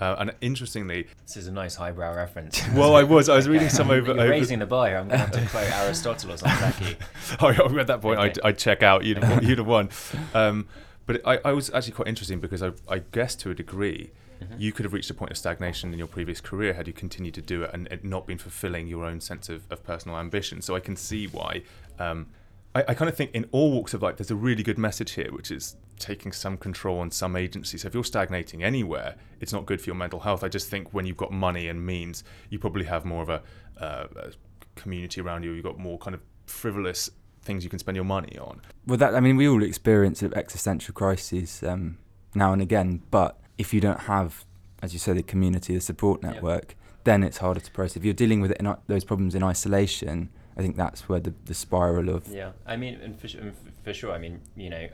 Uh, 0.00 0.16
and 0.18 0.34
interestingly, 0.40 1.06
this 1.26 1.36
is 1.36 1.46
a 1.46 1.52
nice 1.52 1.74
highbrow 1.74 2.14
reference. 2.16 2.66
well, 2.74 2.96
I 2.96 3.02
was. 3.02 3.28
I 3.28 3.36
was 3.36 3.46
reading 3.48 3.68
some 3.68 3.90
over. 3.90 4.12
You're 4.12 4.20
over 4.20 4.30
raising 4.30 4.60
the 4.60 4.66
bar. 4.66 4.86
I'm 4.86 5.08
going 5.08 5.10
to 5.10 5.18
have 5.18 5.30
to 5.32 5.46
quote 5.48 5.70
Aristotle 5.70 6.32
or 6.32 6.36
something. 6.38 6.96
oh, 7.40 7.78
at 7.78 7.86
that 7.86 8.00
point, 8.00 8.18
okay. 8.18 8.28
I'd, 8.30 8.40
I'd, 8.42 8.58
check 8.58 8.82
out. 8.82 9.04
You'd 9.04 9.18
have, 9.18 9.44
you'd 9.44 9.58
have 9.58 9.66
won. 9.66 9.90
Um, 10.32 10.68
but 11.06 11.26
I, 11.26 11.38
I 11.44 11.52
was 11.52 11.70
actually 11.70 11.94
quite 11.94 12.06
interesting 12.06 12.38
because 12.38 12.62
I, 12.62 12.70
I 12.88 13.00
guess 13.10 13.34
to 13.36 13.50
a 13.50 13.54
degree, 13.54 14.12
mm-hmm. 14.40 14.54
you 14.58 14.70
could 14.70 14.84
have 14.84 14.92
reached 14.92 15.10
a 15.10 15.14
point 15.14 15.32
of 15.32 15.36
stagnation 15.36 15.92
in 15.92 15.98
your 15.98 16.06
previous 16.06 16.40
career 16.40 16.74
had 16.74 16.86
you 16.86 16.92
continued 16.92 17.34
to 17.34 17.42
do 17.42 17.64
it 17.64 17.70
and 17.72 17.88
it 17.88 18.04
not 18.04 18.28
been 18.28 18.38
fulfilling 18.38 18.86
your 18.86 19.04
own 19.04 19.20
sense 19.20 19.48
of, 19.48 19.64
of 19.70 19.82
personal 19.82 20.18
ambition. 20.18 20.62
So 20.62 20.76
I 20.76 20.80
can 20.80 20.94
see 20.94 21.26
why. 21.26 21.62
Um, 21.98 22.28
I, 22.74 22.84
I 22.88 22.94
kind 22.94 23.08
of 23.08 23.16
think 23.16 23.32
in 23.32 23.46
all 23.52 23.72
walks 23.72 23.94
of 23.94 24.02
life, 24.02 24.16
there's 24.16 24.30
a 24.30 24.36
really 24.36 24.62
good 24.62 24.78
message 24.78 25.12
here, 25.12 25.30
which 25.32 25.50
is 25.50 25.76
taking 25.98 26.32
some 26.32 26.56
control 26.56 27.00
on 27.00 27.10
some 27.10 27.36
agency. 27.36 27.78
So 27.78 27.88
if 27.88 27.94
you're 27.94 28.04
stagnating 28.04 28.62
anywhere, 28.62 29.16
it's 29.40 29.52
not 29.52 29.66
good 29.66 29.80
for 29.80 29.86
your 29.86 29.96
mental 29.96 30.20
health. 30.20 30.44
I 30.44 30.48
just 30.48 30.68
think 30.68 30.94
when 30.94 31.06
you've 31.06 31.16
got 31.16 31.32
money 31.32 31.68
and 31.68 31.84
means, 31.84 32.24
you 32.48 32.58
probably 32.58 32.84
have 32.84 33.04
more 33.04 33.22
of 33.22 33.28
a, 33.28 33.42
uh, 33.78 34.06
a 34.16 34.32
community 34.76 35.20
around 35.20 35.42
you. 35.42 35.52
You've 35.52 35.64
got 35.64 35.78
more 35.78 35.98
kind 35.98 36.14
of 36.14 36.20
frivolous 36.46 37.10
things 37.42 37.64
you 37.64 37.70
can 37.70 37.78
spend 37.78 37.96
your 37.96 38.04
money 38.04 38.38
on. 38.38 38.60
Well, 38.86 38.98
that 38.98 39.14
I 39.14 39.20
mean, 39.20 39.36
we 39.36 39.48
all 39.48 39.62
experience 39.62 40.22
existential 40.22 40.94
crises 40.94 41.62
um, 41.62 41.98
now 42.34 42.52
and 42.52 42.62
again, 42.62 43.02
but 43.10 43.40
if 43.58 43.74
you 43.74 43.80
don't 43.80 44.00
have, 44.00 44.44
as 44.82 44.92
you 44.92 44.98
say, 44.98 45.12
the 45.12 45.22
community, 45.22 45.74
the 45.74 45.80
support 45.80 46.22
network, 46.22 46.68
yep. 46.68 46.76
then 47.04 47.22
it's 47.22 47.38
harder 47.38 47.60
to 47.60 47.70
process. 47.70 47.96
If 47.96 48.04
you're 48.04 48.14
dealing 48.14 48.40
with 48.40 48.52
it 48.52 48.58
in, 48.58 48.74
those 48.86 49.04
problems 49.04 49.34
in 49.34 49.42
isolation, 49.42 50.30
I 50.60 50.62
think 50.62 50.76
that's 50.76 51.08
where 51.08 51.20
the, 51.20 51.32
the 51.46 51.54
spiral 51.54 52.10
of 52.10 52.28
yeah. 52.28 52.52
I 52.66 52.76
mean, 52.76 53.00
and 53.00 53.18
for, 53.18 53.26
and 53.38 53.54
for 53.82 53.94
sure. 53.94 54.12
I 54.12 54.18
mean, 54.18 54.40
you 54.56 54.68
know, 54.68 54.88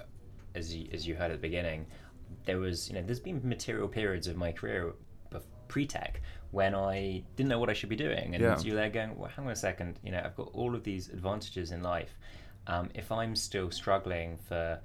as 0.55 0.73
you, 0.73 0.89
as 0.93 1.07
you 1.09 1.17
heard 1.17 1.33
at 1.33 1.43
the 1.43 1.49
beginning, 1.49 1.87
there 2.45 2.59
was 2.59 2.89
you 2.89 2.95
know, 2.95 3.03
there's 3.03 3.19
been 3.19 3.41
material 3.43 3.89
periods 3.89 4.29
of 4.29 4.37
my 4.37 4.53
career 4.53 4.95
pre-tech 5.67 6.21
when 6.53 6.77
I 6.77 7.25
didn't 7.35 7.49
know 7.49 7.59
what 7.59 7.69
I 7.69 7.73
should 7.73 7.89
be 7.89 7.97
doing, 7.97 8.35
and 8.35 8.43
yeah. 8.43 8.59
you're 8.61 8.77
there 8.77 8.89
going, 8.89 9.19
well, 9.19 9.29
hang 9.29 9.47
on 9.47 9.51
a 9.51 9.57
second, 9.57 9.99
you 10.05 10.13
know, 10.13 10.23
I've 10.25 10.37
got 10.37 10.51
all 10.55 10.77
of 10.77 10.85
these 10.85 11.09
advantages 11.09 11.73
in 11.73 11.83
life. 11.83 12.17
Um, 12.69 12.89
if 12.95 13.11
I'm 13.11 13.35
still 13.35 13.73
struggling 13.73 14.39
for 14.49 14.79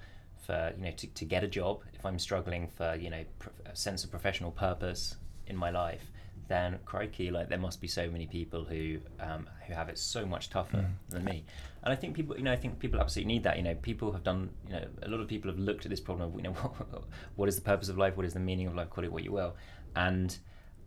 for 0.47 0.73
you 0.75 0.85
know 0.85 0.91
to, 0.91 1.07
to 1.07 1.25
get 1.25 1.43
a 1.43 1.47
job, 1.47 1.81
if 1.93 2.03
I'm 2.03 2.17
struggling 2.17 2.67
for 2.75 2.95
you 2.95 3.11
know 3.11 3.23
a 3.67 3.75
sense 3.75 4.03
of 4.03 4.09
professional 4.09 4.51
purpose 4.51 5.15
in 5.45 5.55
my 5.55 5.69
life, 5.69 6.11
then 6.51 6.79
crikey, 6.85 7.31
like 7.31 7.49
there 7.49 7.57
must 7.57 7.79
be 7.79 7.87
so 7.87 8.09
many 8.09 8.27
people 8.27 8.65
who 8.65 8.97
um, 9.19 9.47
who 9.65 9.73
have 9.73 9.89
it 9.89 9.97
so 9.97 10.25
much 10.25 10.49
tougher 10.49 10.77
mm. 10.77 11.09
than 11.09 11.23
me. 11.23 11.45
And 11.83 11.91
I 11.93 11.95
think 11.95 12.15
people, 12.15 12.37
you 12.37 12.43
know, 12.43 12.51
I 12.51 12.55
think 12.55 12.79
people 12.79 12.99
absolutely 12.99 13.33
need 13.33 13.43
that. 13.43 13.57
You 13.57 13.63
know, 13.63 13.75
people 13.75 14.11
have 14.11 14.23
done, 14.23 14.49
you 14.67 14.73
know, 14.73 14.85
a 15.03 15.07
lot 15.07 15.19
of 15.19 15.27
people 15.27 15.49
have 15.49 15.59
looked 15.59 15.85
at 15.85 15.89
this 15.89 15.99
problem 15.99 16.29
of, 16.29 16.35
you 16.35 16.43
know, 16.43 16.51
what 17.35 17.49
is 17.49 17.55
the 17.55 17.61
purpose 17.61 17.89
of 17.89 17.97
life? 17.97 18.17
What 18.17 18.25
is 18.25 18.33
the 18.33 18.39
meaning 18.39 18.67
of 18.67 18.75
life? 18.75 18.89
Call 18.89 19.03
it 19.03 19.11
what 19.11 19.23
you 19.23 19.31
will. 19.31 19.55
And 19.95 20.37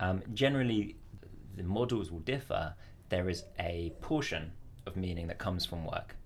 um, 0.01 0.23
generally, 0.35 0.97
the 1.57 1.63
models 1.65 2.11
will 2.11 2.21
differ. 2.21 2.75
There 3.09 3.29
is 3.29 3.45
a 3.59 3.93
portion 4.01 4.53
of 4.87 4.97
meaning 4.97 5.27
that 5.29 5.39
comes 5.39 5.65
from 5.65 5.85
work 5.85 6.17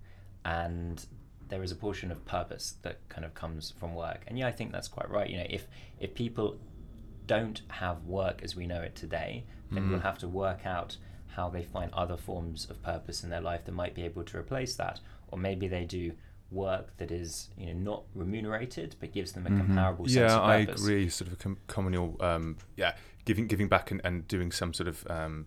and 0.44 1.04
there 1.48 1.62
is 1.62 1.72
a 1.72 1.76
portion 1.76 2.10
of 2.10 2.24
purpose 2.24 2.74
that 2.82 3.08
kind 3.08 3.24
of 3.24 3.34
comes 3.34 3.72
from 3.78 3.94
work. 3.94 4.22
And 4.26 4.38
yeah, 4.38 4.46
I 4.46 4.52
think 4.52 4.72
that's 4.72 4.88
quite 4.88 5.10
right. 5.10 5.28
You 5.28 5.38
know, 5.38 5.46
if 5.48 5.66
if 5.98 6.14
people 6.14 6.58
don't 7.28 7.62
have 7.68 8.04
work 8.04 8.40
as 8.42 8.56
we 8.56 8.66
know 8.66 8.82
it 8.82 8.96
today, 8.96 9.44
then 9.70 9.84
mm-hmm. 9.84 9.92
we'll 9.92 10.00
have 10.00 10.18
to 10.18 10.28
work 10.28 10.66
out 10.66 10.96
how 11.28 11.48
they 11.48 11.62
find 11.62 11.92
other 11.92 12.16
forms 12.16 12.66
of 12.68 12.82
purpose 12.82 13.22
in 13.22 13.30
their 13.30 13.40
life 13.40 13.64
that 13.64 13.72
might 13.72 13.94
be 13.94 14.02
able 14.02 14.24
to 14.24 14.36
replace 14.36 14.74
that, 14.74 14.98
or 15.28 15.38
maybe 15.38 15.68
they 15.68 15.84
do 15.84 16.10
work 16.50 16.96
that 16.96 17.10
is 17.10 17.50
you 17.58 17.66
know 17.66 17.74
not 17.74 18.02
remunerated 18.14 18.96
but 19.00 19.12
gives 19.12 19.32
them 19.32 19.46
a 19.46 19.50
mm-hmm. 19.50 19.66
comparable 19.66 20.08
yeah, 20.08 20.28
sense 20.28 20.32
of 20.32 20.38
purpose. 20.42 20.80
I 20.80 20.84
agree. 20.84 21.08
Sort 21.10 21.28
of 21.28 21.34
a 21.34 21.36
com- 21.36 21.58
communal, 21.68 22.16
um, 22.20 22.56
yeah, 22.76 22.94
giving 23.24 23.46
giving 23.46 23.68
back 23.68 23.90
and, 23.90 24.00
and 24.02 24.26
doing 24.26 24.50
some 24.50 24.72
sort 24.74 24.88
of 24.88 25.06
um, 25.10 25.46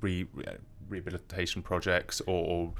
re, 0.00 0.26
rehabilitation 0.88 1.62
projects 1.62 2.20
or, 2.22 2.44
or 2.44 2.72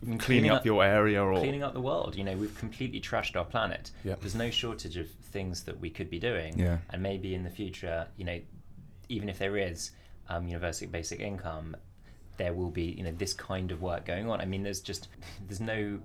cleaning, 0.00 0.18
cleaning 0.18 0.50
up, 0.50 0.58
up, 0.58 0.66
your 0.66 0.84
area 0.84 1.22
or 1.22 1.38
cleaning 1.38 1.62
up 1.62 1.74
the 1.74 1.80
world. 1.80 2.14
You 2.14 2.24
know, 2.24 2.36
we've 2.36 2.56
completely 2.58 3.00
trashed 3.00 3.36
our 3.36 3.44
planet. 3.44 3.90
Yep. 4.04 4.20
There's 4.20 4.34
no 4.34 4.50
shortage 4.50 4.96
of 4.96 5.08
things 5.28 5.64
that 5.64 5.80
we 5.80 5.90
could 5.90 6.10
be 6.10 6.18
doing. 6.18 6.58
Yeah. 6.58 6.78
And 6.90 7.02
maybe 7.02 7.34
in 7.34 7.44
the 7.44 7.50
future, 7.50 8.06
you 8.16 8.24
know, 8.24 8.40
even 9.08 9.28
if 9.28 9.38
there 9.38 9.56
is 9.56 9.92
um, 10.28 10.46
universal 10.46 10.88
basic 10.88 11.20
income, 11.20 11.76
there 12.36 12.54
will 12.54 12.70
be 12.70 12.84
you 12.84 13.02
know 13.02 13.12
this 13.12 13.34
kind 13.34 13.72
of 13.72 13.82
work 13.82 14.04
going 14.04 14.30
on. 14.30 14.40
I 14.40 14.44
mean, 14.44 14.62
there's 14.62 14.80
just 14.80 15.08
there's 15.46 15.60
no. 15.60 16.00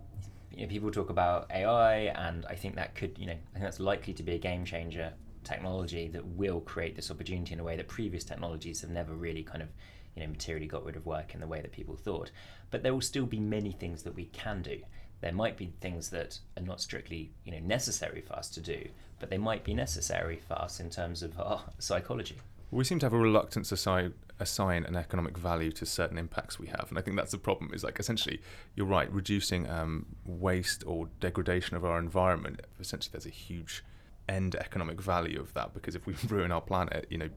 You 0.55 0.67
know, 0.67 0.67
people 0.67 0.91
talk 0.91 1.09
about 1.09 1.49
AI, 1.49 1.95
and 1.95 2.45
I 2.45 2.53
think 2.53 2.75
that 2.75 2.93
could, 2.93 3.17
you 3.17 3.25
know, 3.25 3.33
I 3.33 3.53
think 3.53 3.63
that's 3.63 3.79
likely 3.79 4.13
to 4.13 4.21
be 4.21 4.33
a 4.33 4.37
game 4.37 4.65
changer 4.65 5.11
technology 5.43 6.07
that 6.09 6.25
will 6.25 6.61
create 6.61 6.95
this 6.95 7.11
opportunity 7.11 7.53
in 7.53 7.59
a 7.59 7.63
way 7.63 7.75
that 7.75 7.87
previous 7.87 8.23
technologies 8.23 8.81
have 8.81 8.89
never 8.89 9.13
really 9.13 9.43
kind 9.43 9.61
of 9.61 9.69
you 10.15 10.21
know 10.21 10.29
materially 10.29 10.67
got 10.67 10.85
rid 10.85 10.95
of 10.95 11.05
work 11.05 11.33
in 11.33 11.39
the 11.39 11.47
way 11.47 11.61
that 11.61 11.71
people 11.71 11.95
thought. 11.95 12.31
But 12.71 12.83
there 12.83 12.93
will 12.93 13.01
still 13.01 13.25
be 13.25 13.39
many 13.39 13.71
things 13.71 14.03
that 14.03 14.15
we 14.15 14.25
can 14.25 14.61
do. 14.61 14.79
There 15.21 15.31
might 15.31 15.57
be 15.57 15.73
things 15.79 16.09
that 16.09 16.39
are 16.57 16.63
not 16.63 16.81
strictly 16.81 17.31
you 17.45 17.51
know 17.51 17.59
necessary 17.59 18.21
for 18.21 18.33
us 18.33 18.49
to 18.51 18.61
do, 18.61 18.87
but 19.23 19.29
they 19.29 19.37
might 19.37 19.63
be 19.63 19.73
necessary 19.73 20.41
for 20.45 20.55
us 20.55 20.81
in 20.81 20.89
terms 20.89 21.23
of 21.23 21.39
our 21.39 21.61
psychology. 21.79 22.35
We 22.71 22.83
seem 22.83 22.99
to 22.99 23.05
have 23.05 23.13
a 23.13 23.17
reluctance 23.17 23.69
to 23.69 23.75
assign, 23.75 24.15
assign 24.37 24.83
an 24.83 24.97
economic 24.97 25.37
value 25.37 25.71
to 25.71 25.85
certain 25.85 26.17
impacts 26.17 26.59
we 26.59 26.67
have, 26.67 26.87
and 26.89 26.99
I 26.99 27.01
think 27.01 27.15
that's 27.15 27.31
the 27.31 27.37
problem. 27.37 27.71
Is 27.73 27.85
like 27.85 28.01
essentially, 28.01 28.41
you're 28.75 28.85
right, 28.85 29.09
reducing 29.13 29.69
um, 29.69 30.07
waste 30.25 30.83
or 30.85 31.07
degradation 31.21 31.77
of 31.77 31.85
our 31.85 31.97
environment. 31.99 32.59
Essentially, 32.81 33.11
there's 33.13 33.25
a 33.25 33.29
huge 33.29 33.81
end 34.27 34.57
economic 34.57 34.99
value 34.99 35.39
of 35.39 35.53
that 35.53 35.73
because 35.73 35.95
if 35.95 36.05
we 36.05 36.15
ruin 36.27 36.51
our 36.51 36.59
planet, 36.59 37.07
you 37.09 37.17
know, 37.17 37.29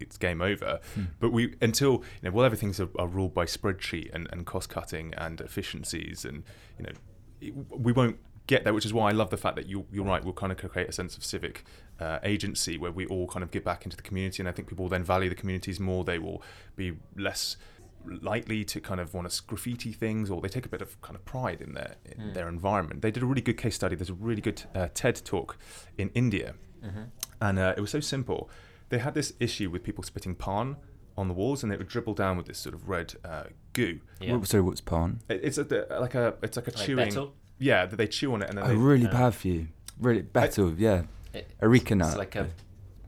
it's 0.00 0.16
game 0.16 0.40
over. 0.40 0.80
Hmm. 0.94 1.02
But 1.20 1.32
we 1.32 1.54
until 1.60 1.92
you 1.92 2.02
know, 2.22 2.30
well, 2.30 2.46
everything's 2.46 2.80
are, 2.80 2.88
are 2.98 3.08
ruled 3.08 3.34
by 3.34 3.44
spreadsheet 3.44 4.08
and, 4.14 4.26
and 4.32 4.46
cost 4.46 4.70
cutting 4.70 5.12
and 5.18 5.38
efficiencies, 5.42 6.24
and 6.24 6.44
you 6.78 6.86
know, 6.86 7.66
we 7.76 7.92
won't 7.92 8.20
get 8.46 8.64
there, 8.64 8.72
which 8.74 8.86
is 8.86 8.92
why 8.94 9.08
I 9.08 9.12
love 9.12 9.30
the 9.30 9.36
fact 9.36 9.56
that 9.56 9.66
you, 9.66 9.86
you're 9.90 10.04
right. 10.04 10.22
We'll 10.24 10.34
kind 10.34 10.52
of 10.52 10.58
create 10.58 10.88
a 10.88 10.92
sense 10.92 11.16
of 11.16 11.24
civic 11.24 11.64
uh, 12.00 12.18
agency 12.22 12.78
where 12.78 12.92
we 12.92 13.06
all 13.06 13.26
kind 13.26 13.42
of 13.42 13.50
give 13.50 13.64
back 13.64 13.84
into 13.84 13.96
the 13.96 14.02
community, 14.02 14.40
and 14.42 14.48
I 14.48 14.52
think 14.52 14.68
people 14.68 14.84
will 14.84 14.90
then 14.90 15.04
value 15.04 15.28
the 15.28 15.34
communities 15.34 15.80
more. 15.80 16.04
They 16.04 16.18
will 16.18 16.42
be 16.76 16.94
less 17.16 17.56
likely 18.22 18.64
to 18.64 18.80
kind 18.80 19.00
of 19.00 19.14
want 19.14 19.28
to 19.28 19.42
graffiti 19.44 19.92
things, 19.92 20.30
or 20.30 20.40
they 20.40 20.48
take 20.48 20.66
a 20.66 20.68
bit 20.68 20.80
of 20.82 21.00
kind 21.02 21.16
of 21.16 21.24
pride 21.24 21.60
in 21.60 21.72
their 21.74 21.96
in 22.04 22.18
Mm. 22.30 22.34
their 22.34 22.48
environment. 22.48 23.02
They 23.02 23.10
did 23.10 23.22
a 23.22 23.26
really 23.26 23.40
good 23.42 23.56
case 23.58 23.74
study. 23.74 23.96
There's 23.96 24.10
a 24.10 24.14
really 24.14 24.42
good 24.42 24.62
uh, 24.74 24.88
TED 24.94 25.16
talk 25.24 25.58
in 25.98 26.10
India, 26.14 26.54
Mm-hmm. 26.84 27.02
and 27.40 27.58
uh, 27.58 27.74
it 27.76 27.80
was 27.80 27.90
so 27.90 28.00
simple. 28.00 28.48
They 28.90 28.98
had 28.98 29.14
this 29.14 29.32
issue 29.40 29.70
with 29.70 29.82
people 29.82 30.04
spitting 30.04 30.36
pan 30.36 30.76
on 31.16 31.26
the 31.26 31.34
walls, 31.34 31.64
and 31.64 31.72
it 31.72 31.78
would 31.78 31.88
dribble 31.88 32.14
down 32.14 32.36
with 32.36 32.46
this 32.46 32.58
sort 32.58 32.74
of 32.74 32.88
red 32.88 33.14
uh, 33.24 33.44
goo. 33.72 33.98
Yeah. 34.20 34.36
What- 34.36 34.46
Sorry, 34.46 34.62
what's 34.62 34.80
pan? 34.82 35.20
It- 35.28 35.40
It's 35.42 35.58
a, 35.58 35.64
like 35.98 36.14
a 36.14 36.34
it's 36.42 36.56
like 36.56 36.68
a 36.68 36.76
Like 36.76 36.86
chewing. 36.86 37.08
betel? 37.08 37.34
Yeah, 37.58 37.86
that 37.86 37.96
they 37.96 38.06
chew 38.06 38.32
on 38.34 38.42
it 38.42 38.48
and 38.48 38.58
then 38.58 38.64
Oh, 38.64 38.68
they, 38.68 38.74
really 38.76 39.06
uh, 39.06 39.12
bad 39.12 39.34
for 39.34 39.48
you. 39.48 39.68
Really 39.98 40.22
better, 40.22 40.68
yeah. 40.76 41.02
It- 41.32 41.50
Areca 41.62 41.94
nut. 41.94 42.08
It's 42.08 42.16
like 42.16 42.36
a 42.36 42.48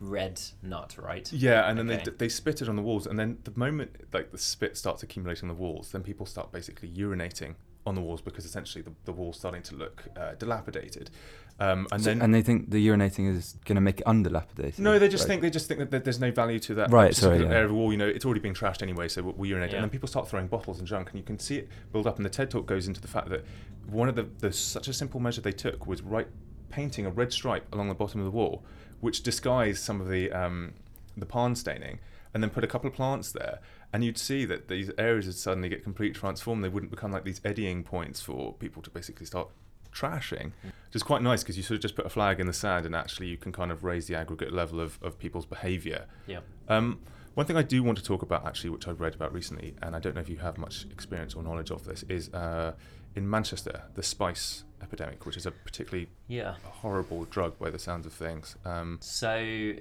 red 0.00 0.40
nut, 0.62 0.96
right? 0.98 1.30
Yeah, 1.32 1.68
and 1.68 1.78
then 1.78 1.90
Okay. 1.90 2.04
they 2.04 2.10
they 2.12 2.28
spit 2.28 2.62
it 2.62 2.68
on 2.68 2.76
the 2.76 2.82
walls, 2.82 3.06
and 3.06 3.18
then 3.18 3.38
the 3.44 3.52
moment 3.56 3.90
like 4.12 4.30
the 4.30 4.38
spit 4.38 4.76
starts 4.76 5.02
accumulating 5.02 5.48
on 5.50 5.54
the 5.56 5.60
walls, 5.60 5.92
then 5.92 6.02
people 6.02 6.24
start 6.26 6.50
basically 6.52 6.88
urinating 6.90 7.56
on 7.88 7.94
the 7.94 8.00
walls 8.00 8.20
because 8.20 8.44
essentially 8.44 8.82
the, 8.82 8.92
the 9.04 9.12
wall's 9.12 9.36
starting 9.38 9.62
to 9.62 9.74
look 9.74 10.04
uh, 10.16 10.34
dilapidated, 10.38 11.10
um, 11.58 11.86
and 11.90 12.02
So- 12.02 12.10
then 12.10 12.22
and 12.22 12.34
they 12.34 12.42
think 12.42 12.70
the 12.70 12.86
urinating 12.86 13.34
is 13.34 13.56
going 13.64 13.76
to 13.76 13.80
make 13.80 14.00
it 14.00 14.06
undilapidated. 14.06 14.78
no, 14.78 14.98
they 14.98 15.08
just 15.08 15.24
Right. 15.24 15.28
think 15.28 15.42
they 15.42 15.50
just 15.50 15.66
think 15.68 15.90
that 15.90 16.04
there's 16.04 16.20
no 16.20 16.30
value 16.30 16.58
to 16.60 16.74
that 16.74 16.90
Right, 16.90 17.14
specific 17.14 17.38
sorry, 17.40 17.48
yeah. 17.50 17.54
area 17.56 17.66
of 17.66 17.72
wall. 17.72 17.90
You 17.90 17.98
know, 17.98 18.06
it's 18.06 18.24
already 18.24 18.40
been 18.40 18.54
trashed 18.54 18.82
anyway, 18.82 19.08
so 19.08 19.22
we'll, 19.22 19.34
we'll 19.34 19.50
urinate. 19.50 19.70
Yeah. 19.70 19.76
And 19.78 19.84
then 19.84 19.90
people 19.90 20.08
start 20.08 20.28
throwing 20.28 20.46
bottles 20.46 20.78
and 20.78 20.86
junk, 20.86 21.10
and 21.10 21.18
you 21.18 21.24
can 21.24 21.38
see 21.38 21.56
it 21.56 21.68
build 21.92 22.06
up. 22.06 22.16
And 22.16 22.24
the 22.24 22.30
TED 22.30 22.50
talk 22.50 22.66
goes 22.66 22.86
into 22.86 23.00
the 23.00 23.08
fact 23.08 23.28
that 23.30 23.44
one 23.86 24.08
of 24.08 24.14
the, 24.16 24.28
the 24.38 24.52
such 24.52 24.86
a 24.88 24.92
simple 24.92 25.18
measure 25.18 25.40
they 25.40 25.52
took 25.52 25.86
was 25.86 26.02
right 26.02 26.28
painting 26.70 27.06
a 27.06 27.10
red 27.10 27.32
stripe 27.32 27.66
along 27.72 27.88
the 27.88 27.94
bottom 27.94 28.20
of 28.20 28.24
the 28.26 28.30
wall, 28.30 28.62
which 29.00 29.22
disguised 29.22 29.82
some 29.82 30.00
of 30.00 30.08
the 30.08 30.30
um, 30.32 30.74
the 31.16 31.26
pan 31.26 31.54
staining, 31.56 31.98
and 32.34 32.42
then 32.42 32.50
put 32.50 32.62
a 32.62 32.66
couple 32.66 32.86
of 32.88 32.94
plants 32.94 33.32
there. 33.32 33.58
And 33.92 34.04
you'd 34.04 34.18
see 34.18 34.44
that 34.44 34.68
these 34.68 34.90
areas 34.98 35.26
would 35.26 35.36
suddenly 35.36 35.68
get 35.68 35.82
completely 35.82 36.18
transformed. 36.18 36.62
They 36.62 36.68
wouldn't 36.68 36.90
become 36.90 37.10
like 37.12 37.24
these 37.24 37.40
eddying 37.44 37.82
points 37.84 38.20
for 38.20 38.52
people 38.54 38.82
to 38.82 38.90
basically 38.90 39.24
start 39.26 39.48
trashing. 39.92 40.52
Which 40.62 40.94
is 40.94 41.02
quite 41.02 41.22
nice 41.22 41.42
because 41.42 41.56
you 41.56 41.62
sort 41.62 41.76
of 41.76 41.82
just 41.82 41.96
put 41.96 42.04
a 42.06 42.10
flag 42.10 42.38
in 42.40 42.46
the 42.46 42.52
sand 42.52 42.84
and 42.86 42.94
actually 42.94 43.28
you 43.28 43.36
can 43.38 43.50
kind 43.52 43.70
of 43.72 43.84
raise 43.84 44.06
the 44.06 44.14
aggregate 44.14 44.52
level 44.52 44.80
of, 44.80 44.98
of 45.02 45.18
people's 45.18 45.46
behaviour. 45.46 46.06
Yeah. 46.26 46.40
Um, 46.68 47.00
one 47.34 47.46
thing 47.46 47.56
I 47.56 47.62
do 47.62 47.82
want 47.82 47.96
to 47.98 48.04
talk 48.04 48.22
about 48.22 48.46
actually, 48.46 48.70
which 48.70 48.86
I've 48.86 49.00
read 49.00 49.14
about 49.14 49.32
recently, 49.32 49.74
and 49.80 49.96
I 49.96 50.00
don't 50.00 50.14
know 50.14 50.20
if 50.20 50.28
you 50.28 50.36
have 50.38 50.58
much 50.58 50.86
experience 50.90 51.34
or 51.34 51.42
knowledge 51.42 51.70
of 51.70 51.84
this, 51.84 52.02
is 52.10 52.28
uh, 52.34 52.74
in 53.16 53.28
Manchester, 53.28 53.84
the 53.94 54.02
spice 54.02 54.64
epidemic, 54.82 55.24
which 55.24 55.36
is 55.36 55.46
a 55.46 55.50
particularly 55.50 56.08
Yeah. 56.26 56.56
horrible 56.64 57.24
drug 57.24 57.58
by 57.58 57.70
the 57.70 57.78
sounds 57.78 58.06
of 58.06 58.12
things. 58.12 58.56
Um, 58.64 58.98
So, 59.00 59.72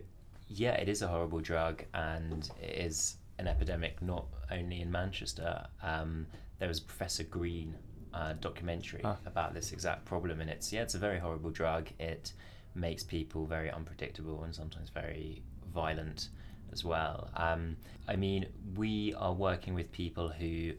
yeah, 0.48 0.74
it 0.76 0.88
is 0.88 1.02
a 1.02 1.08
horrible 1.08 1.40
drug, 1.42 1.84
and 1.94 2.50
it 2.62 2.86
is 2.86 3.18
an 3.40 3.48
epidemic 3.48 4.02
not 4.02 4.26
only 4.52 4.82
in 4.82 4.92
Manchester. 4.92 5.68
Um, 5.84 6.28
there 6.60 6.68
was 6.68 6.80
Professor 6.80 7.24
Green 7.24 7.76
uh, 8.14 8.34
documentary 8.42 9.02
Ah. 9.04 9.18
about 9.26 9.54
this 9.54 9.72
exact 9.72 10.06
problem, 10.06 10.42
and 10.42 10.50
it's 10.50 10.72
yeah, 10.74 10.82
it's 10.82 10.96
a 10.96 11.00
very 11.00 11.20
horrible 11.20 11.52
drug. 11.52 11.90
It 12.00 12.34
makes 12.76 13.04
people 13.04 13.46
very 13.46 13.70
unpredictable 13.72 14.44
and 14.44 14.54
sometimes 14.56 14.90
very 14.90 15.44
violent 15.74 16.30
as 16.72 16.84
well. 16.84 17.30
Um, 17.36 17.78
I 18.08 18.16
mean, 18.16 18.48
we 18.76 19.14
are 19.16 19.34
working 19.34 19.74
with 19.74 19.92
people 19.92 20.30
who 20.30 20.74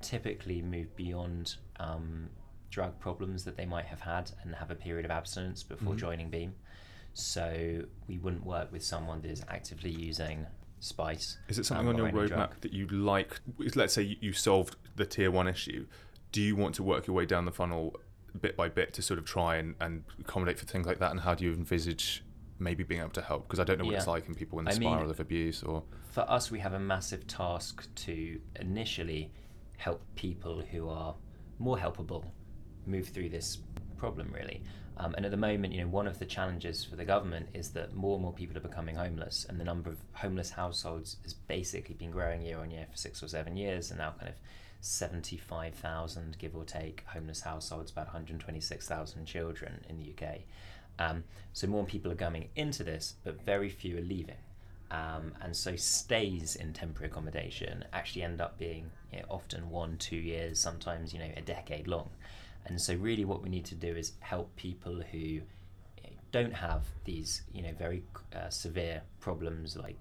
typically 0.00 0.62
move 0.62 0.94
beyond 0.96 1.56
um, 1.78 2.28
drug 2.70 2.98
problems 3.00 3.44
that 3.44 3.56
they 3.56 3.66
might 3.66 3.84
have 3.86 4.00
had 4.00 4.30
and 4.42 4.54
have 4.54 4.70
a 4.70 4.74
period 4.74 5.04
of 5.04 5.10
abstinence 5.10 5.62
before 5.62 5.94
Mhm. 5.94 5.98
joining 5.98 6.30
Beam. 6.30 6.54
So 7.14 7.84
we 8.08 8.18
wouldn't 8.18 8.44
work 8.44 8.72
with 8.72 8.82
someone 8.84 9.20
that 9.22 9.30
is 9.30 9.44
actively 9.48 9.90
using 9.90 10.46
spice. 10.82 11.38
is 11.48 11.58
it 11.58 11.64
something 11.66 11.88
um, 11.88 11.94
on 11.94 12.12
your 12.14 12.22
roadmap 12.24 12.28
drug. 12.28 12.60
that 12.60 12.72
you'd 12.72 12.92
like? 12.92 13.40
Let's 13.74 13.92
say 13.94 14.02
you- 14.02 14.16
you 14.20 14.32
solved 14.32 14.76
the 14.96 15.06
tier 15.06 15.30
one 15.30 15.46
issue. 15.48 15.86
Do 16.32 16.42
you 16.42 16.56
want 16.56 16.74
to 16.76 16.82
work 16.82 17.06
your 17.06 17.14
way 17.16 17.24
down 17.26 17.44
the 17.44 17.52
funnel 17.52 17.94
bit 18.40 18.56
by 18.56 18.68
bit 18.68 18.92
to 18.94 19.02
sort 19.02 19.18
of 19.18 19.24
try 19.24 19.56
and, 19.56 19.74
and 19.80 20.04
accommodate 20.20 20.58
for 20.58 20.66
things 20.66 20.86
like 20.86 20.98
that? 20.98 21.10
And 21.10 21.20
how 21.20 21.34
do 21.34 21.44
you 21.44 21.52
envisage 21.52 22.24
maybe 22.58 22.82
being 22.82 23.00
able 23.00 23.10
to 23.10 23.22
help? 23.22 23.44
Because 23.44 23.60
I 23.60 23.64
don't 23.64 23.78
know 23.78 23.84
what 23.84 23.94
it's 23.94 24.06
like 24.06 24.26
in 24.28 24.34
people 24.34 24.58
in 24.58 24.64
the 24.64 24.72
I 24.72 24.78
mean- 24.78 24.88
spiral 24.90 25.10
of 25.10 25.20
abuse 25.20 25.62
or. 25.62 25.82
For 26.10 26.28
us, 26.30 26.50
we 26.50 26.58
have 26.58 26.72
a 26.74 26.80
massive 26.80 27.26
task 27.26 27.88
to 28.06 28.40
initially 28.60 29.32
help 29.78 30.02
people 30.14 30.62
who 30.70 30.88
are 30.88 31.14
more 31.58 31.78
helpable 31.78 32.24
move 32.86 33.08
through 33.08 33.28
this 33.30 33.58
problem, 33.96 34.30
really. 34.32 34.62
Um, 35.02 35.14
and 35.16 35.24
at 35.24 35.32
the 35.32 35.36
moment, 35.36 35.72
you 35.72 35.80
know, 35.80 35.88
one 35.88 36.06
of 36.06 36.20
the 36.20 36.24
challenges 36.24 36.84
for 36.84 36.94
the 36.94 37.04
government 37.04 37.48
is 37.54 37.70
that 37.70 37.94
more 37.94 38.14
and 38.14 38.22
more 38.22 38.32
people 38.32 38.56
are 38.56 38.60
becoming 38.60 38.94
homeless, 38.94 39.44
and 39.48 39.58
the 39.58 39.64
number 39.64 39.90
of 39.90 39.98
homeless 40.12 40.50
households 40.50 41.16
has 41.24 41.34
basically 41.34 41.96
been 41.96 42.12
growing 42.12 42.42
year 42.42 42.58
on 42.58 42.70
year 42.70 42.86
for 42.88 42.96
six 42.96 43.20
or 43.22 43.26
seven 43.26 43.56
years, 43.56 43.90
and 43.90 43.98
now 43.98 44.14
kind 44.16 44.28
of 44.28 44.36
75,000, 44.80 46.38
give 46.38 46.54
or 46.54 46.64
take, 46.64 47.02
homeless 47.06 47.40
households, 47.40 47.90
about 47.90 48.06
126,000 48.06 49.26
children 49.26 49.84
in 49.88 49.96
the 49.96 50.12
UK. 50.12 50.40
Um, 50.98 51.24
so 51.52 51.66
more 51.66 51.84
people 51.84 52.12
are 52.12 52.16
coming 52.16 52.50
into 52.54 52.84
this, 52.84 53.14
but 53.24 53.44
very 53.44 53.70
few 53.70 53.98
are 53.98 54.02
leaving. 54.02 54.36
Um, 54.92 55.32
and 55.40 55.56
so 55.56 55.74
stays 55.74 56.54
in 56.54 56.74
temporary 56.74 57.10
accommodation 57.10 57.86
actually 57.94 58.24
end 58.24 58.42
up 58.42 58.58
being 58.58 58.90
you 59.10 59.20
know, 59.20 59.24
often 59.30 59.70
one, 59.70 59.96
two 59.96 60.16
years, 60.16 60.60
sometimes 60.60 61.14
you 61.14 61.18
know 61.18 61.30
a 61.36 61.40
decade 61.40 61.88
long. 61.88 62.10
And 62.66 62.80
so 62.80 62.94
really, 62.94 63.24
what 63.24 63.42
we 63.42 63.48
need 63.48 63.64
to 63.66 63.74
do 63.74 63.88
is 63.94 64.12
help 64.20 64.54
people 64.56 65.02
who 65.10 65.40
don't 66.30 66.54
have 66.54 66.84
these 67.04 67.42
you 67.52 67.62
know 67.62 67.72
very 67.78 68.02
uh, 68.34 68.48
severe 68.48 69.02
problems 69.20 69.76
like 69.76 70.00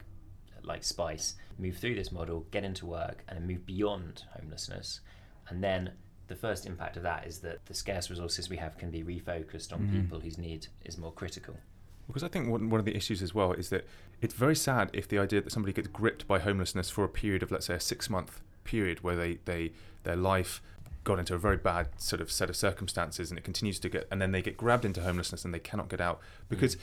like 0.64 0.84
Spice 0.84 1.36
move 1.58 1.76
through 1.78 1.96
this 1.96 2.12
model, 2.12 2.46
get 2.52 2.64
into 2.64 2.86
work, 2.86 3.24
and 3.28 3.38
then 3.38 3.48
move 3.48 3.66
beyond 3.66 4.24
homelessness. 4.40 5.02
And 5.50 5.64
then 5.64 5.92
the 6.28 6.36
first 6.36 6.66
impact 6.68 6.98
of 6.98 7.04
that 7.04 7.26
is 7.26 7.40
that 7.40 7.66
the 7.66 7.74
scarce 7.74 8.10
resources 8.12 8.48
we 8.48 8.58
have 8.58 8.78
can 8.78 8.92
be 8.92 9.04
refocused 9.04 9.74
on 9.74 9.88
Mhm. 9.88 9.92
people 9.92 10.20
whose 10.20 10.38
need 10.38 10.68
is 10.86 10.98
more 11.00 11.12
critical. 11.12 11.58
Because 12.06 12.24
I 12.24 12.28
think 12.28 12.48
one, 12.48 12.70
one 12.70 12.80
of 12.80 12.86
the 12.86 12.96
issues 12.96 13.24
as 13.24 13.34
well 13.34 13.54
is 13.54 13.70
that 13.70 13.88
it's 14.22 14.36
very 14.36 14.56
sad 14.56 14.92
if 14.94 15.08
the 15.08 15.18
idea 15.18 15.42
that 15.42 15.52
somebody 15.52 15.74
gets 15.74 15.88
gripped 15.88 16.28
by 16.28 16.40
homelessness 16.40 16.90
for 16.92 17.04
a 17.04 17.10
period 17.10 17.42
of, 17.42 17.52
let's 17.52 17.66
say, 17.66 17.74
a 17.74 17.80
six 17.80 18.08
month 18.10 18.42
period 18.64 19.02
where 19.02 19.16
they, 19.16 19.40
they 19.46 19.72
their 20.04 20.16
life 20.16 20.62
got 21.04 21.20
into 21.20 21.34
a 21.34 21.38
very 21.38 21.58
bad 21.58 21.88
sort 21.98 22.22
of 22.22 22.32
set 22.32 22.50
of 22.50 22.56
circumstances 22.56 23.32
and 23.32 23.38
it 23.38 23.44
continues 23.44 23.80
to 23.80 23.90
get, 23.90 24.08
and 24.12 24.22
then 24.22 24.32
they 24.32 24.42
get 24.42 24.58
grabbed 24.58 24.86
into 24.86 25.02
homelessness 25.02 25.44
and 25.46 25.54
they 25.54 25.60
cannot 25.60 25.90
get 25.90 26.02
out. 26.02 26.20
Because 26.50 26.78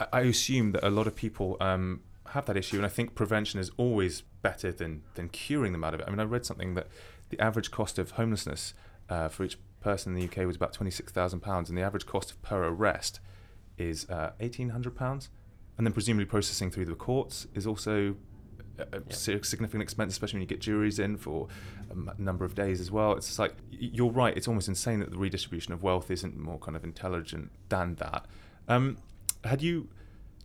I 0.00 0.06
I 0.12 0.20
assume 0.22 0.72
that 0.72 0.84
a 0.84 0.90
lot 0.90 1.06
of 1.06 1.14
people 1.14 1.56
um, 1.60 2.00
have 2.30 2.46
that 2.46 2.56
issue, 2.56 2.76
and 2.76 2.86
I 2.86 2.88
think 2.88 3.14
prevention 3.14 3.60
is 3.60 3.70
always 3.76 4.22
better 4.42 4.72
than, 4.72 5.02
than 5.14 5.28
curing 5.28 5.72
them 5.72 5.84
out 5.84 5.94
of 5.94 6.00
it. 6.00 6.06
I 6.06 6.10
mean, 6.10 6.20
I 6.20 6.24
read 6.24 6.44
something 6.44 6.74
that 6.74 6.88
the 7.30 7.38
average 7.40 7.70
cost 7.70 7.98
of 7.98 8.12
homelessness 8.12 8.74
uh, 9.08 9.28
for 9.28 9.44
each 9.44 9.58
person 9.80 10.14
in 10.14 10.20
the 10.20 10.26
UK 10.26 10.46
was 10.46 10.56
about 10.56 10.74
£26,000, 10.74 11.68
and 11.68 11.78
the 11.78 11.82
average 11.82 12.06
cost 12.06 12.40
per 12.42 12.64
arrest 12.64 13.20
is 13.76 14.08
uh, 14.08 14.32
eighteen 14.40 14.70
hundred 14.70 14.96
pounds, 14.96 15.28
and 15.76 15.86
then 15.86 15.92
presumably 15.92 16.24
processing 16.24 16.70
through 16.70 16.86
the 16.86 16.94
courts 16.94 17.46
is 17.54 17.66
also 17.66 18.16
a, 18.78 18.86
Yeah. 19.08 19.12
significant 19.12 19.82
expense, 19.82 20.12
especially 20.12 20.38
when 20.38 20.42
you 20.42 20.48
get 20.48 20.60
juries 20.60 20.98
in 20.98 21.16
for 21.16 21.48
a 21.90 22.20
number 22.20 22.44
of 22.44 22.54
days 22.54 22.80
as 22.80 22.90
well. 22.90 23.12
It's 23.12 23.26
just 23.26 23.38
like 23.38 23.54
you're 23.70 24.10
right; 24.10 24.36
it's 24.36 24.48
almost 24.48 24.68
insane 24.68 25.00
that 25.00 25.10
the 25.10 25.18
redistribution 25.18 25.72
of 25.72 25.82
wealth 25.82 26.10
isn't 26.10 26.36
more 26.36 26.58
kind 26.58 26.76
of 26.76 26.84
intelligent 26.84 27.50
than 27.68 27.94
that. 27.96 28.26
Um, 28.68 28.98
had 29.44 29.62
you 29.62 29.88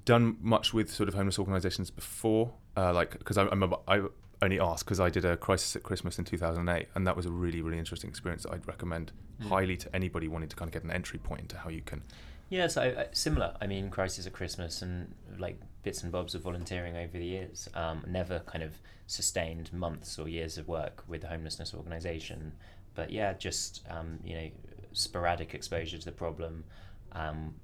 done 0.05 0.37
much 0.41 0.73
with 0.73 0.89
sort 0.91 1.09
of 1.09 1.15
homeless 1.15 1.39
organisations 1.39 1.89
before? 1.91 2.53
Uh, 2.77 2.93
like, 2.93 3.17
because 3.17 3.37
I, 3.37 3.43
I 3.43 3.49
remember 3.49 3.77
I 3.87 4.01
only 4.41 4.59
asked 4.59 4.85
because 4.85 4.99
I 4.99 5.09
did 5.09 5.25
a 5.25 5.35
crisis 5.35 5.75
at 5.75 5.83
Christmas 5.83 6.17
in 6.17 6.25
2008, 6.25 6.87
and 6.95 7.05
that 7.07 7.15
was 7.15 7.25
a 7.25 7.31
really, 7.31 7.61
really 7.61 7.77
interesting 7.79 8.09
experience 8.09 8.43
that 8.43 8.53
I'd 8.53 8.67
recommend 8.67 9.11
Mm. 9.41 9.47
highly 9.47 9.77
to 9.77 9.95
anybody 9.95 10.27
wanting 10.27 10.49
to 10.49 10.55
kind 10.57 10.67
of 10.67 10.73
get 10.73 10.83
an 10.83 10.91
entry 10.91 11.17
point 11.17 11.39
into 11.39 11.57
how 11.57 11.69
you 11.69 11.81
can 11.81 12.03
Yeah, 12.49 12.67
so 12.67 12.81
uh, 12.81 13.03
similar. 13.11 13.55
I 13.61 13.67
mean, 13.67 13.89
Crisis 13.89 14.25
at 14.25 14.33
Christmas 14.33 14.81
and 14.81 15.13
like 15.37 15.59
bits 15.83 16.03
and 16.03 16.11
bobs 16.11 16.35
of 16.35 16.41
volunteering 16.41 16.97
over 16.97 17.17
the 17.17 17.25
years. 17.25 17.69
Um, 17.75 18.03
never 18.07 18.39
kind 18.39 18.63
of 18.63 18.73
sustained 19.07 19.71
months 19.71 20.17
or 20.19 20.27
years 20.27 20.57
of 20.57 20.67
work 20.67 21.03
with 21.07 21.21
the 21.21 21.27
homelessness 21.27 21.73
organisation, 21.73 22.53
but 22.95 23.11
yeah, 23.11 23.33
just 23.33 23.81
um, 23.89 24.19
you 24.23 24.35
know, 24.35 24.49
sporadic 24.93 25.53
exposure 25.53 25.97
to 25.97 26.05
the 26.05 26.11
problem. 26.11 26.63
Um, 27.11 27.55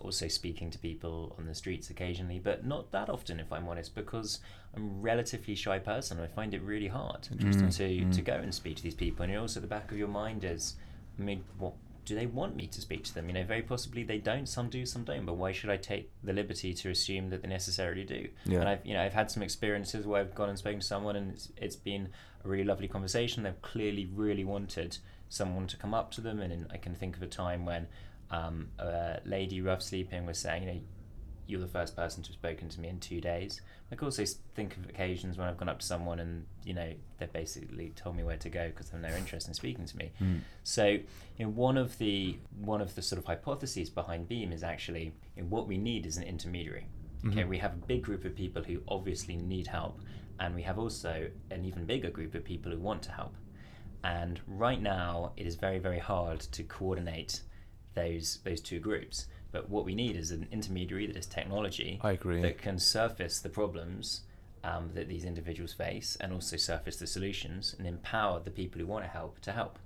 also 0.00 0.28
speaking 0.28 0.70
to 0.70 0.78
people 0.78 1.34
on 1.38 1.46
the 1.46 1.54
streets 1.56 1.90
occasionally, 1.90 2.38
but 2.38 2.64
not 2.64 2.92
that 2.92 3.10
often, 3.10 3.40
if 3.40 3.52
I'm 3.52 3.66
honest, 3.66 3.96
because 3.96 4.38
I'm 4.76 4.84
a 4.84 4.92
relatively 5.00 5.56
shy 5.56 5.80
person. 5.80 6.20
I 6.20 6.28
find 6.28 6.54
it 6.54 6.62
really 6.62 6.86
hard 6.86 7.26
Interesting. 7.32 7.70
to 7.70 8.04
Mm. 8.06 8.14
to 8.14 8.22
go 8.22 8.34
and 8.34 8.54
speak 8.54 8.76
to 8.76 8.82
these 8.84 8.94
people, 8.94 9.24
and 9.24 9.32
you're 9.32 9.40
also 9.40 9.58
at 9.58 9.62
the 9.62 9.68
back 9.68 9.90
of 9.90 9.98
your 9.98 10.06
mind 10.08 10.44
is, 10.44 10.76
I 11.18 11.22
mean, 11.22 11.44
what 11.58 11.72
do 12.08 12.14
they 12.14 12.26
want 12.26 12.56
me 12.56 12.66
to 12.66 12.80
speak 12.80 13.04
to 13.04 13.14
them? 13.14 13.28
You 13.28 13.34
know, 13.34 13.44
very 13.44 13.60
possibly 13.60 14.02
they 14.02 14.16
don't. 14.16 14.48
Some 14.48 14.70
do, 14.70 14.86
some 14.86 15.04
don't. 15.04 15.26
But 15.26 15.34
why 15.34 15.52
should 15.52 15.68
I 15.68 15.76
take 15.76 16.10
the 16.24 16.32
liberty 16.32 16.72
to 16.72 16.88
assume 16.88 17.28
that 17.30 17.42
they 17.42 17.48
necessarily 17.48 18.04
do? 18.04 18.28
Yeah. 18.46 18.60
And 18.60 18.68
I've 18.68 18.86
you 18.86 18.94
know 18.94 19.02
I've 19.02 19.12
had 19.12 19.30
some 19.30 19.42
experiences 19.42 20.06
where 20.06 20.22
I've 20.22 20.34
gone 20.34 20.48
and 20.48 20.58
spoken 20.58 20.80
to 20.80 20.86
someone, 20.86 21.16
and 21.16 21.32
it's, 21.32 21.52
it's 21.58 21.76
been 21.76 22.08
a 22.44 22.48
really 22.48 22.64
lovely 22.64 22.88
conversation. 22.88 23.42
They've 23.42 23.62
clearly 23.62 24.08
really 24.14 24.44
wanted 24.44 24.96
someone 25.28 25.66
to 25.66 25.76
come 25.76 25.92
up 25.92 26.10
to 26.12 26.22
them, 26.22 26.40
and 26.40 26.52
in, 26.52 26.66
I 26.72 26.78
can 26.78 26.94
think 26.94 27.16
of 27.16 27.22
a 27.22 27.26
time 27.26 27.66
when 27.66 27.86
um, 28.30 28.68
a 28.78 29.20
lady 29.26 29.60
rough 29.60 29.82
sleeping 29.82 30.24
was 30.24 30.38
saying, 30.38 30.62
you 30.62 30.72
know, 30.72 30.80
you're 31.48 31.60
the 31.60 31.66
first 31.66 31.96
person 31.96 32.22
to 32.22 32.28
have 32.28 32.34
spoken 32.34 32.68
to 32.68 32.78
me 32.80 32.88
in 32.88 33.00
two 33.00 33.20
days. 33.20 33.60
I 33.90 33.96
can 33.96 34.04
also 34.04 34.24
think 34.54 34.76
of 34.76 34.84
occasions 34.88 35.38
when 35.38 35.48
I've 35.48 35.56
gone 35.56 35.68
up 35.70 35.78
to 35.80 35.86
someone 35.86 36.20
and 36.20 36.44
you 36.62 36.74
know 36.74 36.92
they've 37.18 37.32
basically 37.32 37.90
told 37.96 38.16
me 38.16 38.22
where 38.22 38.36
to 38.36 38.50
go 38.50 38.68
because 38.68 38.90
they 38.90 38.98
have 38.98 39.10
no 39.10 39.16
interest 39.16 39.48
in 39.48 39.54
speaking 39.54 39.86
to 39.86 39.96
me. 39.96 40.12
Mm. 40.20 40.40
So 40.62 40.84
you 40.86 41.02
know 41.40 41.48
one 41.48 41.78
of 41.78 41.96
the 41.98 42.36
one 42.60 42.80
of 42.82 42.94
the 42.94 43.02
sort 43.02 43.18
of 43.18 43.24
hypotheses 43.24 43.88
behind 43.88 44.28
Beam 44.28 44.52
is 44.52 44.62
actually 44.62 45.14
you 45.36 45.42
know, 45.42 45.48
what 45.48 45.66
we 45.66 45.78
need 45.78 46.04
is 46.06 46.18
an 46.18 46.22
intermediary. 46.22 46.86
Okay, 47.26 47.42
Mhm. 47.42 47.48
we 47.48 47.58
have 47.58 47.72
a 47.72 47.86
big 47.86 48.02
group 48.02 48.24
of 48.24 48.36
people 48.36 48.62
who 48.62 48.80
obviously 48.86 49.36
need 49.36 49.66
help, 49.66 50.00
and 50.38 50.54
we 50.54 50.62
have 50.62 50.78
also 50.78 51.28
an 51.50 51.64
even 51.64 51.84
bigger 51.84 52.10
group 52.10 52.34
of 52.36 52.44
people 52.44 52.70
who 52.70 52.78
want 52.78 53.02
to 53.02 53.10
help. 53.10 53.34
And 54.04 54.40
right 54.46 54.80
now, 54.80 55.32
it 55.36 55.46
is 55.46 55.56
very 55.56 55.78
very 55.78 55.98
hard 55.98 56.40
to 56.40 56.62
coordinate 56.62 57.40
those 57.94 58.38
those 58.44 58.60
two 58.60 58.78
groups. 58.78 59.26
But 59.50 59.70
what 59.70 59.84
we 59.84 59.94
need 59.94 60.16
is 60.16 60.30
an 60.30 60.46
intermediary 60.52 61.06
that 61.06 61.16
is 61.16 61.26
technology 61.26 62.00
I 62.02 62.12
agree. 62.12 62.42
that 62.42 62.58
can 62.58 62.78
surface 62.78 63.38
the 63.40 63.48
problems 63.48 64.22
um, 64.64 64.90
that 64.94 65.08
these 65.08 65.24
individuals 65.24 65.72
face 65.72 66.16
and 66.20 66.32
also 66.32 66.56
surface 66.56 66.96
the 66.96 67.06
solutions 67.06 67.74
and 67.78 67.86
empower 67.86 68.40
the 68.40 68.50
people 68.50 68.80
who 68.80 68.86
want 68.86 69.04
to 69.04 69.10
help 69.10 69.40
to 69.40 69.52
help. 69.52 69.78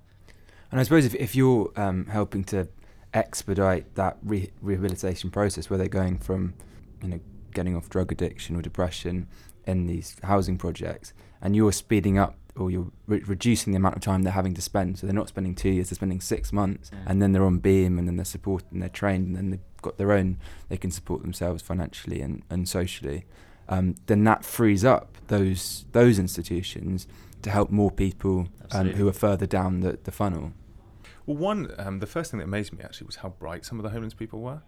And 0.71 0.79
I 0.79 0.83
suppose 0.83 1.05
if, 1.05 1.15
if 1.15 1.35
you're 1.35 1.71
um, 1.75 2.07
helping 2.07 2.43
to 2.45 2.67
expedite 3.13 3.93
that 3.95 4.17
re- 4.23 4.49
rehabilitation 4.61 5.29
process, 5.29 5.69
where 5.69 5.77
they're 5.77 5.87
going 5.87 6.17
from, 6.17 6.55
you 7.01 7.09
know, 7.09 7.19
getting 7.53 7.75
off 7.75 7.89
drug 7.89 8.11
addiction 8.11 8.55
or 8.55 8.61
depression 8.61 9.27
in 9.67 9.85
these 9.85 10.15
housing 10.23 10.57
projects, 10.57 11.13
and 11.41 11.55
you're 11.55 11.71
speeding 11.71 12.17
up 12.17 12.35
or 12.55 12.69
you're 12.69 12.91
re- 13.07 13.23
reducing 13.25 13.73
the 13.73 13.77
amount 13.77 13.95
of 13.95 14.01
time 14.01 14.21
they're 14.23 14.33
having 14.33 14.53
to 14.53 14.61
spend, 14.61 14.99
so 14.99 15.07
they're 15.07 15.13
not 15.15 15.27
spending 15.27 15.55
two 15.55 15.69
years, 15.69 15.89
they're 15.89 15.95
spending 15.95 16.21
six 16.21 16.53
months, 16.53 16.89
Mm. 16.91 16.97
and 17.07 17.21
then 17.21 17.31
they're 17.31 17.45
on 17.45 17.57
Beam, 17.57 17.97
and 17.97 18.07
then 18.07 18.15
they're 18.15 18.25
supported, 18.25 18.71
and 18.71 18.81
they're 18.81 18.89
trained, 18.89 19.27
and 19.27 19.35
then 19.35 19.49
they've 19.51 19.81
got 19.81 19.97
their 19.97 20.11
own, 20.11 20.37
they 20.69 20.77
can 20.77 20.91
support 20.91 21.21
themselves 21.21 21.61
financially 21.63 22.21
and, 22.21 22.43
and 22.49 22.69
socially. 22.69 23.25
Um, 23.69 23.95
then 24.05 24.23
that 24.25 24.43
frees 24.43 24.83
up 24.85 25.17
those 25.27 25.85
those 25.93 26.19
institutions 26.19 27.07
to 27.41 27.49
help 27.49 27.69
more 27.71 27.89
people 27.91 28.49
um, 28.71 28.89
who 28.91 29.07
are 29.07 29.13
further 29.13 29.45
down 29.45 29.79
the, 29.79 29.97
the 30.03 30.11
funnel. 30.11 30.51
Well, 31.25 31.37
one, 31.37 31.73
um, 31.77 31.99
the 31.99 32.05
first 32.07 32.31
thing 32.31 32.39
that 32.39 32.43
amazed 32.45 32.73
me 32.73 32.83
actually 32.83 33.07
was 33.07 33.17
how 33.17 33.29
bright 33.29 33.65
some 33.65 33.79
of 33.79 33.83
the 33.83 33.89
homeless 33.91 34.13
people 34.13 34.41
were. 34.41 34.61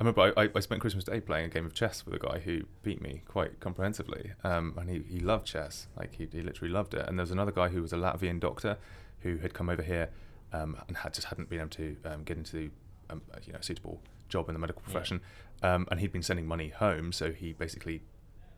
I 0.00 0.04
remember 0.04 0.32
I, 0.36 0.48
I, 0.54 0.60
spent 0.60 0.80
Christmas 0.80 1.04
Day 1.04 1.20
playing 1.20 1.46
a 1.46 1.48
game 1.48 1.64
of 1.64 1.72
chess 1.72 2.04
with 2.04 2.14
a 2.14 2.18
guy 2.18 2.40
who 2.40 2.62
beat 2.82 3.00
me 3.00 3.22
quite 3.28 3.60
comprehensively, 3.60 4.32
um, 4.42 4.74
and 4.76 4.90
he, 4.90 5.02
he 5.08 5.20
loved 5.20 5.46
chess, 5.46 5.86
like 5.96 6.14
he, 6.16 6.26
he 6.32 6.42
literally 6.42 6.72
loved 6.72 6.94
it. 6.94 7.06
And 7.06 7.16
there 7.16 7.22
was 7.22 7.30
another 7.30 7.52
guy 7.52 7.68
who 7.68 7.80
was 7.80 7.92
a 7.92 7.96
Latvian 7.96 8.40
doctor 8.40 8.76
who 9.20 9.36
had 9.36 9.54
come 9.54 9.70
over 9.70 9.82
here 9.82 10.10
um, 10.52 10.76
and 10.88 10.96
had 10.96 11.14
just 11.14 11.28
hadn't 11.28 11.48
been 11.48 11.60
able 11.60 11.70
to 11.70 11.96
um, 12.04 12.24
get 12.24 12.36
into 12.36 12.70
um, 13.08 13.22
a, 13.32 13.40
you 13.46 13.52
know 13.52 13.60
a 13.60 13.62
suitable 13.62 14.00
job 14.28 14.48
in 14.48 14.54
the 14.54 14.58
medical 14.58 14.82
Yeah. 14.86 14.92
profession, 14.92 15.20
um, 15.62 15.86
and 15.90 16.00
he'd 16.00 16.12
been 16.12 16.22
sending 16.22 16.46
money 16.46 16.70
home, 16.70 17.12
so 17.12 17.30
he 17.30 17.52
basically 17.52 18.02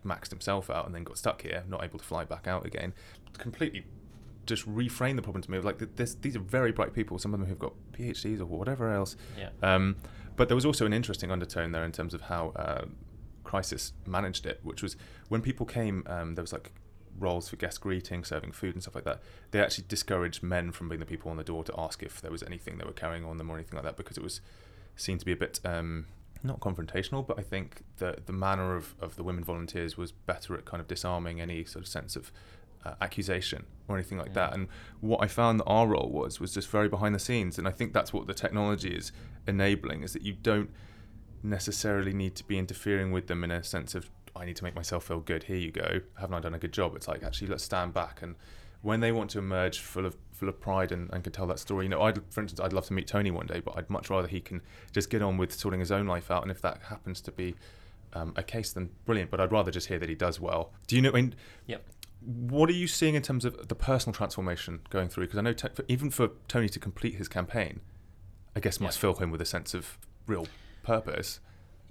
maxed 0.07 0.31
himself 0.31 0.71
out 0.71 0.87
and 0.87 0.95
then 0.95 1.05
got 1.05 1.19
stuck 1.19 1.43
here, 1.43 1.65
not 1.69 1.85
able 1.85 1.99
to 1.99 2.05
fly 2.05 2.25
back 2.25 2.47
out 2.47 2.65
again. 2.65 2.95
Completely 3.37 3.85
just 4.47 4.67
reframe 4.73 5.17
the 5.17 5.23
problem 5.23 5.43
to 5.43 5.51
me 5.51 5.59
of 5.59 5.65
like 5.65 5.79
this, 5.97 6.15
these 6.15 6.37
are 6.37 6.41
very 6.41 6.73
bright 6.73 6.95
people. 6.95 7.19
Some 7.19 7.35
of 7.35 7.41
them 7.41 7.49
who've 7.49 7.59
got 7.59 7.75
PhDs 7.93 8.41
or 8.41 8.47
whatever 8.47 8.93
else. 8.93 9.17
Yeah. 9.37 9.49
Um, 9.63 9.97
but 10.37 10.49
there 10.49 10.55
was 10.55 10.67
also 10.67 10.87
an 10.87 10.93
interesting 10.93 11.31
undertone 11.31 11.73
there 11.73 11.85
in 11.85 11.93
terms 11.93 12.15
of 12.15 12.23
how 12.23 12.53
uh, 12.57 12.85
Crisis 13.45 13.93
managed 14.07 14.47
it, 14.47 14.61
which 14.63 14.83
was 14.83 14.97
when 15.29 15.41
people 15.41 15.67
came, 15.67 16.05
um, 16.07 16.35
there 16.35 16.43
was 16.43 16.53
like 16.53 16.73
roles 17.19 17.49
for 17.49 17.57
guest 17.57 17.81
greeting, 17.81 18.25
serving 18.25 18.53
food 18.53 18.75
and 18.75 18.83
stuff 18.83 18.95
like 18.95 19.05
that. 19.05 19.23
They 19.51 19.61
actually 19.61 19.85
discouraged 19.89 20.43
men 20.43 20.73
from 20.73 20.89
being 20.89 21.01
the 21.01 21.07
people 21.07 21.31
on 21.31 21.37
the 21.37 21.45
door 21.45 21.65
to 21.65 21.75
ask 21.79 22.03
if 22.03 22.21
there 22.21 22.31
was 22.31 22.43
anything 22.43 22.79
they 22.79 22.85
were 22.85 22.93
carrying 22.93 23.25
on 23.25 23.39
them 23.39 23.51
or 23.51 23.55
anything 23.55 23.77
like 23.77 23.85
that 23.85 23.97
because 23.97 24.17
it 24.17 24.23
was 24.23 24.41
seen 24.97 25.19
to 25.19 25.25
be 25.25 25.33
a 25.33 25.37
bit 25.37 25.61
um, 25.65 26.07
not 26.43 26.61
confrontational, 26.61 27.27
but 27.27 27.39
I 27.39 27.43
think 27.43 27.83
the 27.99 28.19
the 28.27 28.33
manner 28.33 28.77
of, 28.77 28.95
of 29.01 29.17
the 29.17 29.23
women 29.23 29.45
volunteers 29.45 29.97
was 29.97 30.13
better 30.13 30.55
at 30.55 30.65
kind 30.65 30.81
of 30.81 30.89
disarming 30.89 31.41
any 31.41 31.65
sort 31.65 31.85
of 31.85 31.89
sense 31.89 32.17
of 32.17 32.33
uh, 32.87 32.95
accusation 33.01 33.65
or 33.89 33.97
anything 33.97 34.19
like 34.19 34.35
that. 34.35 34.51
Mm. 34.51 34.55
And 34.55 34.69
what 35.01 35.23
I 35.23 35.27
found 35.27 35.61
that 35.61 35.65
our 35.65 35.87
role 35.87 36.11
was 36.11 36.41
was 36.41 36.55
just 36.55 36.69
very 36.69 36.89
behind 36.89 37.15
the 37.15 37.19
scenes, 37.19 37.59
and 37.59 37.67
I 37.67 37.71
think 37.71 37.93
that's 37.93 38.13
what 38.13 38.27
the 38.27 38.35
technology 38.35 38.95
is 38.95 39.13
enabling 39.47 40.03
is 40.03 40.13
that 40.13 40.23
you 40.23 40.33
don't 40.33 40.71
necessarily 41.43 42.13
need 42.13 42.35
to 42.35 42.45
be 42.45 42.59
interfering 42.59 43.13
with 43.13 43.29
them 43.29 43.45
in 43.45 43.51
a 43.51 43.63
sense 43.63 43.95
of 43.95 44.11
I 44.35 44.45
need 44.45 44.57
to 44.57 44.65
make 44.65 44.75
myself 44.75 45.05
feel 45.05 45.21
good. 45.21 45.45
Here 45.45 45.57
you 45.57 45.71
go. 45.71 46.01
Haven't 46.19 46.35
I 46.35 46.41
done 46.41 46.55
a 46.55 46.59
good 46.59 46.73
job? 46.73 46.95
It's 46.97 47.09
like 47.09 47.23
actually 47.23 47.49
let's 47.49 47.65
stand 47.65 47.95
back 47.95 48.23
and 48.23 48.35
when 48.83 49.01
they 49.01 49.11
want 49.11 49.31
to 49.31 49.39
emerge 49.39 49.81
full 49.81 50.07
of 50.07 50.17
full 50.33 50.49
of 50.49 50.61
pride 50.61 50.93
and, 50.93 51.11
and 51.13 51.25
can 51.25 51.33
tell 51.33 51.47
that 51.47 51.59
story. 51.59 51.87
You 51.87 51.89
know, 51.89 52.03
I'd 52.03 52.21
for 52.31 52.41
instance 52.43 52.61
I'd 52.61 52.73
love 52.73 52.87
to 52.87 52.93
meet 52.93 53.07
Tony 53.07 53.31
one 53.31 53.47
day, 53.47 53.61
but 53.61 53.77
I'd 53.77 53.89
much 53.89 54.11
rather 54.11 54.29
he 54.29 54.41
can 54.41 54.61
just 54.93 55.11
get 55.11 55.23
on 55.23 55.37
with 55.37 55.53
sorting 55.53 55.81
his 55.81 55.91
own 55.91 56.07
life 56.07 56.31
out. 56.31 56.43
And 56.43 56.51
if 56.51 56.61
that 56.63 56.83
happens 56.89 57.21
to 57.23 57.33
be 57.33 57.55
um, 58.13 58.33
a 58.37 58.43
case, 58.43 58.73
then 58.73 58.91
brilliant. 59.05 59.31
But 59.31 59.41
I'd 59.41 59.53
rather 59.53 59.71
just 59.71 59.89
hear 59.89 59.99
that 59.99 60.09
he 60.09 60.15
does 60.15 60.41
well. 60.41 60.73
Do 60.87 60.97
you 60.97 61.03
know? 61.03 61.11
I 61.11 61.15
mean, 61.15 61.35
Yep. 61.67 61.85
What 62.21 62.69
are 62.69 62.75
you 62.75 62.87
seeing 62.87 63.15
in 63.15 63.23
terms 63.23 63.45
of 63.45 63.69
the 63.69 63.75
personal 63.75 64.15
transformation 64.15 64.81
going 64.91 65.09
through? 65.09 65.25
Because 65.27 65.39
I 65.39 65.43
know 65.43 65.53
te- 65.53 65.69
for, 65.75 65.85
even 65.89 66.11
for 66.11 66.31
Tony 66.49 66.69
to 66.71 66.79
complete 66.79 67.15
his 67.17 67.29
campaign, 67.29 67.81
I 68.55 68.61
guess 68.61 68.81
must 68.81 68.99
Yeah. 68.99 69.01
fill 69.03 69.15
him 69.15 69.31
with 69.31 69.41
a 69.41 69.45
sense 69.47 69.75
of 69.75 69.99
real 70.27 70.47
purpose. 70.83 71.41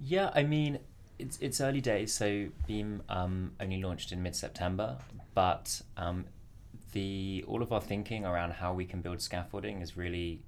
Yeah, 0.00 0.30
I 0.34 0.42
mean, 0.42 0.80
it's 1.18 1.38
it's 1.40 1.60
early 1.60 1.80
days, 1.80 2.12
so 2.12 2.48
Beam 2.66 3.02
um, 3.08 3.52
only 3.60 3.80
launched 3.82 4.12
in 4.12 4.22
mid 4.22 4.36
September, 4.36 4.98
but 5.34 5.80
um, 5.96 6.26
the 6.92 7.44
all 7.48 7.62
of 7.62 7.72
our 7.72 7.80
thinking 7.80 8.26
around 8.26 8.52
how 8.52 8.74
we 8.74 8.84
can 8.84 9.00
build 9.00 9.22
scaffolding 9.22 9.80
is 9.80 9.96
really 9.96 10.42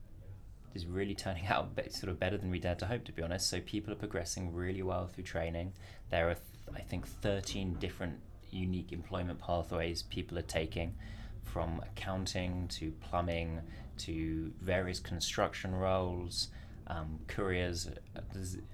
is 0.75 0.85
really 0.85 1.15
turning 1.15 1.47
out 1.55 1.71
sort 1.91 2.11
of 2.11 2.21
better 2.21 2.37
than 2.37 2.51
we 2.51 2.59
dared 2.59 2.79
to 2.81 2.87
hope, 2.87 3.05
to 3.05 3.13
be 3.13 3.23
honest. 3.23 3.49
So 3.49 3.61
people 3.61 3.93
are 3.93 3.97
progressing 3.97 4.53
really 4.53 4.83
well 4.83 5.07
through 5.07 5.25
training. 5.25 5.73
There 6.11 6.29
are, 6.29 6.35
th- 6.35 6.45
I 6.77 6.81
think, 6.81 7.07
thirteen 7.07 7.75
different 7.75 8.19
unique 8.51 8.93
employment 8.93 9.41
pathways 9.41 10.03
people 10.03 10.39
are 10.39 10.43
taking, 10.43 10.95
from 11.45 11.81
accounting 11.83 12.69
to 12.69 12.93
plumbing 13.01 13.61
to 13.99 14.53
various 14.61 15.01
construction 15.01 15.75
roles 15.75 16.49
um, 16.89 17.19
couriers, 17.27 17.89
uh, 18.17 18.21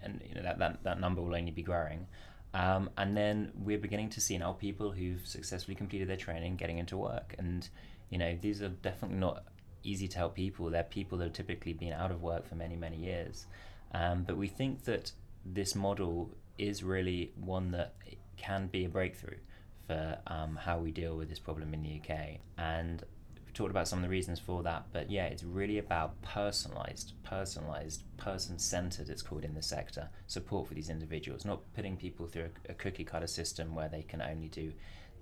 and 0.03 0.20
you 0.27 0.35
know 0.35 0.43
that, 0.43 0.59
that 0.59 0.83
that 0.85 1.01
number 1.01 1.20
will 1.20 1.35
only 1.35 1.51
be 1.51 1.62
growing. 1.62 2.07
Um, 2.55 2.89
and 2.97 3.16
then 3.16 3.51
we're 3.57 3.79
beginning 3.79 4.11
to 4.11 4.20
see 4.20 4.39
now 4.39 4.53
people 4.53 4.93
who've 4.93 5.27
successfully 5.27 5.75
completed 5.75 6.09
their 6.09 6.16
training 6.16 6.57
getting 6.57 6.79
into 6.79 6.97
work, 6.97 7.35
and 7.39 7.68
you 8.11 8.18
know 8.18 8.37
these 8.41 8.62
are 8.62 8.68
definitely 8.68 9.18
not 9.18 9.45
easy 9.83 10.09
to 10.09 10.18
help 10.18 10.35
people. 10.35 10.70
They're 10.70 10.85
people 10.85 11.18
that 11.18 11.25
have 11.25 11.33
typically 11.33 11.72
been 11.72 11.93
out 11.93 12.11
of 12.11 12.22
work 12.22 12.47
for 12.49 12.55
many 12.55 12.77
many 12.77 12.97
years, 12.97 13.47
um, 13.93 14.22
but 14.22 14.37
we 14.37 14.49
think 14.49 14.85
that 14.85 15.12
this 15.45 15.75
model 15.75 16.31
is 16.57 16.85
really 16.85 17.33
one 17.37 17.72
that 17.72 17.95
can 18.37 18.68
be 18.68 18.85
a 18.85 18.89
breakthrough 18.89 19.39
for 19.87 20.18
um, 20.26 20.57
how 20.57 20.78
we 20.78 20.91
deal 20.91 21.16
with 21.16 21.28
this 21.28 21.39
problem 21.39 21.74
in 21.74 21.82
the 21.82 22.01
UK. 22.01 22.39
And 22.59 23.03
we 23.47 23.53
talked 23.53 23.70
about 23.70 23.89
some 23.89 23.99
of 23.99 24.03
the 24.03 24.09
reasons 24.09 24.39
for 24.39 24.62
that, 24.62 24.87
but 24.93 25.11
yeah, 25.11 25.26
it's 25.26 25.45
really 25.45 25.78
about 25.78 26.20
personalized, 26.22 27.12
personalized, 27.22 28.03
person 28.16 28.59
centered, 28.59 29.09
it's 29.09 29.22
called 29.22 29.45
in 29.45 29.55
the 29.55 29.62
sector, 29.62 30.09
support 30.26 30.68
for 30.68 30.74
these 30.74 30.91
individuals, 30.91 31.45
not 31.45 31.61
putting 31.74 31.97
people 31.97 32.26
through 32.26 32.49
a, 32.68 32.72
a 32.72 32.74
cookie 32.74 33.05
cutter 33.05 33.26
system 33.26 33.74
where 33.74 33.89
they 33.89 34.03
can 34.03 34.22
only 34.22 34.49
do 34.49 34.72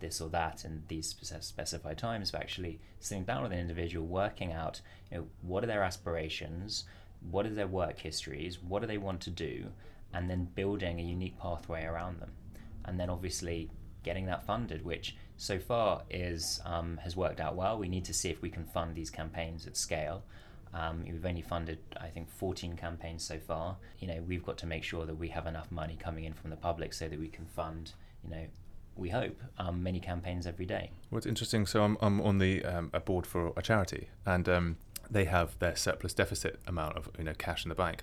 this 0.03 0.21
or 0.21 0.29
that 0.29 0.67
in 0.67 0.83
these 0.89 1.17
specified 1.41 1.97
times, 1.97 2.31
but 2.31 2.43
actually 2.43 2.79
sitting 3.01 3.25
down 3.25 3.43
with 3.43 3.53
an 3.53 3.59
individual, 3.59 4.07
working 4.07 4.53
out, 4.53 4.83
you 5.11 5.19
know, 5.19 5.27
what 5.41 5.65
are 5.65 5.69
their 5.69 5.83
aspirations, 5.83 6.85
what 7.31 7.47
are 7.47 7.55
their 7.55 7.67
work 7.67 7.99
histories, 7.99 8.61
what 8.61 8.83
do 8.83 8.89
they 8.89 8.99
want 8.99 9.21
to 9.23 9.31
do, 9.31 9.67
and 10.13 10.29
then 10.29 10.49
building 10.55 11.01
a 11.01 11.03
unique 11.03 11.39
pathway 11.39 11.85
around 11.85 12.21
them. 12.21 12.33
And 12.85 13.01
then 13.01 13.09
obviously 13.09 13.71
getting 14.03 14.27
that 14.27 14.45
funded, 14.47 14.85
which 14.85 15.17
so 15.37 15.59
far 15.59 16.03
is 16.11 16.61
um, 16.65 16.99
has 16.99 17.17
worked 17.17 17.41
out 17.41 17.57
well. 17.57 17.79
We 17.79 17.89
need 17.89 18.05
to 18.07 18.15
see 18.15 18.31
if 18.31 18.43
we 18.43 18.51
can 18.51 18.65
fund 18.65 18.95
these 18.95 19.11
campaigns 19.11 19.67
at 19.67 19.77
scale. 19.77 20.23
Um, 20.75 21.05
we've 21.05 21.27
only 21.27 21.43
funded, 21.43 21.79
I 22.01 22.09
think, 22.09 22.31
14 22.31 22.77
campaigns 22.77 23.25
so 23.25 23.39
far. 23.39 23.77
You 23.99 24.09
know, 24.09 24.23
we've 24.27 24.43
got 24.43 24.57
to 24.59 24.67
make 24.67 24.85
sure 24.85 25.05
that 25.05 25.15
we 25.15 25.29
have 25.29 25.47
enough 25.47 25.71
money 25.71 25.99
coming 26.01 26.25
in 26.25 26.33
from 26.33 26.51
the 26.51 26.57
public 26.57 26.95
so 26.95 27.09
that 27.09 27.19
we 27.19 27.29
can 27.29 27.45
fund, 27.45 27.93
you 28.25 28.31
know, 28.31 28.47
we 28.97 29.11
hope 29.11 29.41
um, 29.59 29.83
many 29.83 30.01
campaigns 30.01 30.47
every 30.47 30.67
day. 30.67 30.91
Well, 31.11 31.19
it's 31.19 31.27
interesting. 31.27 31.67
So 31.67 31.83
I'm, 31.83 31.97
I'm 32.01 32.21
on 32.21 32.39
the 32.39 32.65
um, 32.65 32.91
a 32.93 33.01
board 33.01 33.27
for 33.27 33.53
a 33.57 33.63
charity, 33.63 34.09
and 34.27 34.49
um, 34.49 34.77
they 35.11 35.25
have 35.25 35.59
their 35.59 35.77
surplus 35.77 36.15
deficit 36.15 36.61
amount 36.67 36.97
of 36.97 37.11
you 37.19 37.25
know 37.25 37.35
cash 37.35 37.65
in 37.65 37.69
the 37.69 37.75
bank, 37.75 38.03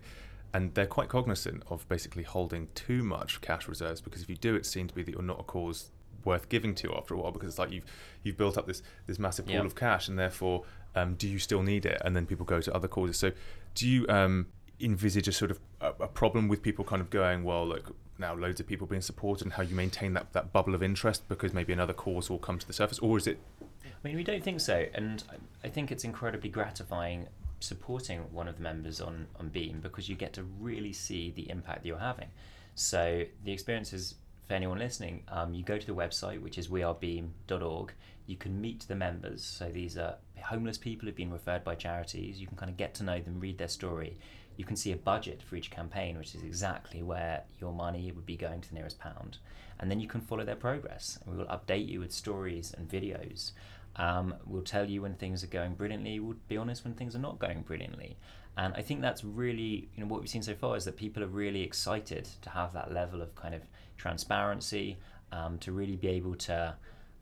and 0.53 0.73
they're 0.73 0.85
quite 0.87 1.09
cognizant 1.09 1.63
of 1.69 1.87
basically 1.89 2.23
holding 2.23 2.67
too 2.75 3.03
much 3.03 3.39
cash 3.41 3.67
reserves 3.67 4.01
because 4.01 4.21
if 4.21 4.29
you 4.29 4.35
do, 4.35 4.55
it 4.55 4.65
seems 4.65 4.89
to 4.89 4.95
be 4.95 5.03
that 5.03 5.11
you're 5.11 5.21
not 5.21 5.39
a 5.39 5.43
cause 5.43 5.91
worth 6.25 6.49
giving 6.49 6.75
to 6.75 6.93
after 6.95 7.13
a 7.13 7.17
while 7.17 7.31
because 7.31 7.47
it's 7.49 7.59
like 7.59 7.71
you've 7.71 7.85
you've 8.23 8.37
built 8.37 8.57
up 8.57 8.67
this 8.67 8.81
this 9.07 9.19
massive 9.19 9.45
pool 9.45 9.55
Yeah. 9.55 9.61
of 9.65 9.75
cash, 9.75 10.07
and 10.07 10.17
therefore, 10.19 10.63
um, 10.95 11.13
do 11.15 11.27
you 11.27 11.39
still 11.39 11.61
need 11.63 11.85
it? 11.85 12.01
And 12.03 12.15
then 12.15 12.25
people 12.25 12.45
go 12.45 12.59
to 12.61 12.73
other 12.73 12.87
causes. 12.87 13.17
So, 13.17 13.31
do 13.75 13.87
you 13.87 14.05
um, 14.09 14.47
envisage 14.81 15.27
a 15.27 15.31
sort 15.31 15.51
of 15.51 15.59
a, 15.81 15.87
a 16.01 16.07
problem 16.07 16.47
with 16.47 16.61
people 16.61 16.83
kind 16.83 17.01
of 17.01 17.09
going, 17.09 17.43
well, 17.43 17.65
look, 17.67 17.95
now 18.17 18.33
loads 18.35 18.59
of 18.59 18.67
people 18.67 18.87
being 18.87 19.01
supported, 19.01 19.45
and 19.45 19.53
how 19.53 19.63
you 19.63 19.75
maintain 19.75 20.13
that 20.13 20.33
that 20.33 20.51
bubble 20.51 20.73
of 20.75 20.81
interest 20.83 21.27
because 21.29 21.53
maybe 21.53 21.71
another 21.73 21.93
cause 21.93 22.29
will 22.29 22.39
come 22.39 22.57
to 22.59 22.67
the 22.67 22.73
surface, 22.73 22.99
or 22.99 23.17
is 23.17 23.27
it 23.27 23.39
I 23.85 24.07
mean, 24.07 24.15
we 24.15 24.23
don't 24.23 24.43
think 24.43 24.61
so, 24.61 24.85
and 24.93 25.23
I- 25.29 25.67
I 25.67 25.69
think 25.69 25.91
it's 25.91 26.03
incredibly 26.05 26.49
gratifying 26.49 27.27
supporting 27.59 28.19
one 28.31 28.47
of 28.47 28.57
the 28.57 28.63
members 28.63 29.01
on, 29.01 29.27
on 29.39 29.49
Beam 29.49 29.79
because 29.81 30.09
you 30.09 30.15
get 30.15 30.33
to 30.33 30.43
really 30.43 30.93
see 30.93 31.31
the 31.31 31.49
impact 31.49 31.83
that 31.83 31.87
you're 31.87 31.97
having. 31.97 32.29
So 32.75 33.23
the 33.43 33.51
experience 33.51 33.93
is 33.93 34.15
for 34.49 34.55
anyone 34.55 34.79
listening, 34.79 35.23
um, 35.27 35.53
you 35.53 35.63
go 35.63 35.77
to 35.77 35.85
the 35.85 35.93
website, 35.93 36.41
which 36.41 36.57
is 36.57 36.69
wearebeam.org. 36.69 37.93
You 38.25 38.35
can 38.35 38.59
meet 38.59 38.87
the 38.87 38.95
members. 38.95 39.43
So 39.43 39.69
these 39.69 39.95
are 39.95 40.15
homeless 40.41 40.77
people 40.77 41.05
who've 41.05 41.15
been 41.15 41.31
referred 41.31 41.63
by 41.63 41.75
charities. 41.75 42.41
You 42.41 42.47
can 42.47 42.57
kind 42.57 42.71
of 42.71 42.77
get 42.77 42.95
to 42.95 43.03
know 43.03 43.19
them, 43.19 43.39
read 43.39 43.59
their 43.59 43.67
story. 43.67 44.17
You 44.57 44.65
can 44.65 44.75
see 44.75 44.91
a 44.91 44.97
budget 44.97 45.43
for 45.43 45.55
each 45.55 45.69
campaign, 45.69 46.17
which 46.17 46.33
is 46.33 46.41
exactly 46.41 47.03
where 47.03 47.43
your 47.61 47.71
money 47.71 48.11
would 48.11 48.25
be 48.25 48.35
going 48.35 48.61
to 48.61 48.69
the 48.69 48.75
nearest 48.75 48.99
pound. 48.99 49.37
And 49.79 49.89
then 49.89 49.99
you 49.99 50.07
can 50.07 50.19
follow 50.19 50.43
their 50.43 50.55
progress. 50.55 51.19
And 51.23 51.31
we 51.31 51.37
will 51.37 51.49
update 51.49 51.87
you 51.87 51.99
with 51.99 52.11
stories 52.11 52.73
and 52.75 52.89
videos. 52.89 53.51
Um, 53.99 54.33
we'll 54.45 54.63
tell 54.63 54.89
you 54.89 55.01
when 55.01 55.15
things 55.15 55.43
are 55.43 55.47
going 55.47 55.73
brilliantly. 55.73 56.19
We'll 56.19 56.37
be 56.47 56.57
honest 56.57 56.85
when 56.85 56.93
things 56.93 57.15
are 57.15 57.19
not 57.19 57.37
going 57.37 57.61
brilliantly. 57.61 58.17
And 58.57 58.73
I 58.75 58.81
think 58.81 59.01
that's 59.01 59.23
really, 59.23 59.89
you 59.93 60.01
know, 60.01 60.07
what 60.07 60.21
we've 60.21 60.29
seen 60.29 60.41
so 60.41 60.55
far 60.55 60.75
is 60.77 60.85
that 60.85 60.95
people 60.95 61.21
are 61.21 61.27
really 61.27 61.61
excited 61.61 62.27
to 62.41 62.49
have 62.49 62.73
that 62.73 62.93
level 62.93 63.21
of 63.21 63.35
kind 63.35 63.53
of 63.53 63.61
transparency, 63.97 64.97
um, 65.31 65.59
to 65.59 65.71
really 65.71 65.97
be 65.97 66.07
able 66.07 66.35
to 66.35 66.75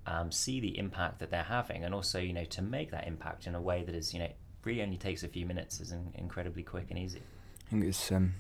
um, 0.05 0.31
see 0.31 0.59
the 0.59 0.77
impact 0.77 1.19
that 1.19 1.31
they're 1.31 1.43
having, 1.43 1.83
and 1.83 1.93
also, 1.93 2.19
you 2.19 2.31
know, 2.31 2.45
to 2.45 2.61
make 2.61 2.91
that 2.91 3.07
impact 3.07 3.47
in 3.47 3.55
a 3.55 3.61
way 3.61 3.83
that 3.83 3.93
is, 3.93 4.13
you 4.13 4.19
know, 4.19 4.29
really 4.63 4.81
only 4.81 4.97
takes 4.97 5.23
a 5.23 5.27
few 5.27 5.45
minutes, 5.45 5.79
is 5.79 5.91
in, 5.91 6.11
incredibly 6.15 6.63
quick 6.63 6.87
and 6.89 6.99
easy. 6.99 7.21
I 7.67 7.69
think 7.71 7.83
it's 7.85 8.11
um, 8.11 8.35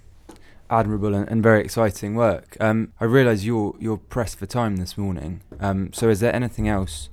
admirable 0.69 1.13
and, 1.13 1.27
and, 1.27 1.43
very 1.43 1.61
exciting 1.61 2.15
work. 2.15 2.55
Um, 2.59 2.93
I 2.99 3.05
realise 3.05 3.43
you're 3.43 3.75
you're 3.79 3.97
pressed 3.97 4.39
for 4.39 4.45
time 4.45 4.77
this 4.77 4.97
morning. 4.97 5.41
Um, 5.59 5.91
so, 5.93 6.09
is 6.09 6.19
there 6.19 6.35
anything 6.35 6.67
else, 6.67 7.09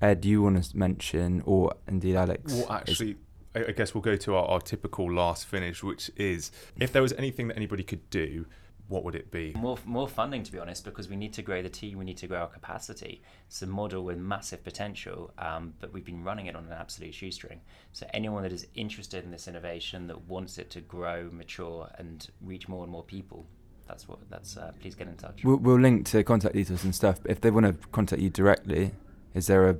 Ed, 0.00 0.20
do 0.20 0.28
you 0.28 0.42
want 0.42 0.62
to 0.62 0.76
mention, 0.76 1.42
or 1.46 1.74
indeed 1.88 2.16
Alex? 2.16 2.52
Well, 2.52 2.70
actually, 2.70 3.16
I 3.54 3.72
guess 3.72 3.94
we'll 3.94 4.02
go 4.02 4.16
to 4.16 4.34
our, 4.34 4.44
our 4.46 4.60
typical 4.60 5.10
last 5.12 5.46
finish, 5.46 5.82
which 5.82 6.10
is 6.16 6.50
if 6.78 6.92
there 6.92 7.02
was 7.02 7.12
anything 7.14 7.48
that 7.48 7.56
anybody 7.56 7.82
could 7.82 8.08
do 8.10 8.46
what 8.88 9.02
would 9.04 9.14
it 9.14 9.30
be? 9.30 9.52
More, 9.56 9.78
more 9.84 10.08
funding, 10.08 10.42
to 10.44 10.52
be 10.52 10.58
honest, 10.58 10.84
because 10.84 11.08
we 11.08 11.16
need 11.16 11.32
to 11.34 11.42
grow 11.42 11.60
the 11.60 11.68
team, 11.68 11.98
we 11.98 12.04
need 12.04 12.18
to 12.18 12.26
grow 12.26 12.40
our 12.40 12.46
capacity. 12.46 13.22
It's 13.48 13.60
a 13.62 13.66
model 13.66 14.04
with 14.04 14.18
massive 14.18 14.62
potential, 14.62 15.32
um, 15.38 15.74
but 15.80 15.92
we've 15.92 16.04
been 16.04 16.22
running 16.22 16.46
it 16.46 16.54
on 16.54 16.66
an 16.66 16.72
absolute 16.72 17.14
shoestring. 17.14 17.60
So 17.92 18.06
anyone 18.14 18.42
that 18.44 18.52
is 18.52 18.66
interested 18.74 19.24
in 19.24 19.30
this 19.30 19.48
innovation, 19.48 20.06
that 20.06 20.22
wants 20.28 20.58
it 20.58 20.70
to 20.70 20.80
grow, 20.80 21.28
mature, 21.32 21.90
and 21.98 22.28
reach 22.40 22.68
more 22.68 22.84
and 22.84 22.92
more 22.92 23.02
people, 23.02 23.46
that's 23.88 24.08
what. 24.08 24.18
That's 24.30 24.56
uh, 24.56 24.72
please 24.80 24.94
get 24.94 25.08
in 25.08 25.16
touch. 25.16 25.44
We'll, 25.44 25.56
we'll 25.56 25.78
link 25.78 26.06
to 26.06 26.22
contact 26.24 26.54
details 26.54 26.84
and 26.84 26.94
stuff. 26.94 27.22
But 27.22 27.30
if 27.30 27.40
they 27.40 27.50
want 27.50 27.66
to 27.66 27.88
contact 27.88 28.20
you 28.20 28.30
directly, 28.30 28.92
is 29.36 29.46
there 29.46 29.68
a 29.68 29.76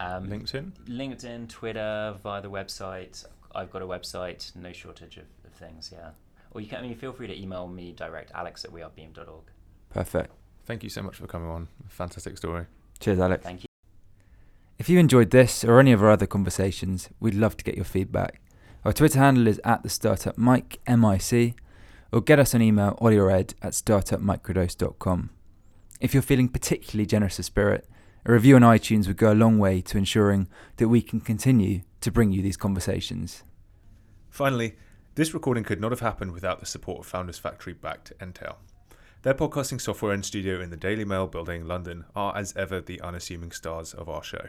um, 0.00 0.28
LinkedIn? 0.28 0.72
LinkedIn, 0.88 1.48
Twitter, 1.48 2.14
via 2.22 2.42
the 2.42 2.50
website. 2.50 3.24
I've 3.54 3.70
got 3.70 3.82
a 3.82 3.86
website. 3.86 4.54
No 4.54 4.72
shortage 4.72 5.16
of, 5.16 5.24
of 5.44 5.52
things. 5.52 5.90
Yeah 5.92 6.10
or 6.54 6.60
you 6.60 6.66
can 6.66 6.78
I 6.78 6.82
mean, 6.82 6.94
feel 6.94 7.12
free 7.12 7.26
to 7.26 7.38
email 7.38 7.66
me 7.66 7.92
direct, 7.92 8.30
alex 8.34 8.64
at 8.64 8.72
wearebeam.org. 8.72 9.44
Perfect. 9.90 10.32
Thank 10.64 10.82
you 10.82 10.90
so 10.90 11.02
much 11.02 11.16
for 11.16 11.26
coming 11.26 11.48
on. 11.48 11.68
Fantastic 11.88 12.38
story. 12.38 12.66
Cheers, 13.00 13.18
Alex. 13.18 13.42
Thank 13.42 13.62
you. 13.62 13.66
If 14.78 14.88
you 14.88 14.98
enjoyed 14.98 15.30
this 15.30 15.64
or 15.64 15.80
any 15.80 15.92
of 15.92 16.02
our 16.02 16.10
other 16.10 16.26
conversations, 16.26 17.08
we'd 17.20 17.34
love 17.34 17.56
to 17.56 17.64
get 17.64 17.74
your 17.74 17.84
feedback. 17.84 18.40
Our 18.84 18.92
Twitter 18.92 19.18
handle 19.18 19.46
is 19.46 19.60
at 19.64 19.82
the 19.82 19.88
startup 19.88 20.38
mic, 20.38 20.80
M-I-C, 20.86 21.54
or 22.12 22.20
get 22.20 22.38
us 22.38 22.54
an 22.54 22.62
email, 22.62 22.96
ollie 23.00 23.18
or 23.18 23.30
ed 23.30 23.54
at 23.62 23.72
startupmicrodose.com. 23.72 25.30
If 26.00 26.14
you're 26.14 26.22
feeling 26.22 26.48
particularly 26.48 27.06
generous 27.06 27.38
of 27.38 27.44
spirit, 27.44 27.88
a 28.24 28.32
review 28.32 28.56
on 28.56 28.62
iTunes 28.62 29.06
would 29.06 29.16
go 29.16 29.32
a 29.32 29.34
long 29.34 29.58
way 29.58 29.80
to 29.80 29.98
ensuring 29.98 30.48
that 30.76 30.88
we 30.88 31.02
can 31.02 31.20
continue 31.20 31.82
to 32.00 32.10
bring 32.10 32.32
you 32.32 32.42
these 32.42 32.56
conversations. 32.56 33.42
Finally, 34.30 34.76
this 35.14 35.34
recording 35.34 35.64
could 35.64 35.80
not 35.80 35.92
have 35.92 36.00
happened 36.00 36.32
without 36.32 36.60
the 36.60 36.66
support 36.66 37.00
of 37.00 37.06
Founders 37.06 37.38
Factory 37.38 37.72
backed 37.72 38.12
Entale. 38.20 38.56
Their 39.22 39.34
podcasting 39.34 39.80
software 39.80 40.12
and 40.12 40.24
studio 40.24 40.60
in 40.60 40.70
the 40.70 40.76
Daily 40.76 41.04
Mail 41.04 41.26
building, 41.26 41.66
London, 41.66 42.04
are 42.16 42.36
as 42.36 42.56
ever 42.56 42.80
the 42.80 43.00
unassuming 43.00 43.52
stars 43.52 43.94
of 43.94 44.08
our 44.08 44.22
show. 44.22 44.48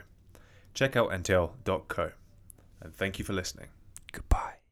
Check 0.74 0.96
out 0.96 1.12
entale.co. 1.12 2.12
And 2.82 2.94
thank 2.96 3.20
you 3.20 3.26
for 3.26 3.34
listening. 3.34 3.68
Goodbye. 4.12 4.63